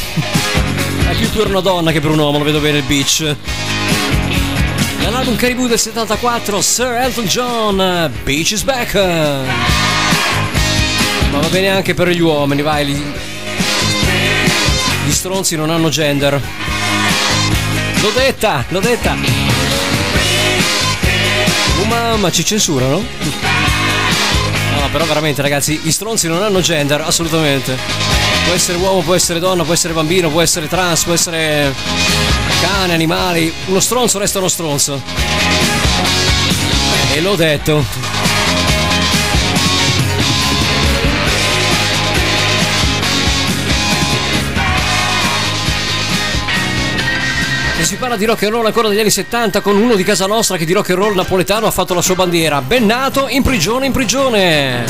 È 1.11 1.15
più 1.15 1.30
per 1.30 1.49
una 1.49 1.59
donna 1.59 1.91
che 1.91 2.01
per 2.01 2.09
un 2.09 2.17
uomo, 2.17 2.39
lo 2.39 2.43
vedo 2.43 2.59
bene 2.59 2.80
il 2.80 2.84
beach. 2.84 3.35
Dall'album 4.99 5.35
Caribou 5.35 5.67
del 5.67 5.77
74, 5.77 6.59
Sir 6.63 6.93
Elton 6.93 7.25
John, 7.25 8.11
Beach 8.23 8.53
is 8.53 8.63
Back. 8.63 8.95
Ma 8.95 9.43
va 11.39 11.47
bene 11.49 11.69
anche 11.69 11.93
per 11.93 12.07
gli 12.07 12.21
uomini, 12.21 12.63
vai. 12.63 12.99
Gli, 15.05 15.11
stronzi 15.11 15.55
non 15.55 15.69
hanno 15.69 15.89
gender. 15.89 16.41
L'ho 18.01 18.11
detta, 18.15 18.65
l'ho 18.69 18.80
detta. 18.80 19.15
Oh 21.80 21.85
mamma, 21.85 22.31
ci 22.31 22.43
censurano? 22.43 23.52
Però 24.93 25.05
veramente 25.05 25.41
ragazzi, 25.41 25.79
gli 25.81 25.91
stronzi 25.91 26.27
non 26.27 26.43
hanno 26.43 26.61
gender, 26.61 27.01
assolutamente. 27.01 27.75
Può 28.45 28.53
essere 28.53 28.77
uomo, 28.77 29.01
può 29.01 29.15
essere 29.15 29.39
donna, 29.39 29.63
può 29.63 29.73
essere 29.73 29.91
bambino, 29.91 30.29
può 30.29 30.39
essere 30.39 30.67
trans, 30.67 31.03
può 31.03 31.13
essere 31.13 31.73
cane, 32.61 32.93
animali. 32.93 33.51
Uno 33.65 33.79
stronzo 33.79 34.19
resta 34.19 34.37
uno 34.37 34.47
stronzo. 34.47 35.01
E 37.11 37.21
l'ho 37.21 37.35
detto. 37.35 38.02
E 47.84 47.85
si 47.85 47.97
parla 47.97 48.15
di 48.15 48.23
rock 48.23 48.43
and 48.43 48.53
roll 48.53 48.65
ancora 48.65 48.88
degli 48.88 48.99
anni 48.99 49.10
70 49.10 49.60
con 49.60 49.76
uno 49.76 49.95
di 49.95 50.05
casa 50.05 50.26
nostra 50.26 50.55
che 50.55 50.64
di 50.64 50.72
rock 50.72 50.91
and 50.91 50.99
roll 50.99 51.15
napoletano 51.15 51.68
ha 51.68 51.72
fatto 51.72 51.93
la 51.93 52.01
sua 52.01 52.15
bandiera. 52.15 52.61
Ben 52.61 52.85
nato 52.85 53.27
in 53.27 53.43
prigione 53.43 53.85
in 53.85 53.91
prigione. 53.91 54.85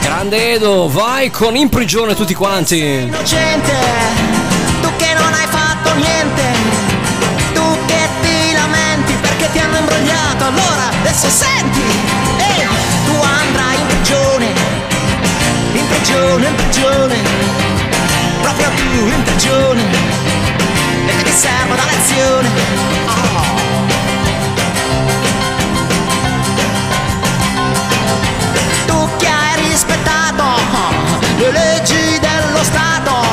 Grande 0.00 0.52
Edo, 0.52 0.88
vai 0.88 1.30
con 1.30 1.56
in 1.56 1.68
prigione 1.68 2.14
tutti 2.14 2.32
quanti. 2.32 2.78
innocente, 2.78 3.72
tu 4.82 4.88
che 4.98 5.14
non 5.14 5.32
hai 5.34 5.46
fatto 5.48 5.92
niente. 5.94 6.42
Tu 7.54 7.78
che 7.86 8.08
ti 8.22 8.52
lamenti 8.52 9.12
perché 9.20 9.50
ti 9.50 9.58
hanno 9.58 9.78
imbrogliato, 9.78 10.44
allora 10.44 10.90
adesso 11.00 11.28
senti. 11.28 11.80
E 12.38 12.66
tu 13.04 13.20
andrai 13.20 13.80
in 13.80 13.86
prigione, 13.88 14.46
in 15.72 15.86
prigione, 15.88 16.46
in 16.46 16.54
prigione. 16.54 17.16
Proprio 18.42 18.68
tu 18.76 19.06
in 19.06 19.22
prigione. 19.24 20.19
E 21.10 21.16
che 21.16 21.22
ti 21.24 21.32
serve 21.32 21.74
da 21.74 21.84
lezione. 21.90 22.48
Oh. 23.06 23.42
Tu 28.86 29.08
che 29.16 29.26
hai 29.26 29.68
rispettato 29.68 30.44
le 31.38 31.50
leggi 31.50 32.18
dello 32.20 32.62
Stato, 32.62 33.24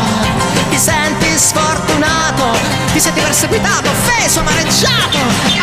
ti 0.69 0.77
senti 0.77 1.27
sfortunato, 1.37 2.57
ti 2.93 2.99
senti 2.99 3.21
perseguitato, 3.21 3.89
offeso, 3.89 4.39
amareggiato. 4.39 5.17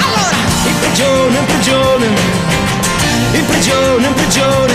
Allora, 0.04 0.36
in 0.66 0.78
prigione, 0.78 1.38
in 1.38 1.44
prigione, 1.46 2.06
in 3.32 3.46
prigione, 3.46 4.06
in 4.06 4.14
prigione. 4.14 4.72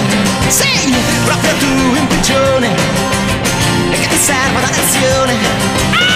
Sì, 0.49 0.94
proprio 1.24 1.53
tu 1.60 1.95
in 1.95 2.07
prigione. 2.07 2.68
E 3.91 3.99
che 3.99 4.07
ti 4.07 4.18
serve 4.18 4.60
da 4.61 4.70
lezione. 4.70 5.34
Tu 5.91 6.09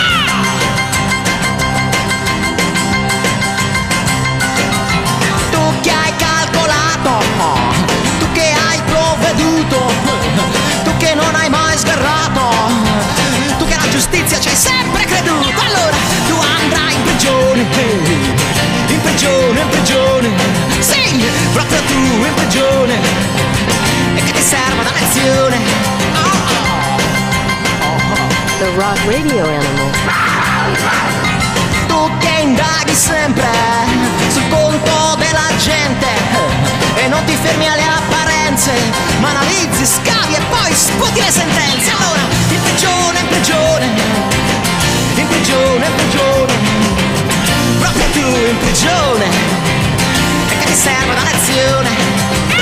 giustizia 14.23 14.39
ci 14.39 14.49
hai 14.49 14.55
sempre 14.55 15.03
creduto, 15.05 15.59
allora 15.59 15.95
tu 16.27 16.39
andrai 16.39 16.93
in 16.95 17.01
prigione, 17.03 17.59
in 17.59 19.01
prigione, 19.01 19.59
in 19.59 19.69
prigione, 19.69 20.29
sì, 20.79 21.25
proprio 21.51 21.79
tu 21.81 21.93
in 21.93 22.33
prigione, 22.35 22.93
e 24.15 24.23
che 24.23 24.31
ti 24.31 24.41
serve 24.41 24.83
da 24.83 24.91
lezione. 24.91 25.57
The 28.59 28.69
Rock 28.75 28.99
Radio 29.05 29.43
Animal. 29.43 29.91
Tu 31.87 32.17
che 32.19 32.41
indaghi 32.41 32.95
sempre 32.95 33.49
sul 34.29 34.47
conto 34.47 35.15
della 35.17 35.49
gente 35.57 36.07
e 36.95 37.07
non 37.09 37.23
ti 37.25 37.35
fermi 37.41 37.67
alle 37.67 37.83
apparenze, 37.83 38.32
ma 39.19 39.29
analizzi, 39.29 39.83
scavi 39.83 40.35
e 40.35 40.39
poi 40.49 40.71
sputi 40.75 41.19
le 41.19 41.31
sentenze. 41.31 41.91
Allora, 41.97 42.21
in 42.49 42.61
prigione, 42.61 43.19
in 43.19 43.27
prigione, 43.27 43.85
in 45.15 45.27
prigione, 45.27 45.85
in 45.87 45.95
prigione, 45.95 46.53
proprio 47.79 48.05
tu 48.11 48.19
in 48.19 48.57
prigione, 48.59 49.25
e 50.49 50.57
che 50.59 50.65
ti 50.65 50.75
serve 50.75 51.13
una 51.13 51.23
lezione. 51.23 52.52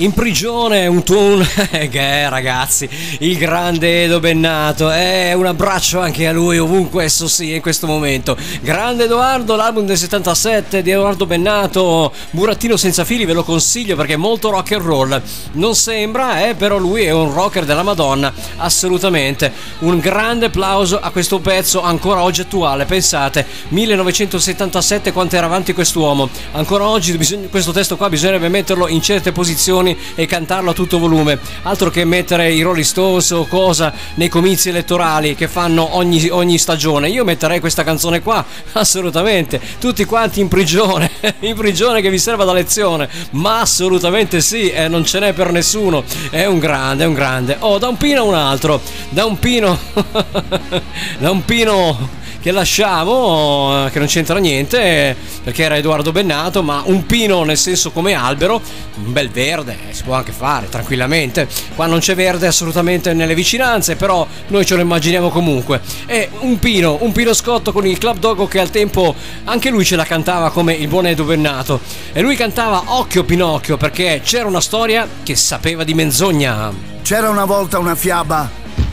In 0.00 0.14
prigione 0.14 0.86
un 0.86 1.02
tuon 1.02 1.46
che 1.70 1.88
è 1.90 2.26
ragazzi, 2.30 2.88
il 3.18 3.36
grande 3.36 4.04
Edo 4.04 4.18
Bennato. 4.18 4.90
Eh, 4.90 5.34
un 5.34 5.44
abbraccio 5.44 6.00
anche 6.00 6.26
a 6.26 6.32
lui 6.32 6.56
ovunque 6.56 7.04
esso 7.04 7.28
sia 7.28 7.56
in 7.56 7.60
questo 7.60 7.86
momento. 7.86 8.34
Grande 8.62 9.04
Edoardo, 9.04 9.56
l'album 9.56 9.84
del 9.84 9.98
77 9.98 10.80
di 10.80 10.90
Edoardo 10.90 11.26
Bennato, 11.26 12.14
Burattino 12.30 12.78
senza 12.78 13.04
fili, 13.04 13.26
ve 13.26 13.34
lo 13.34 13.44
consiglio 13.44 13.94
perché 13.94 14.14
è 14.14 14.16
molto 14.16 14.48
rock 14.48 14.72
and 14.72 14.82
roll. 14.82 15.22
Non 15.52 15.74
sembra, 15.74 16.48
eh, 16.48 16.54
però 16.54 16.78
lui 16.78 17.02
è 17.02 17.10
un 17.10 17.34
rocker 17.34 17.66
della 17.66 17.82
Madonna, 17.82 18.32
assolutamente. 18.56 19.52
Un 19.80 19.98
grande 19.98 20.46
applauso 20.46 20.98
a 20.98 21.10
questo 21.10 21.40
pezzo 21.40 21.82
ancora 21.82 22.22
oggi 22.22 22.40
attuale. 22.40 22.86
Pensate, 22.86 23.46
1977 23.68 25.12
quanto 25.12 25.36
era 25.36 25.44
avanti 25.44 25.74
quest'uomo. 25.74 26.30
Ancora 26.52 26.88
oggi 26.88 27.18
questo 27.50 27.72
testo 27.72 27.98
qua 27.98 28.08
bisognerebbe 28.08 28.48
metterlo 28.48 28.88
in 28.88 29.02
certe 29.02 29.32
posizioni 29.32 29.88
microfoni 29.90 29.98
e 30.14 30.26
cantarlo 30.26 30.70
a 30.70 30.72
tutto 30.72 30.98
volume. 30.98 31.38
Altro 31.62 31.90
che 31.90 32.04
mettere 32.04 32.52
i 32.52 32.62
Rolling 32.62 32.84
Stones 32.84 33.30
o 33.30 33.46
cosa 33.46 33.92
nei 34.14 34.28
comizi 34.28 34.68
elettorali 34.68 35.34
che 35.34 35.48
fanno 35.48 35.96
ogni, 35.96 36.28
ogni 36.28 36.58
stagione. 36.58 37.08
Io 37.08 37.24
metterei 37.24 37.60
questa 37.60 37.84
canzone 37.84 38.20
qua, 38.20 38.44
assolutamente. 38.72 39.60
Tutti 39.78 40.04
quanti 40.04 40.40
in 40.40 40.48
prigione, 40.48 41.10
in 41.40 41.54
prigione 41.54 42.00
che 42.00 42.10
vi 42.10 42.18
serva 42.18 42.44
da 42.44 42.52
lezione. 42.52 43.08
Ma 43.32 43.60
assolutamente 43.60 44.40
sì, 44.40 44.70
eh, 44.70 44.88
non 44.88 45.04
ce 45.04 45.20
n'è 45.20 45.32
per 45.32 45.52
nessuno. 45.52 46.04
È 46.30 46.44
un 46.44 46.58
grande, 46.58 47.04
è 47.04 47.06
un 47.06 47.14
grande. 47.14 47.56
Oh, 47.60 47.78
da 47.78 47.88
un 47.88 47.96
pino 47.96 48.20
a 48.20 48.24
un 48.24 48.34
altro. 48.34 48.80
Da 49.10 49.24
un 49.24 49.38
pino. 49.38 49.78
da 51.18 51.30
un 51.30 51.44
pino 51.44 52.18
che 52.40 52.50
lasciamo, 52.52 53.86
eh, 53.86 53.90
che 53.90 53.98
non 53.98 54.08
c'entra 54.08 54.38
niente, 54.38 55.14
perché 55.44 55.62
era 55.62 55.76
Edoardo 55.76 56.10
Bennato, 56.10 56.62
ma 56.62 56.82
un 56.86 57.04
pino 57.06 57.44
nel 57.44 57.58
senso 57.58 57.90
come 57.90 58.14
albero, 58.14 58.60
un 59.04 59.12
bel 59.12 59.28
verde, 59.30 59.76
eh, 59.88 59.92
si 59.92 60.02
può 60.02 60.14
anche 60.14 60.32
fare 60.32 60.68
tranquillamente. 60.68 61.46
Qua 61.74 61.86
non 61.86 61.98
c'è 61.98 62.14
verde 62.14 62.46
assolutamente 62.46 63.12
nelle 63.12 63.34
vicinanze, 63.34 63.96
però 63.96 64.26
noi 64.48 64.64
ce 64.64 64.74
lo 64.74 64.80
immaginiamo 64.80 65.28
comunque. 65.28 65.80
E 66.06 66.30
un 66.40 66.58
pino, 66.58 66.98
un 67.00 67.12
pino 67.12 67.34
scotto 67.34 67.72
con 67.72 67.86
il 67.86 67.98
Club 67.98 68.18
Dogo 68.18 68.46
che 68.46 68.58
al 68.58 68.70
tempo 68.70 69.14
anche 69.44 69.70
lui 69.70 69.84
ce 69.84 69.96
la 69.96 70.04
cantava 70.04 70.50
come 70.50 70.72
il 70.72 70.88
buon 70.88 71.06
Edo 71.06 71.24
Bennato. 71.24 71.80
E 72.12 72.20
lui 72.22 72.36
cantava 72.36 72.82
Occhio 72.86 73.24
Pinocchio 73.24 73.76
perché 73.76 74.20
c'era 74.24 74.46
una 74.46 74.60
storia 74.60 75.06
che 75.22 75.36
sapeva 75.36 75.84
di 75.84 75.94
menzogna. 75.94 76.72
C'era 77.02 77.28
una 77.28 77.44
volta 77.44 77.78
una 77.78 77.94
fiaba 77.94 78.48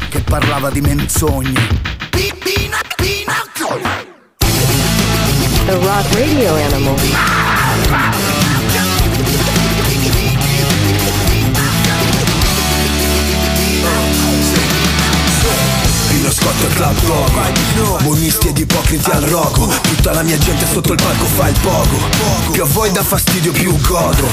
che 0.10 0.20
parlava 0.20 0.70
di 0.70 0.82
menzogne. 0.82 1.97
The 5.68 5.78
Rock 5.84 6.10
Radio 6.16 6.56
Animal. 6.56 8.37
E 16.60 16.68
Club 16.74 16.96
Logo 17.06 17.98
Buonisti 18.02 18.48
ed 18.48 18.58
ipocriti 18.58 19.10
al 19.12 19.22
rogo. 19.22 19.68
Tutta 19.82 20.14
la 20.14 20.24
mia 20.24 20.38
gente 20.38 20.66
sotto 20.72 20.94
il 20.94 21.02
palco 21.02 21.26
fa 21.26 21.48
il 21.50 21.60
pogo. 21.62 21.98
Più 22.52 22.64
a 22.64 22.66
voi 22.66 22.92
dà 22.92 23.04
fastidio 23.04 23.52
più 23.52 23.80
godo. 23.82 24.28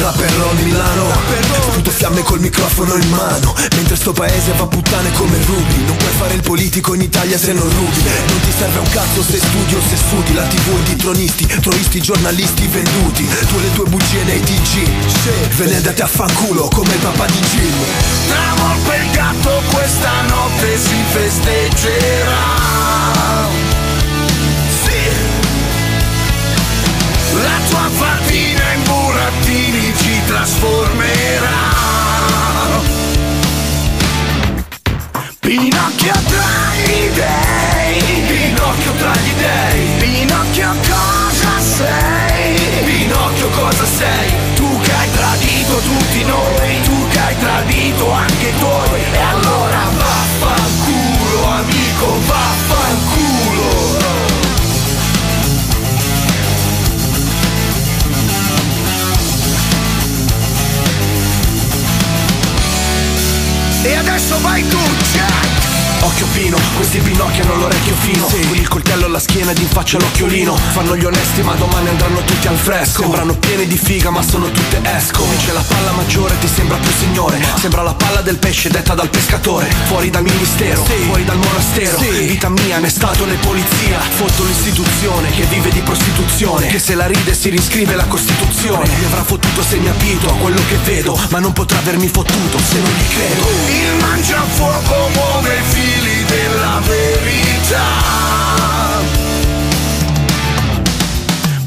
Rapperò 0.00 0.52
Milano. 0.62 1.12
Sputo 1.70 1.90
fiamme 1.90 2.22
col 2.22 2.40
microfono 2.40 2.94
in 2.94 3.08
mano. 3.10 3.54
Mentre 3.76 3.96
sto 3.96 4.12
paese 4.12 4.52
va 4.56 4.66
puttane 4.66 5.10
come 5.12 5.36
Ruby 5.44 5.84
Non 5.86 5.96
puoi 5.96 6.12
fare 6.18 6.34
il 6.34 6.42
politico 6.42 6.94
in 6.94 7.02
Italia 7.02 7.38
se 7.38 7.52
non 7.52 7.62
rubi 7.62 8.02
Non 8.02 8.40
ti 8.40 8.52
serve 8.56 8.78
un 8.78 8.88
cazzo 8.90 9.22
se 9.22 9.38
studi 9.38 9.74
o 9.74 9.80
se 9.88 9.96
studi 9.96 10.34
La 10.34 10.42
tv 10.42 10.82
di 10.84 10.96
tronisti, 10.96 11.46
tronisti 11.46 12.00
giornalisti 12.00 12.66
venduti. 12.66 13.26
Tu 13.26 13.56
e 13.56 13.60
le 13.60 13.72
tue 13.72 13.84
bugie 13.88 14.22
nei 14.24 14.40
TG 14.40 15.56
Ve 15.56 15.64
ne 15.66 15.76
andate 15.76 16.02
a 16.02 16.06
fanculo 16.06 16.68
come 16.68 16.92
il 16.92 17.00
papà 17.00 17.26
di 17.26 17.38
Jim 17.38 17.74
Tra 18.28 18.54
morto 18.62 18.92
e 18.92 18.96
il 18.96 19.10
gatto 19.12 19.62
questa 19.72 20.22
notte 20.28 20.78
si 20.78 20.96
festeggerà. 21.20 22.48
Sì. 24.82 25.02
La 27.42 27.58
tua 27.68 27.88
fatina 27.90 28.72
in 28.72 28.82
burattini 28.84 29.94
ci 29.98 30.20
trasformerà. 30.26 31.68
Pinocchio 35.40 36.12
tra 36.12 36.74
gli 36.84 37.10
dei 37.12 38.22
Pinocchio 38.26 38.92
tra 38.92 39.12
gli 39.14 39.32
dei 39.36 39.88
Pinocchio 39.98 40.74
cosa 40.86 41.60
sei? 41.60 42.84
Pinocchio 42.84 43.48
cosa 43.48 43.84
sei? 43.84 44.30
Tu 44.54 44.80
che 44.80 44.92
hai 44.92 45.10
tradito 45.10 45.76
tutti 45.78 46.24
noi 46.24 46.82
Tu 46.84 47.08
che 47.08 47.18
hai 47.18 47.38
tradito 47.38 48.12
anche 48.12 48.48
i 48.48 48.58
tuoi. 48.58 49.02
E 49.12 49.18
allora 49.18 49.88
vaffanculo 49.96 50.39
amico 52.00 52.06
vaffanculo 52.26 53.98
E 63.84 63.94
adesso 63.94 64.38
vai 64.38 64.62
tu! 64.64 64.99
Occhio 66.02 66.26
Pino, 66.32 66.58
questi 66.76 66.98
Pinocchi 66.98 67.40
hanno 67.40 67.56
l'orecchio 67.56 67.94
fino. 68.00 68.24
Con 68.24 68.56
il 68.56 68.68
coltello 68.68 69.06
alla 69.06 69.18
schiena 69.18 69.50
ed 69.50 69.58
in 69.58 69.68
faccia 69.68 69.98
l'occhiolino. 69.98 70.56
Fanno 70.72 70.96
gli 70.96 71.04
onesti 71.04 71.42
ma 71.42 71.54
domani 71.54 71.88
andranno 71.88 72.22
tutti 72.24 72.46
al 72.46 72.56
fresco. 72.56 73.02
Sembrano 73.02 73.34
pieni 73.34 73.66
di 73.66 73.76
figa 73.76 74.10
ma 74.10 74.22
sono 74.22 74.50
tutte 74.50 74.80
esco. 74.82 75.24
Dice 75.36 75.52
la 75.52 75.64
palla 75.66 75.92
maggiore 75.92 76.38
ti 76.40 76.48
sembra 76.48 76.76
più 76.78 76.90
signore. 76.98 77.38
Sembra 77.58 77.82
la 77.82 77.94
palla 77.94 78.22
del 78.22 78.38
pesce 78.38 78.70
detta 78.70 78.94
dal 78.94 79.08
pescatore. 79.10 79.68
Fuori 79.86 80.10
dal 80.10 80.22
ministero, 80.22 80.84
fuori 80.84 81.24
dal 81.24 81.36
monastero. 81.36 81.98
Vita 81.98 82.48
mia, 82.48 82.78
né 82.78 82.88
stato 82.88 83.24
né 83.26 83.34
polizia. 83.34 83.98
Fotto 84.00 84.44
l'istituzione 84.44 85.30
che 85.30 85.42
vive 85.44 85.70
di 85.70 85.80
prostituzione. 85.80 86.66
Che 86.68 86.78
se 86.78 86.94
la 86.94 87.06
ride 87.06 87.34
si 87.34 87.50
riscrive 87.50 87.94
la 87.94 88.04
Costituzione. 88.04 88.88
Mi 88.98 89.04
avrà 89.04 89.22
fottuto 89.22 89.62
se 89.62 89.76
mi 89.76 89.88
abito 89.88 90.30
a 90.30 90.34
quello 90.36 90.60
che 90.68 90.76
vedo. 90.84 91.18
Ma 91.28 91.38
non 91.38 91.52
potrà 91.52 91.78
avermi 91.78 92.08
fottuto 92.08 92.58
se 92.58 92.78
non 92.78 92.90
gli 92.90 93.08
credo. 93.14 93.48
Il 93.68 94.00
mangiafuoco 94.00 95.08
muove 95.14 95.62
i 95.74 95.99
fili 96.00 96.24
della 96.24 96.80
verità 96.86 97.88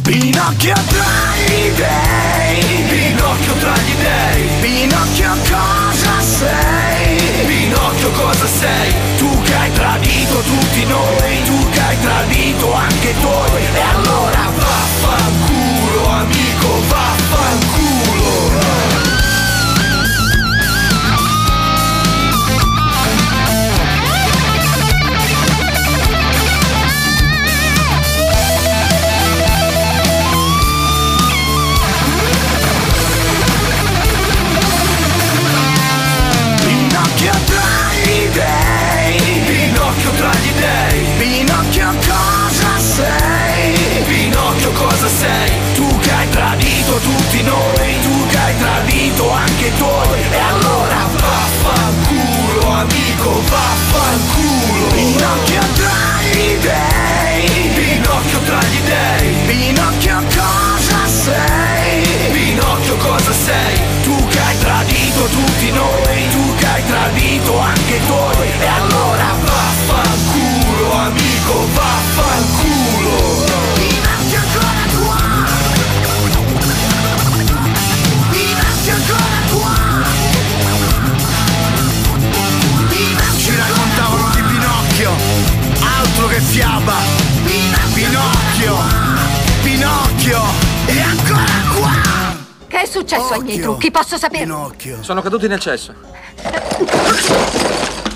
Pinocchio 0.01 0.73
tra 0.73 1.05
gli 1.45 1.72
dei 1.72 2.84
Pinocchio 2.89 3.53
tra 3.53 3.73
gli 3.76 3.95
dei 4.01 4.49
Pinocchio 4.61 5.35
cosa 5.49 6.19
sei? 6.22 7.45
Pinocchio 7.45 8.11
cosa 8.11 8.47
sei? 8.47 8.93
Tu 9.18 9.41
che 9.43 9.55
hai 9.55 9.72
tradito 9.73 10.39
tutti 10.39 10.85
noi 10.85 11.43
Tu 11.45 11.69
che 11.69 11.80
hai 11.80 11.99
tradito 12.01 12.73
anche 12.73 13.14
tuoi 13.19 13.61
E 13.73 13.80
allora 13.80 14.49
vaffanculo 14.55 16.07
amico 16.10 16.81
vaffanculo 16.88 17.23
tradito 46.84 46.97
tutti 46.99 47.41
noi. 47.43 48.01
Tu 48.01 48.27
che 48.27 48.38
hai 48.38 48.57
tradito 48.57 49.31
anche 49.31 49.68
i 49.68 49.76
tuoi. 49.77 50.19
E 50.31 50.38
allora 50.38 51.07
vaffanculo 51.18 52.69
amico 52.69 53.41
vaffanculo. 53.49 54.88
Pinocchio 54.93 55.61
tra 55.73 56.22
gli 56.31 56.57
dei 56.57 57.69
Pinocchio 57.73 58.39
tra 58.39 58.60
gli 58.60 58.81
dei 58.81 59.34
Pinocchio 59.45 60.23
cosa 60.35 61.07
sei? 61.07 62.31
Pinocchio 62.31 62.97
cosa 62.97 63.31
sei? 63.31 63.80
Tu 64.03 64.27
che 64.27 64.39
hai 64.39 64.57
tradito 64.60 65.26
tutti 65.26 65.72
noi. 65.72 66.30
Tu 66.31 66.55
che 66.55 66.65
hai 66.68 66.85
tradito 66.85 67.60
anche 67.60 67.95
i 67.95 68.05
tuoi. 68.05 68.49
E 68.60 68.68
allora 68.68 69.35
vaffanculo 69.41 70.91
amico 70.93 71.68
vaffanculo 71.73 72.32
fiaba 86.53 86.93
Pinocchio 87.95 88.75
Pinocchio 89.63 90.39
E 90.85 91.01
ancora 91.01 91.45
qua 91.75 92.38
Che 92.67 92.81
è 92.81 92.85
successo 92.85 93.34
ai 93.34 93.41
miei 93.41 93.59
trucchi? 93.59 93.89
Posso 93.89 94.17
saperlo? 94.17 94.71
Sono 95.01 95.21
caduti 95.21 95.47
nel 95.47 95.59
cesso. 95.59 95.93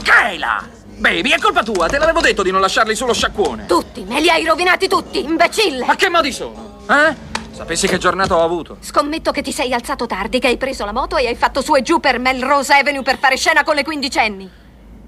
Kayla! 0.03 0.68
Baby, 0.97 1.31
è 1.31 1.39
colpa 1.39 1.64
tua, 1.64 1.88
te 1.88 1.97
l'avevo 1.97 2.22
detto 2.22 2.43
di 2.43 2.51
non 2.51 2.59
lasciarli 2.61 2.95
sullo 2.95 3.14
sciacquone. 3.14 3.65
Tutti, 3.68 4.03
me 4.03 4.19
li 4.19 4.30
hai 4.30 4.45
rovinati 4.45 4.88
tutti, 4.88 5.23
imbecille! 5.23 5.85
Ma 5.85 5.95
che 5.95 6.09
modi 6.09 6.31
sono? 6.31 6.81
Eh? 6.89 7.15
Sapessi 7.51 7.88
che 7.88 7.99
giornata 7.99 8.35
ho 8.35 8.43
avuto. 8.43 8.77
Scommetto 8.81 9.31
che 9.31 9.43
ti 9.43 9.51
sei 9.51 9.73
alzato 9.73 10.07
tardi, 10.07 10.39
che 10.39 10.47
hai 10.47 10.57
preso 10.57 10.85
la 10.85 10.93
moto 10.93 11.18
e 11.18 11.27
hai 11.27 11.35
fatto 11.35 11.61
su 11.61 11.76
e 11.76 11.84
giù 11.84 11.99
per 11.99 12.19
Melrose 12.19 12.73
Avenue 12.73 13.03
per 13.03 13.19
fare 13.19 13.35
scena 13.38 13.64
con 13.64 13.76
le 13.76 13.84
quindicenni. 13.84 14.49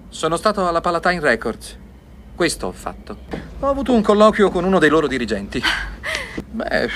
Sono 0.10 0.38
stato 0.38 0.68
alla 0.68 0.82
Palatine 0.82 1.20
Records. 1.20 1.78
Questo 2.40 2.68
ho 2.68 2.72
fatto. 2.72 3.18
Ho 3.60 3.68
avuto 3.68 3.92
un 3.92 4.02
colloquio 4.02 4.50
con 4.50 4.64
uno 4.64 4.80
dei 4.80 4.88
loro 4.88 5.08
dirigenti. 5.08 5.62
Beh, 6.52 6.90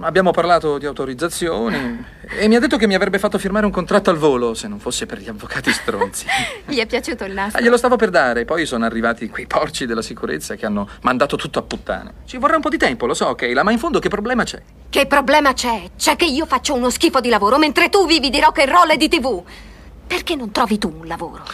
Abbiamo 0.00 0.32
parlato 0.32 0.78
di 0.78 0.86
autorizzazioni 0.86 2.04
e 2.26 2.48
mi 2.48 2.56
ha 2.56 2.58
detto 2.58 2.76
che 2.76 2.88
mi 2.88 2.96
avrebbe 2.96 3.20
fatto 3.20 3.38
firmare 3.38 3.66
un 3.66 3.70
contratto 3.70 4.10
al 4.10 4.16
volo 4.16 4.54
se 4.54 4.66
non 4.66 4.80
fosse 4.80 5.06
per 5.06 5.18
gli 5.18 5.28
avvocati 5.28 5.70
stronzi. 5.70 6.26
Gli 6.66 6.78
è 6.78 6.86
piaciuto 6.86 7.24
il 7.24 7.34
nastro? 7.34 7.60
Ah, 7.60 7.62
glielo 7.62 7.76
stavo 7.76 7.94
per 7.94 8.10
dare, 8.10 8.44
poi 8.44 8.66
sono 8.66 8.84
arrivati 8.84 9.28
quei 9.28 9.46
porci 9.46 9.86
della 9.86 10.02
sicurezza 10.02 10.56
che 10.56 10.66
hanno 10.66 10.88
mandato 11.02 11.36
tutto 11.36 11.60
a 11.60 11.62
puttane. 11.62 12.14
Ci 12.24 12.38
vorrà 12.38 12.56
un 12.56 12.62
po' 12.62 12.70
di 12.70 12.78
tempo, 12.78 13.06
lo 13.06 13.14
so, 13.14 13.32
Kayla, 13.36 13.62
ma 13.62 13.70
in 13.70 13.78
fondo 13.78 14.00
che 14.00 14.08
problema 14.08 14.42
c'è? 14.42 14.60
Che 14.88 15.06
problema 15.06 15.52
c'è? 15.52 15.90
C'è 15.96 16.16
che 16.16 16.24
io 16.24 16.46
faccio 16.46 16.74
uno 16.74 16.90
schifo 16.90 17.20
di 17.20 17.28
lavoro 17.28 17.58
mentre 17.58 17.90
tu 17.90 18.06
vivi 18.06 18.28
di 18.28 18.40
rock 18.40 18.58
and 18.58 18.70
roll 18.70 18.90
e 18.90 18.96
di 18.96 19.08
tv. 19.08 19.40
Perché 20.04 20.34
non 20.34 20.50
trovi 20.50 20.78
tu 20.78 20.92
un 20.98 21.06
lavoro? 21.06 21.44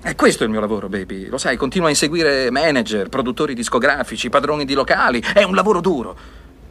È 0.00 0.14
questo 0.14 0.44
il 0.44 0.50
mio 0.50 0.60
lavoro, 0.60 0.88
baby. 0.88 1.26
Lo 1.26 1.38
sai, 1.38 1.56
continuo 1.56 1.88
a 1.88 1.90
inseguire 1.90 2.50
manager, 2.50 3.08
produttori 3.08 3.54
discografici, 3.54 4.28
padroni 4.28 4.64
di 4.64 4.74
locali. 4.74 5.22
È 5.34 5.42
un 5.42 5.54
lavoro 5.54 5.80
duro. 5.80 6.16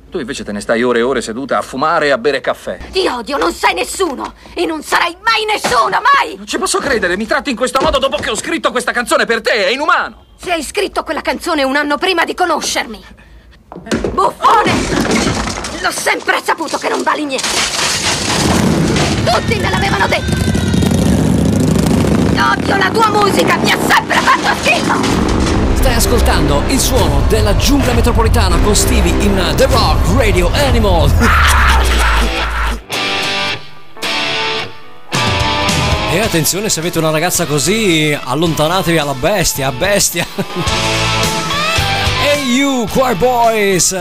Tu 0.09 0.19
invece 0.19 0.45
te 0.45 0.53
ne 0.53 0.61
stai 0.61 0.83
ore 0.83 0.99
e 0.99 1.01
ore 1.01 1.21
seduta 1.21 1.57
a 1.57 1.61
fumare 1.61 2.07
e 2.07 2.11
a 2.11 2.17
bere 2.17 2.39
caffè. 2.39 2.77
Ti 2.91 3.07
odio, 3.07 3.37
non 3.37 3.51
sei 3.51 3.73
nessuno 3.73 4.33
e 4.53 4.65
non 4.65 4.81
sarai 4.81 5.17
mai 5.21 5.43
nessuno, 5.45 5.89
mai! 5.89 6.37
Non 6.37 6.47
ci 6.47 6.57
posso 6.57 6.79
credere, 6.79 7.17
mi 7.17 7.27
tratti 7.27 7.49
in 7.49 7.57
questo 7.57 7.81
modo 7.81 7.99
dopo 7.99 8.15
che 8.15 8.29
ho 8.29 8.35
scritto 8.35 8.71
questa 8.71 8.93
canzone 8.93 9.25
per 9.25 9.41
te, 9.41 9.67
è 9.67 9.69
inumano! 9.69 10.27
Se 10.37 10.53
hai 10.53 10.63
scritto 10.63 11.03
quella 11.03 11.21
canzone 11.21 11.63
un 11.63 11.75
anno 11.75 11.97
prima 11.97 12.23
di 12.23 12.33
conoscermi. 12.33 13.03
Buffone! 14.13 14.71
L'ho 15.81 15.91
sempre 15.91 16.41
saputo 16.41 16.77
che 16.77 16.87
non 16.87 17.03
vali 17.03 17.25
niente. 17.25 17.47
Tutti 19.25 19.59
me 19.59 19.69
l'avevano 19.69 20.07
detto. 20.07 20.56
Odio 22.49 22.77
la 22.77 22.89
tua 22.89 23.09
musica, 23.09 23.57
mi 23.57 23.71
ha 23.71 23.77
sempre 23.77 24.19
fatto 24.19 24.55
schifo! 24.61 24.95
Stai 25.75 25.95
ascoltando 25.95 26.63
il 26.67 26.79
suono 26.79 27.23
della 27.27 27.55
giungla 27.57 27.91
metropolitana 27.91 28.57
con 28.59 28.73
Stevie 28.73 29.11
in 29.23 29.53
The 29.55 29.65
Rock 29.65 30.15
Radio 30.15 30.49
Animal. 30.53 31.11
E 36.09 36.19
attenzione 36.21 36.69
se 36.69 36.79
avete 36.79 36.99
una 36.99 37.09
ragazza 37.09 37.45
così, 37.45 38.17
allontanatevi 38.19 38.97
alla 38.97 39.13
bestia, 39.13 39.73
bestia. 39.73 40.25
Hey 42.23 42.55
you, 42.55 42.87
Choir 42.87 43.17
Boys! 43.17 43.91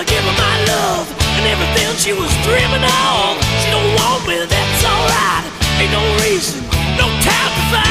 I 0.00 0.04
her 0.04 0.34
my 0.36 0.64
love 0.66 1.06
And 1.38 1.46
everything 1.46 1.96
she 1.96 2.12
was 2.12 2.30
dreaming 2.42 2.82
of 2.82 3.38
She 3.62 3.70
don't 3.70 3.94
want 3.94 4.26
me, 4.26 4.47
No 5.92 6.02
reason, 6.22 6.62
no 6.96 7.06
time 7.24 7.52
to 7.56 7.62
fight. 7.72 7.88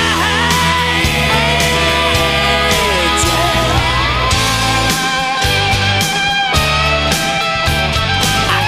I 8.50 8.60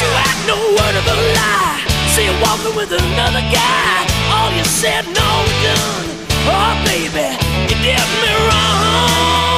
you 0.00 0.08
no 0.46 0.56
word 0.76 0.96
of 0.96 1.06
a 1.06 1.16
lie. 1.36 1.80
See 2.14 2.24
you 2.24 2.34
walking 2.42 2.74
with 2.76 2.92
another 2.92 3.44
guy. 3.52 4.06
All 4.32 4.50
you 4.52 4.64
said, 4.64 5.04
no 5.06 5.30
done 5.64 6.08
Oh 6.50 6.74
baby, 6.86 7.28
you 7.68 7.76
did 7.82 8.08
me 8.22 8.32
wrong 8.48 9.57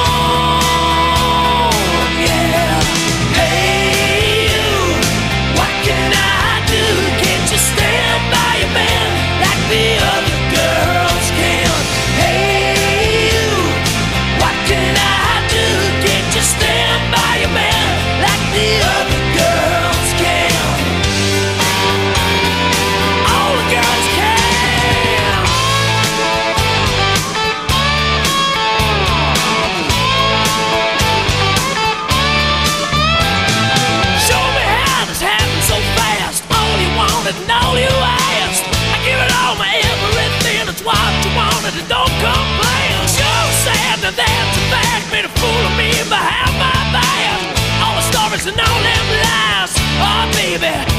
Oh 50.53 50.57
baby, 50.59 50.90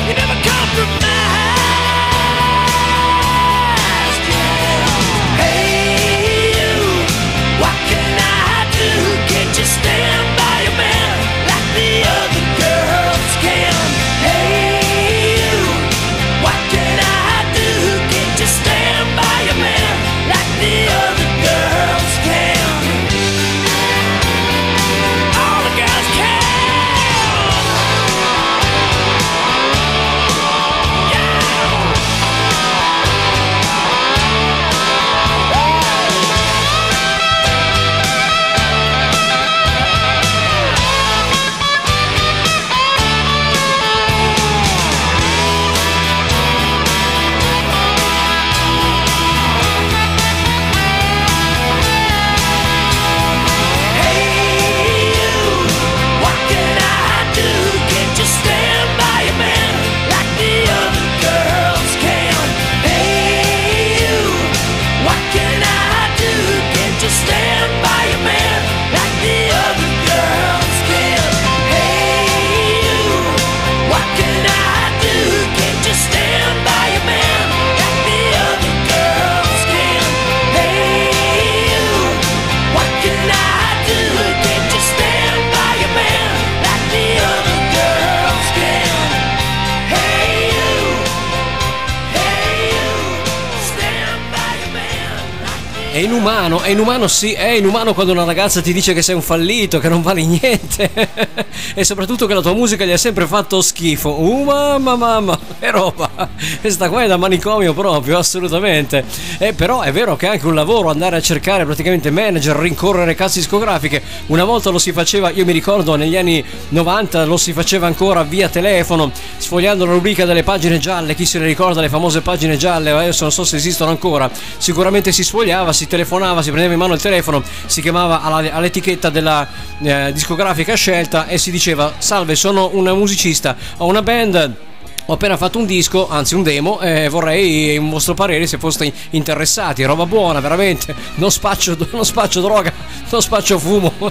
inumano, 96.23 96.61
è 96.61 96.69
inumano 96.69 97.09
sì, 97.09 97.33
è 97.33 97.49
inumano 97.49 97.95
quando 97.95 98.13
una 98.13 98.23
ragazza 98.23 98.63
ti 98.63 98.73
dice 98.73 98.95
che 98.95 99.03
sei 99.03 99.17
un 99.17 99.23
fallito, 99.23 99.81
che 99.81 99.89
non 99.89 100.03
vali 100.03 100.25
niente 100.25 100.89
e 101.75 101.83
soprattutto 101.83 102.27
che 102.27 102.35
la 102.35 102.41
tua 102.41 102.53
musica 102.53 102.85
gli 102.85 102.93
ha 102.93 102.97
sempre 102.97 103.27
fatto 103.27 103.61
schifo. 103.61 104.21
Uh 104.21 104.45
mamma 104.45 104.95
mamma, 104.95 105.37
è 105.59 105.71
roba, 105.73 106.29
questa 106.61 106.89
qua 106.89 107.03
è 107.03 107.09
da 107.09 107.17
manicomio 107.17 107.75
proprio, 107.75 108.19
assolutamente. 108.19 109.05
E 109.39 109.53
però 109.53 109.81
è 109.81 109.91
vero 109.91 110.15
che 110.15 110.27
è 110.27 110.31
anche 110.31 110.47
un 110.47 110.55
lavoro 110.55 110.91
andare 110.91 111.17
a 111.17 111.21
cercare 111.21 111.65
praticamente 111.65 112.13
manager, 112.13 112.55
rincorrere 112.55 113.17
case 113.17 113.41
discografiche. 113.41 114.01
Una 114.27 114.45
volta 114.45 114.71
lo 114.71 114.79
si 114.79 114.93
faceva, 114.93 115.31
io 115.31 115.45
mi 115.45 115.53
ricordo 115.53 115.97
negli 115.97 116.17
anni 116.17 116.45
90 116.69 117.25
lo 117.25 117.37
si 117.37 117.53
faceva 117.53 117.89
ancora 117.89 118.23
via 118.23 118.49
telefono, 118.49 119.11
sfogliando 119.39 119.85
la 119.85 119.93
rubrica 119.93 120.25
delle 120.25 120.45
pagine 120.45 120.79
gialle, 120.79 121.17
chi 121.17 121.27
se 121.27 121.41
ne 121.41 121.47
ricorda 121.47 121.81
le 121.81 121.89
famose 121.89 122.21
pagine 122.21 122.57
gialle, 122.57 122.91
adesso 122.91 123.25
non 123.25 123.33
so 123.33 123.43
se 123.43 123.57
esistono 123.57 123.91
ancora, 123.91 124.31
sicuramente 124.59 125.11
si 125.11 125.25
sfogliava, 125.25 125.73
si 125.73 125.89
telefonava, 125.89 126.11
si 126.43 126.51
prendeva 126.51 126.73
in 126.75 126.79
mano 126.79 126.95
il 126.95 127.01
telefono, 127.01 127.43
si 127.67 127.81
chiamava 127.81 128.23
all'etichetta 128.23 129.09
della 129.09 129.49
eh, 129.81 130.11
discografica 130.13 130.75
scelta 130.75 131.27
e 131.27 131.39
si 131.39 131.51
diceva 131.51 131.95
salve 131.99 132.35
sono 132.35 132.71
un 132.75 132.85
musicista, 132.97 133.57
ho 133.79 133.87
una 133.87 134.03
band 134.03 134.71
ho 135.13 135.17
appena 135.17 135.37
fatto 135.37 135.59
un 135.59 135.67
disco, 135.67 136.09
anzi 136.09 136.35
un 136.35 136.43
demo, 136.43 136.81
e 136.81 137.11
vorrei 137.11 137.77
un 137.77 137.91
vostro 137.91 138.15
parere 138.15 138.47
se 138.47 138.57
foste 138.57 138.91
interessati. 139.11 139.85
Roba 139.85 140.07
buona, 140.07 140.41
veramente. 140.41 140.95
Non 141.17 141.31
spaccio, 141.31 141.77
non 141.93 142.07
spaccio 142.07 142.41
droga, 142.41 142.73
non 143.11 143.21
spaccio 143.21 143.59
fumo, 143.59 143.93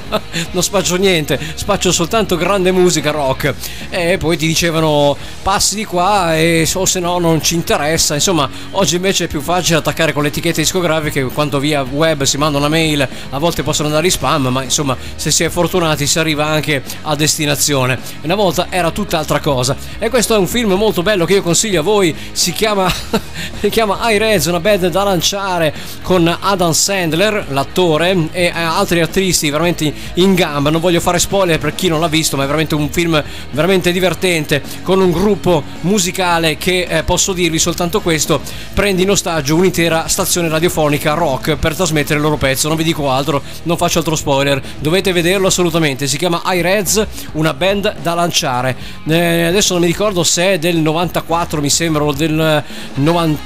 non 0.51 0.61
spaccio 0.61 0.97
niente, 0.97 1.39
spaccio 1.55 1.91
soltanto 1.91 2.35
grande 2.35 2.71
musica 2.71 3.09
rock. 3.09 3.51
E 3.89 4.19
poi 4.19 4.37
ti 4.37 4.45
dicevano 4.45 5.17
passi 5.41 5.73
di 5.73 5.85
qua 5.85 6.37
e 6.37 6.69
o 6.71 6.85
se 6.85 6.99
no 6.99 7.17
non 7.17 7.41
ci 7.41 7.55
interessa. 7.55 8.13
Insomma, 8.13 8.47
oggi 8.71 8.97
invece 8.97 9.23
è 9.23 9.27
più 9.27 9.41
facile 9.41 9.79
attaccare 9.79 10.13
con 10.13 10.21
le 10.21 10.29
etichette 10.29 10.61
discografiche, 10.61 11.23
quanto 11.23 11.57
via 11.57 11.81
web 11.81 12.21
si 12.23 12.37
manda 12.37 12.59
una 12.59 12.69
mail, 12.69 13.09
a 13.31 13.39
volte 13.39 13.63
possono 13.63 13.87
andare 13.87 14.05
in 14.05 14.11
spam, 14.11 14.49
ma 14.49 14.61
insomma, 14.61 14.95
se 15.15 15.31
si 15.31 15.43
è 15.43 15.49
fortunati 15.49 16.05
si 16.05 16.19
arriva 16.19 16.45
anche 16.45 16.83
a 17.01 17.15
destinazione. 17.15 17.97
Una 18.21 18.35
volta 18.35 18.67
era 18.69 18.91
tutt'altra 18.91 19.39
cosa. 19.39 19.75
E 19.97 20.09
questo 20.09 20.35
è 20.35 20.37
un 20.37 20.45
film 20.45 20.73
molto 20.73 20.89
bello 21.01 21.23
che 21.23 21.35
io 21.35 21.41
consiglio 21.41 21.79
a 21.79 21.83
voi, 21.83 22.13
si 22.33 22.51
chiama 22.51 22.91
si 23.61 23.69
chiama 23.69 24.11
I 24.11 24.17
Reds, 24.17 24.45
una 24.45 24.59
band 24.59 24.87
da 24.87 25.03
lanciare 25.03 25.73
con 26.01 26.27
Adam 26.27 26.71
Sandler, 26.71 27.45
l'attore, 27.49 28.29
e 28.31 28.45
eh, 28.45 28.51
altri 28.51 29.01
artisti 29.01 29.49
veramente 29.49 29.93
in 30.15 30.33
gamba. 30.33 30.69
Non 30.69 30.81
voglio 30.81 30.99
fare 30.99 31.19
spoiler 31.19 31.59
per 31.59 31.75
chi 31.75 31.87
non 31.87 31.99
l'ha 31.99 32.07
visto, 32.07 32.37
ma 32.37 32.43
è 32.43 32.45
veramente 32.45 32.75
un 32.75 32.89
film 32.89 33.21
veramente 33.51 33.91
divertente 33.91 34.61
con 34.83 34.99
un 34.99 35.11
gruppo 35.11 35.63
musicale 35.81 36.57
che 36.57 36.87
eh, 36.89 37.03
posso 37.03 37.33
dirvi 37.33 37.59
soltanto 37.59 38.01
questo, 38.01 38.41
prende 38.73 39.03
in 39.03 39.11
ostaggio 39.11 39.55
un'intera 39.55 40.07
stazione 40.07 40.49
radiofonica 40.49 41.13
rock 41.13 41.55
per 41.55 41.75
trasmettere 41.75 42.15
il 42.15 42.21
loro 42.21 42.37
pezzo. 42.37 42.67
Non 42.67 42.77
vi 42.77 42.83
dico 42.83 43.11
altro, 43.11 43.41
non 43.63 43.77
faccio 43.77 43.99
altro 43.99 44.15
spoiler, 44.15 44.61
dovete 44.79 45.11
vederlo 45.11 45.47
assolutamente. 45.47 46.07
Si 46.07 46.17
chiama 46.17 46.41
I 46.45 46.61
Reds, 46.61 47.05
una 47.33 47.53
band 47.53 47.97
da 48.01 48.13
lanciare. 48.13 48.75
Eh, 49.07 49.43
adesso 49.43 49.73
non 49.73 49.81
mi 49.81 49.87
ricordo 49.87 50.23
se 50.23 50.53
è 50.53 50.59
del 50.59 50.70
94, 50.77 51.61
mi 51.61 51.69
sembra, 51.69 52.03
o 52.03 52.13
del 52.13 52.63
90 52.95 53.39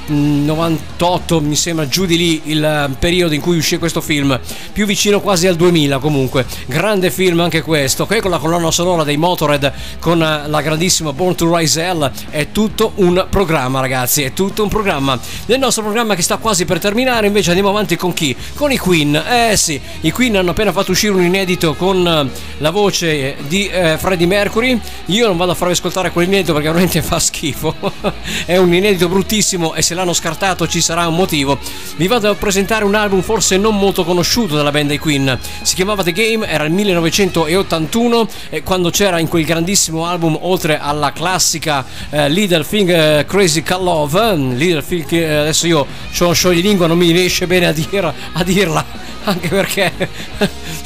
98 0.96 1.40
mi 1.40 1.56
sembra 1.56 1.86
giù 1.88 2.06
di 2.06 2.16
lì 2.16 2.40
il 2.44 2.64
eh, 2.64 2.90
periodo 2.98 3.34
in 3.34 3.40
cui 3.40 3.56
uscì 3.56 3.78
questo 3.78 4.00
film. 4.00 4.38
Più 4.72 4.86
vicino 4.86 5.20
quasi 5.20 5.46
al 5.46 5.56
2000 5.56 5.98
comunque. 5.98 6.46
Grande 6.66 7.10
film 7.10 7.40
anche 7.40 7.62
questo. 7.62 8.06
Qui 8.06 8.20
con 8.20 8.30
la 8.30 8.38
colonna 8.38 8.70
sonora 8.70 9.04
dei 9.04 9.16
Motorhead 9.16 9.72
con 9.98 10.22
eh, 10.22 10.48
la 10.48 10.60
grandissima 10.60 11.12
Born 11.12 11.34
to 11.34 11.54
Rise 11.54 11.82
Hell. 11.82 12.10
È 12.30 12.48
tutto 12.52 12.92
un 12.96 13.26
programma 13.28 13.80
ragazzi 13.80 14.22
è 14.22 14.32
tutto 14.32 14.62
un 14.62 14.68
programma. 14.68 15.18
Nel 15.46 15.58
nostro 15.58 15.82
programma 15.82 16.14
che 16.14 16.22
sta 16.22 16.36
quasi 16.36 16.64
per 16.64 16.78
terminare 16.78 17.26
invece 17.26 17.50
andiamo 17.50 17.70
avanti 17.70 17.96
con 17.96 18.12
chi? 18.12 18.34
con 18.54 18.72
i 18.72 18.78
Queen. 18.78 19.14
Eh 19.14 19.56
sì 19.56 19.80
i 20.00 20.10
Queen 20.10 20.36
hanno 20.36 20.50
appena 20.50 20.72
fatto 20.72 20.92
uscire 20.92 21.12
un 21.12 21.22
inedito 21.22 21.74
con 21.74 22.06
eh, 22.06 22.38
la 22.58 22.70
voce 22.70 23.36
di 23.46 23.68
eh, 23.68 23.96
Freddie 23.98 24.26
Mercury. 24.26 24.78
Io 25.06 25.26
non 25.26 25.36
vado 25.36 25.52
a 25.52 25.54
farvi 25.54 25.74
ascoltare 25.74 26.10
quell'inedito 26.10 26.52
perché 26.52 26.68
veramente 26.68 27.02
fa 27.02 27.15
schifo 27.18 27.74
è 28.44 28.56
un 28.56 28.72
inedito 28.72 29.08
bruttissimo 29.08 29.74
e 29.74 29.82
se 29.82 29.94
l'hanno 29.94 30.12
scartato 30.12 30.66
ci 30.66 30.80
sarà 30.80 31.06
un 31.06 31.14
motivo. 31.14 31.58
Vi 31.96 32.06
vado 32.06 32.30
a 32.30 32.34
presentare 32.34 32.84
un 32.84 32.94
album 32.94 33.22
forse 33.22 33.56
non 33.56 33.78
molto 33.78 34.04
conosciuto 34.04 34.56
dalla 34.56 34.70
band 34.70 34.88
dei 34.88 34.98
Queen. 34.98 35.38
Si 35.62 35.74
chiamava 35.74 36.02
The 36.02 36.12
Game, 36.12 36.46
era 36.46 36.64
il 36.64 36.72
1981 36.72 38.28
e 38.50 38.62
quando 38.62 38.90
c'era 38.90 39.18
in 39.18 39.28
quel 39.28 39.44
grandissimo 39.44 40.06
album 40.06 40.36
oltre 40.40 40.78
alla 40.78 41.12
classica 41.12 41.84
eh, 42.10 42.28
Little 42.28 42.64
Thing 42.66 42.90
eh, 42.90 43.24
Crazy 43.26 43.62
Call 43.62 43.84
Love, 43.84 44.30
eh, 44.30 44.36
Little 44.36 44.84
Thing 44.84 45.12
eh, 45.12 45.34
adesso 45.34 45.66
io 45.66 45.86
ho 46.18 46.32
scioglilingua 46.32 46.86
non 46.86 46.98
mi 46.98 47.10
riesce 47.10 47.46
bene 47.46 47.66
a, 47.66 47.72
dir, 47.72 48.12
a 48.32 48.44
dirla 48.44 48.84
anche 49.24 49.48
perché 49.48 49.92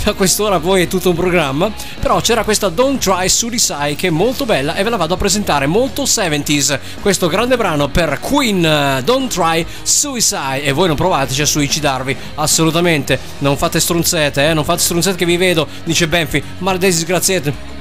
a 0.07 0.15
quest'ora 0.15 0.59
poi 0.59 0.83
è 0.83 0.89
tutto 0.89 1.11
un 1.11 1.17
programma 1.17 1.71
però 2.01 2.21
c'era 2.21 2.45
questa 2.45 2.69
Don't 2.69 3.01
Try 3.01 3.29
Suicide 3.29 3.95
che 3.97 4.09
è 4.09 4.11
molto 4.11 4.45
bella 4.45 4.75
e 4.75 4.83
ve 4.83 4.91
la 4.91 4.97
vado 4.97 5.15
a 5.15 5.17
presentare 5.17 5.67
molto 5.67 6.05
70s 6.05 6.79
questo 7.01 7.29
grande 7.29 7.57
brano 7.57 7.89
per 7.89 8.19
Queen 8.21 8.65
eh, 8.65 9.03
Don't 9.05 9.33
Try 9.33 9.65
Suicide 9.83 10.63
e 10.63 10.73
voi 10.73 10.89
non 10.89 10.97
provateci 10.97 11.43
a 11.43 11.47
suicidarvi 11.47 12.17
assolutamente 12.37 13.19
non 13.39 13.57
fate 13.57 13.81
strunzette 13.81 14.49
eh? 14.49 14.55
non 14.55 14.65
fate 14.65 14.81
strunzette 14.81 15.17
che 15.17 15.27
vi 15.27 15.37
vedo 15.37 15.67
dice 15.85 16.09
Benfi 16.09 16.43
maledesi 16.59 16.99
disgraziati 16.99 17.79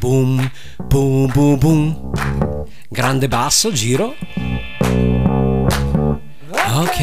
Boom, 0.00 0.50
boom, 0.90 1.32
boom, 1.32 1.58
boom. 1.58 2.47
Grande 2.90 3.28
basso, 3.28 3.70
giro. 3.70 4.14
Ok. 6.74 7.00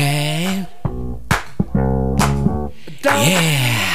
Yeah. 3.03 3.85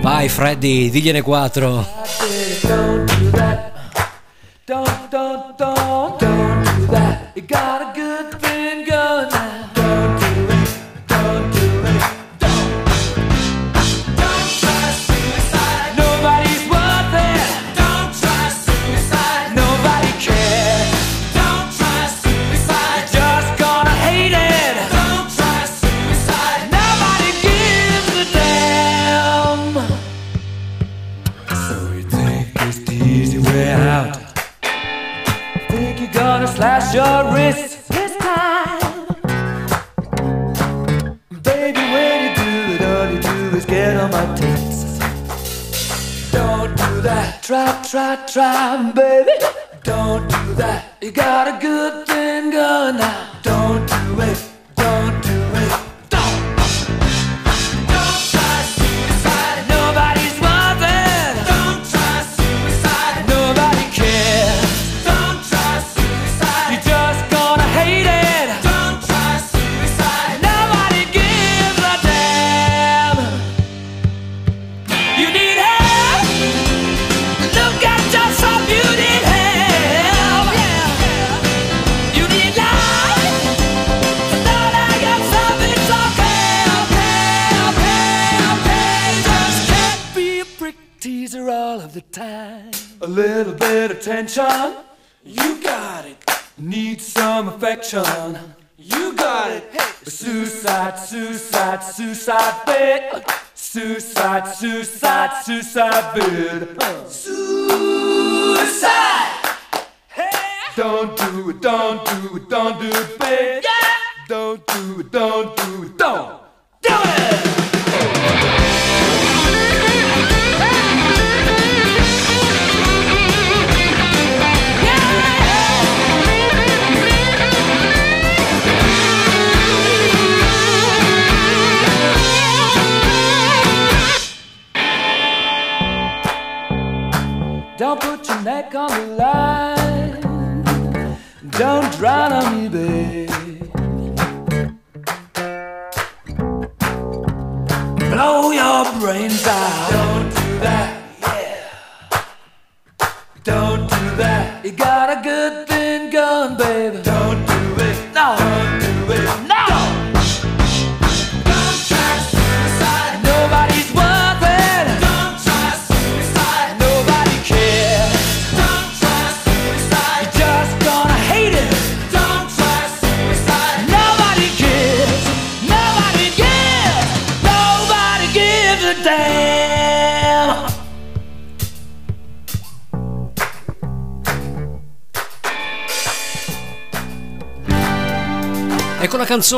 Vai 0.00 0.28
Freddy, 0.28 0.88
digliene 0.88 1.20
quattro. 1.20 1.84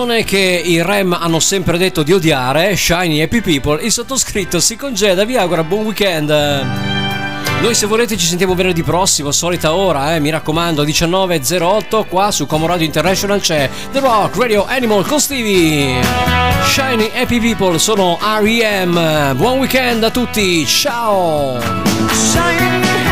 canzone 0.05 0.25
che 0.25 0.63
i 0.63 0.83
Rem 0.83 1.17
hanno 1.19 1.41
sempre 1.41 1.79
detto 1.79 2.03
di 2.03 2.13
odiare, 2.13 2.77
Shiny 2.77 3.23
Happy 3.23 3.41
People, 3.41 3.83
il 3.83 3.91
sottoscritto 3.91 4.61
si 4.61 4.77
congeda, 4.77 5.25
vi 5.25 5.37
augura 5.37 5.65
buon 5.65 5.87
weekend. 5.87 6.29
Noi 6.29 7.75
se 7.75 7.87
volete 7.87 8.17
ci 8.19 8.27
sentiamo 8.27 8.55
venerdì 8.55 8.83
prossimo, 8.83 9.33
solita 9.33 9.75
ora, 9.75 10.15
eh, 10.15 10.21
mi 10.21 10.29
raccomando, 10.29 10.85
19.08, 10.85 12.05
qua 12.07 12.31
su 12.31 12.45
Comoradio 12.45 12.85
International 12.85 13.41
c'è 13.41 13.71
The 13.93 14.01
Rock 14.01 14.37
Radio 14.37 14.67
Animal 14.67 15.07
con 15.07 15.19
Stevie. 15.19 16.03
Shiny 16.67 17.11
Happy 17.15 17.41
People 17.41 17.79
sono 17.79 18.19
REM, 18.21 19.35
buon 19.37 19.59
weekend 19.59 20.05
a 20.05 20.11
tutti, 20.11 20.67
ciao! 20.67 21.59
Shiny. 22.11 23.04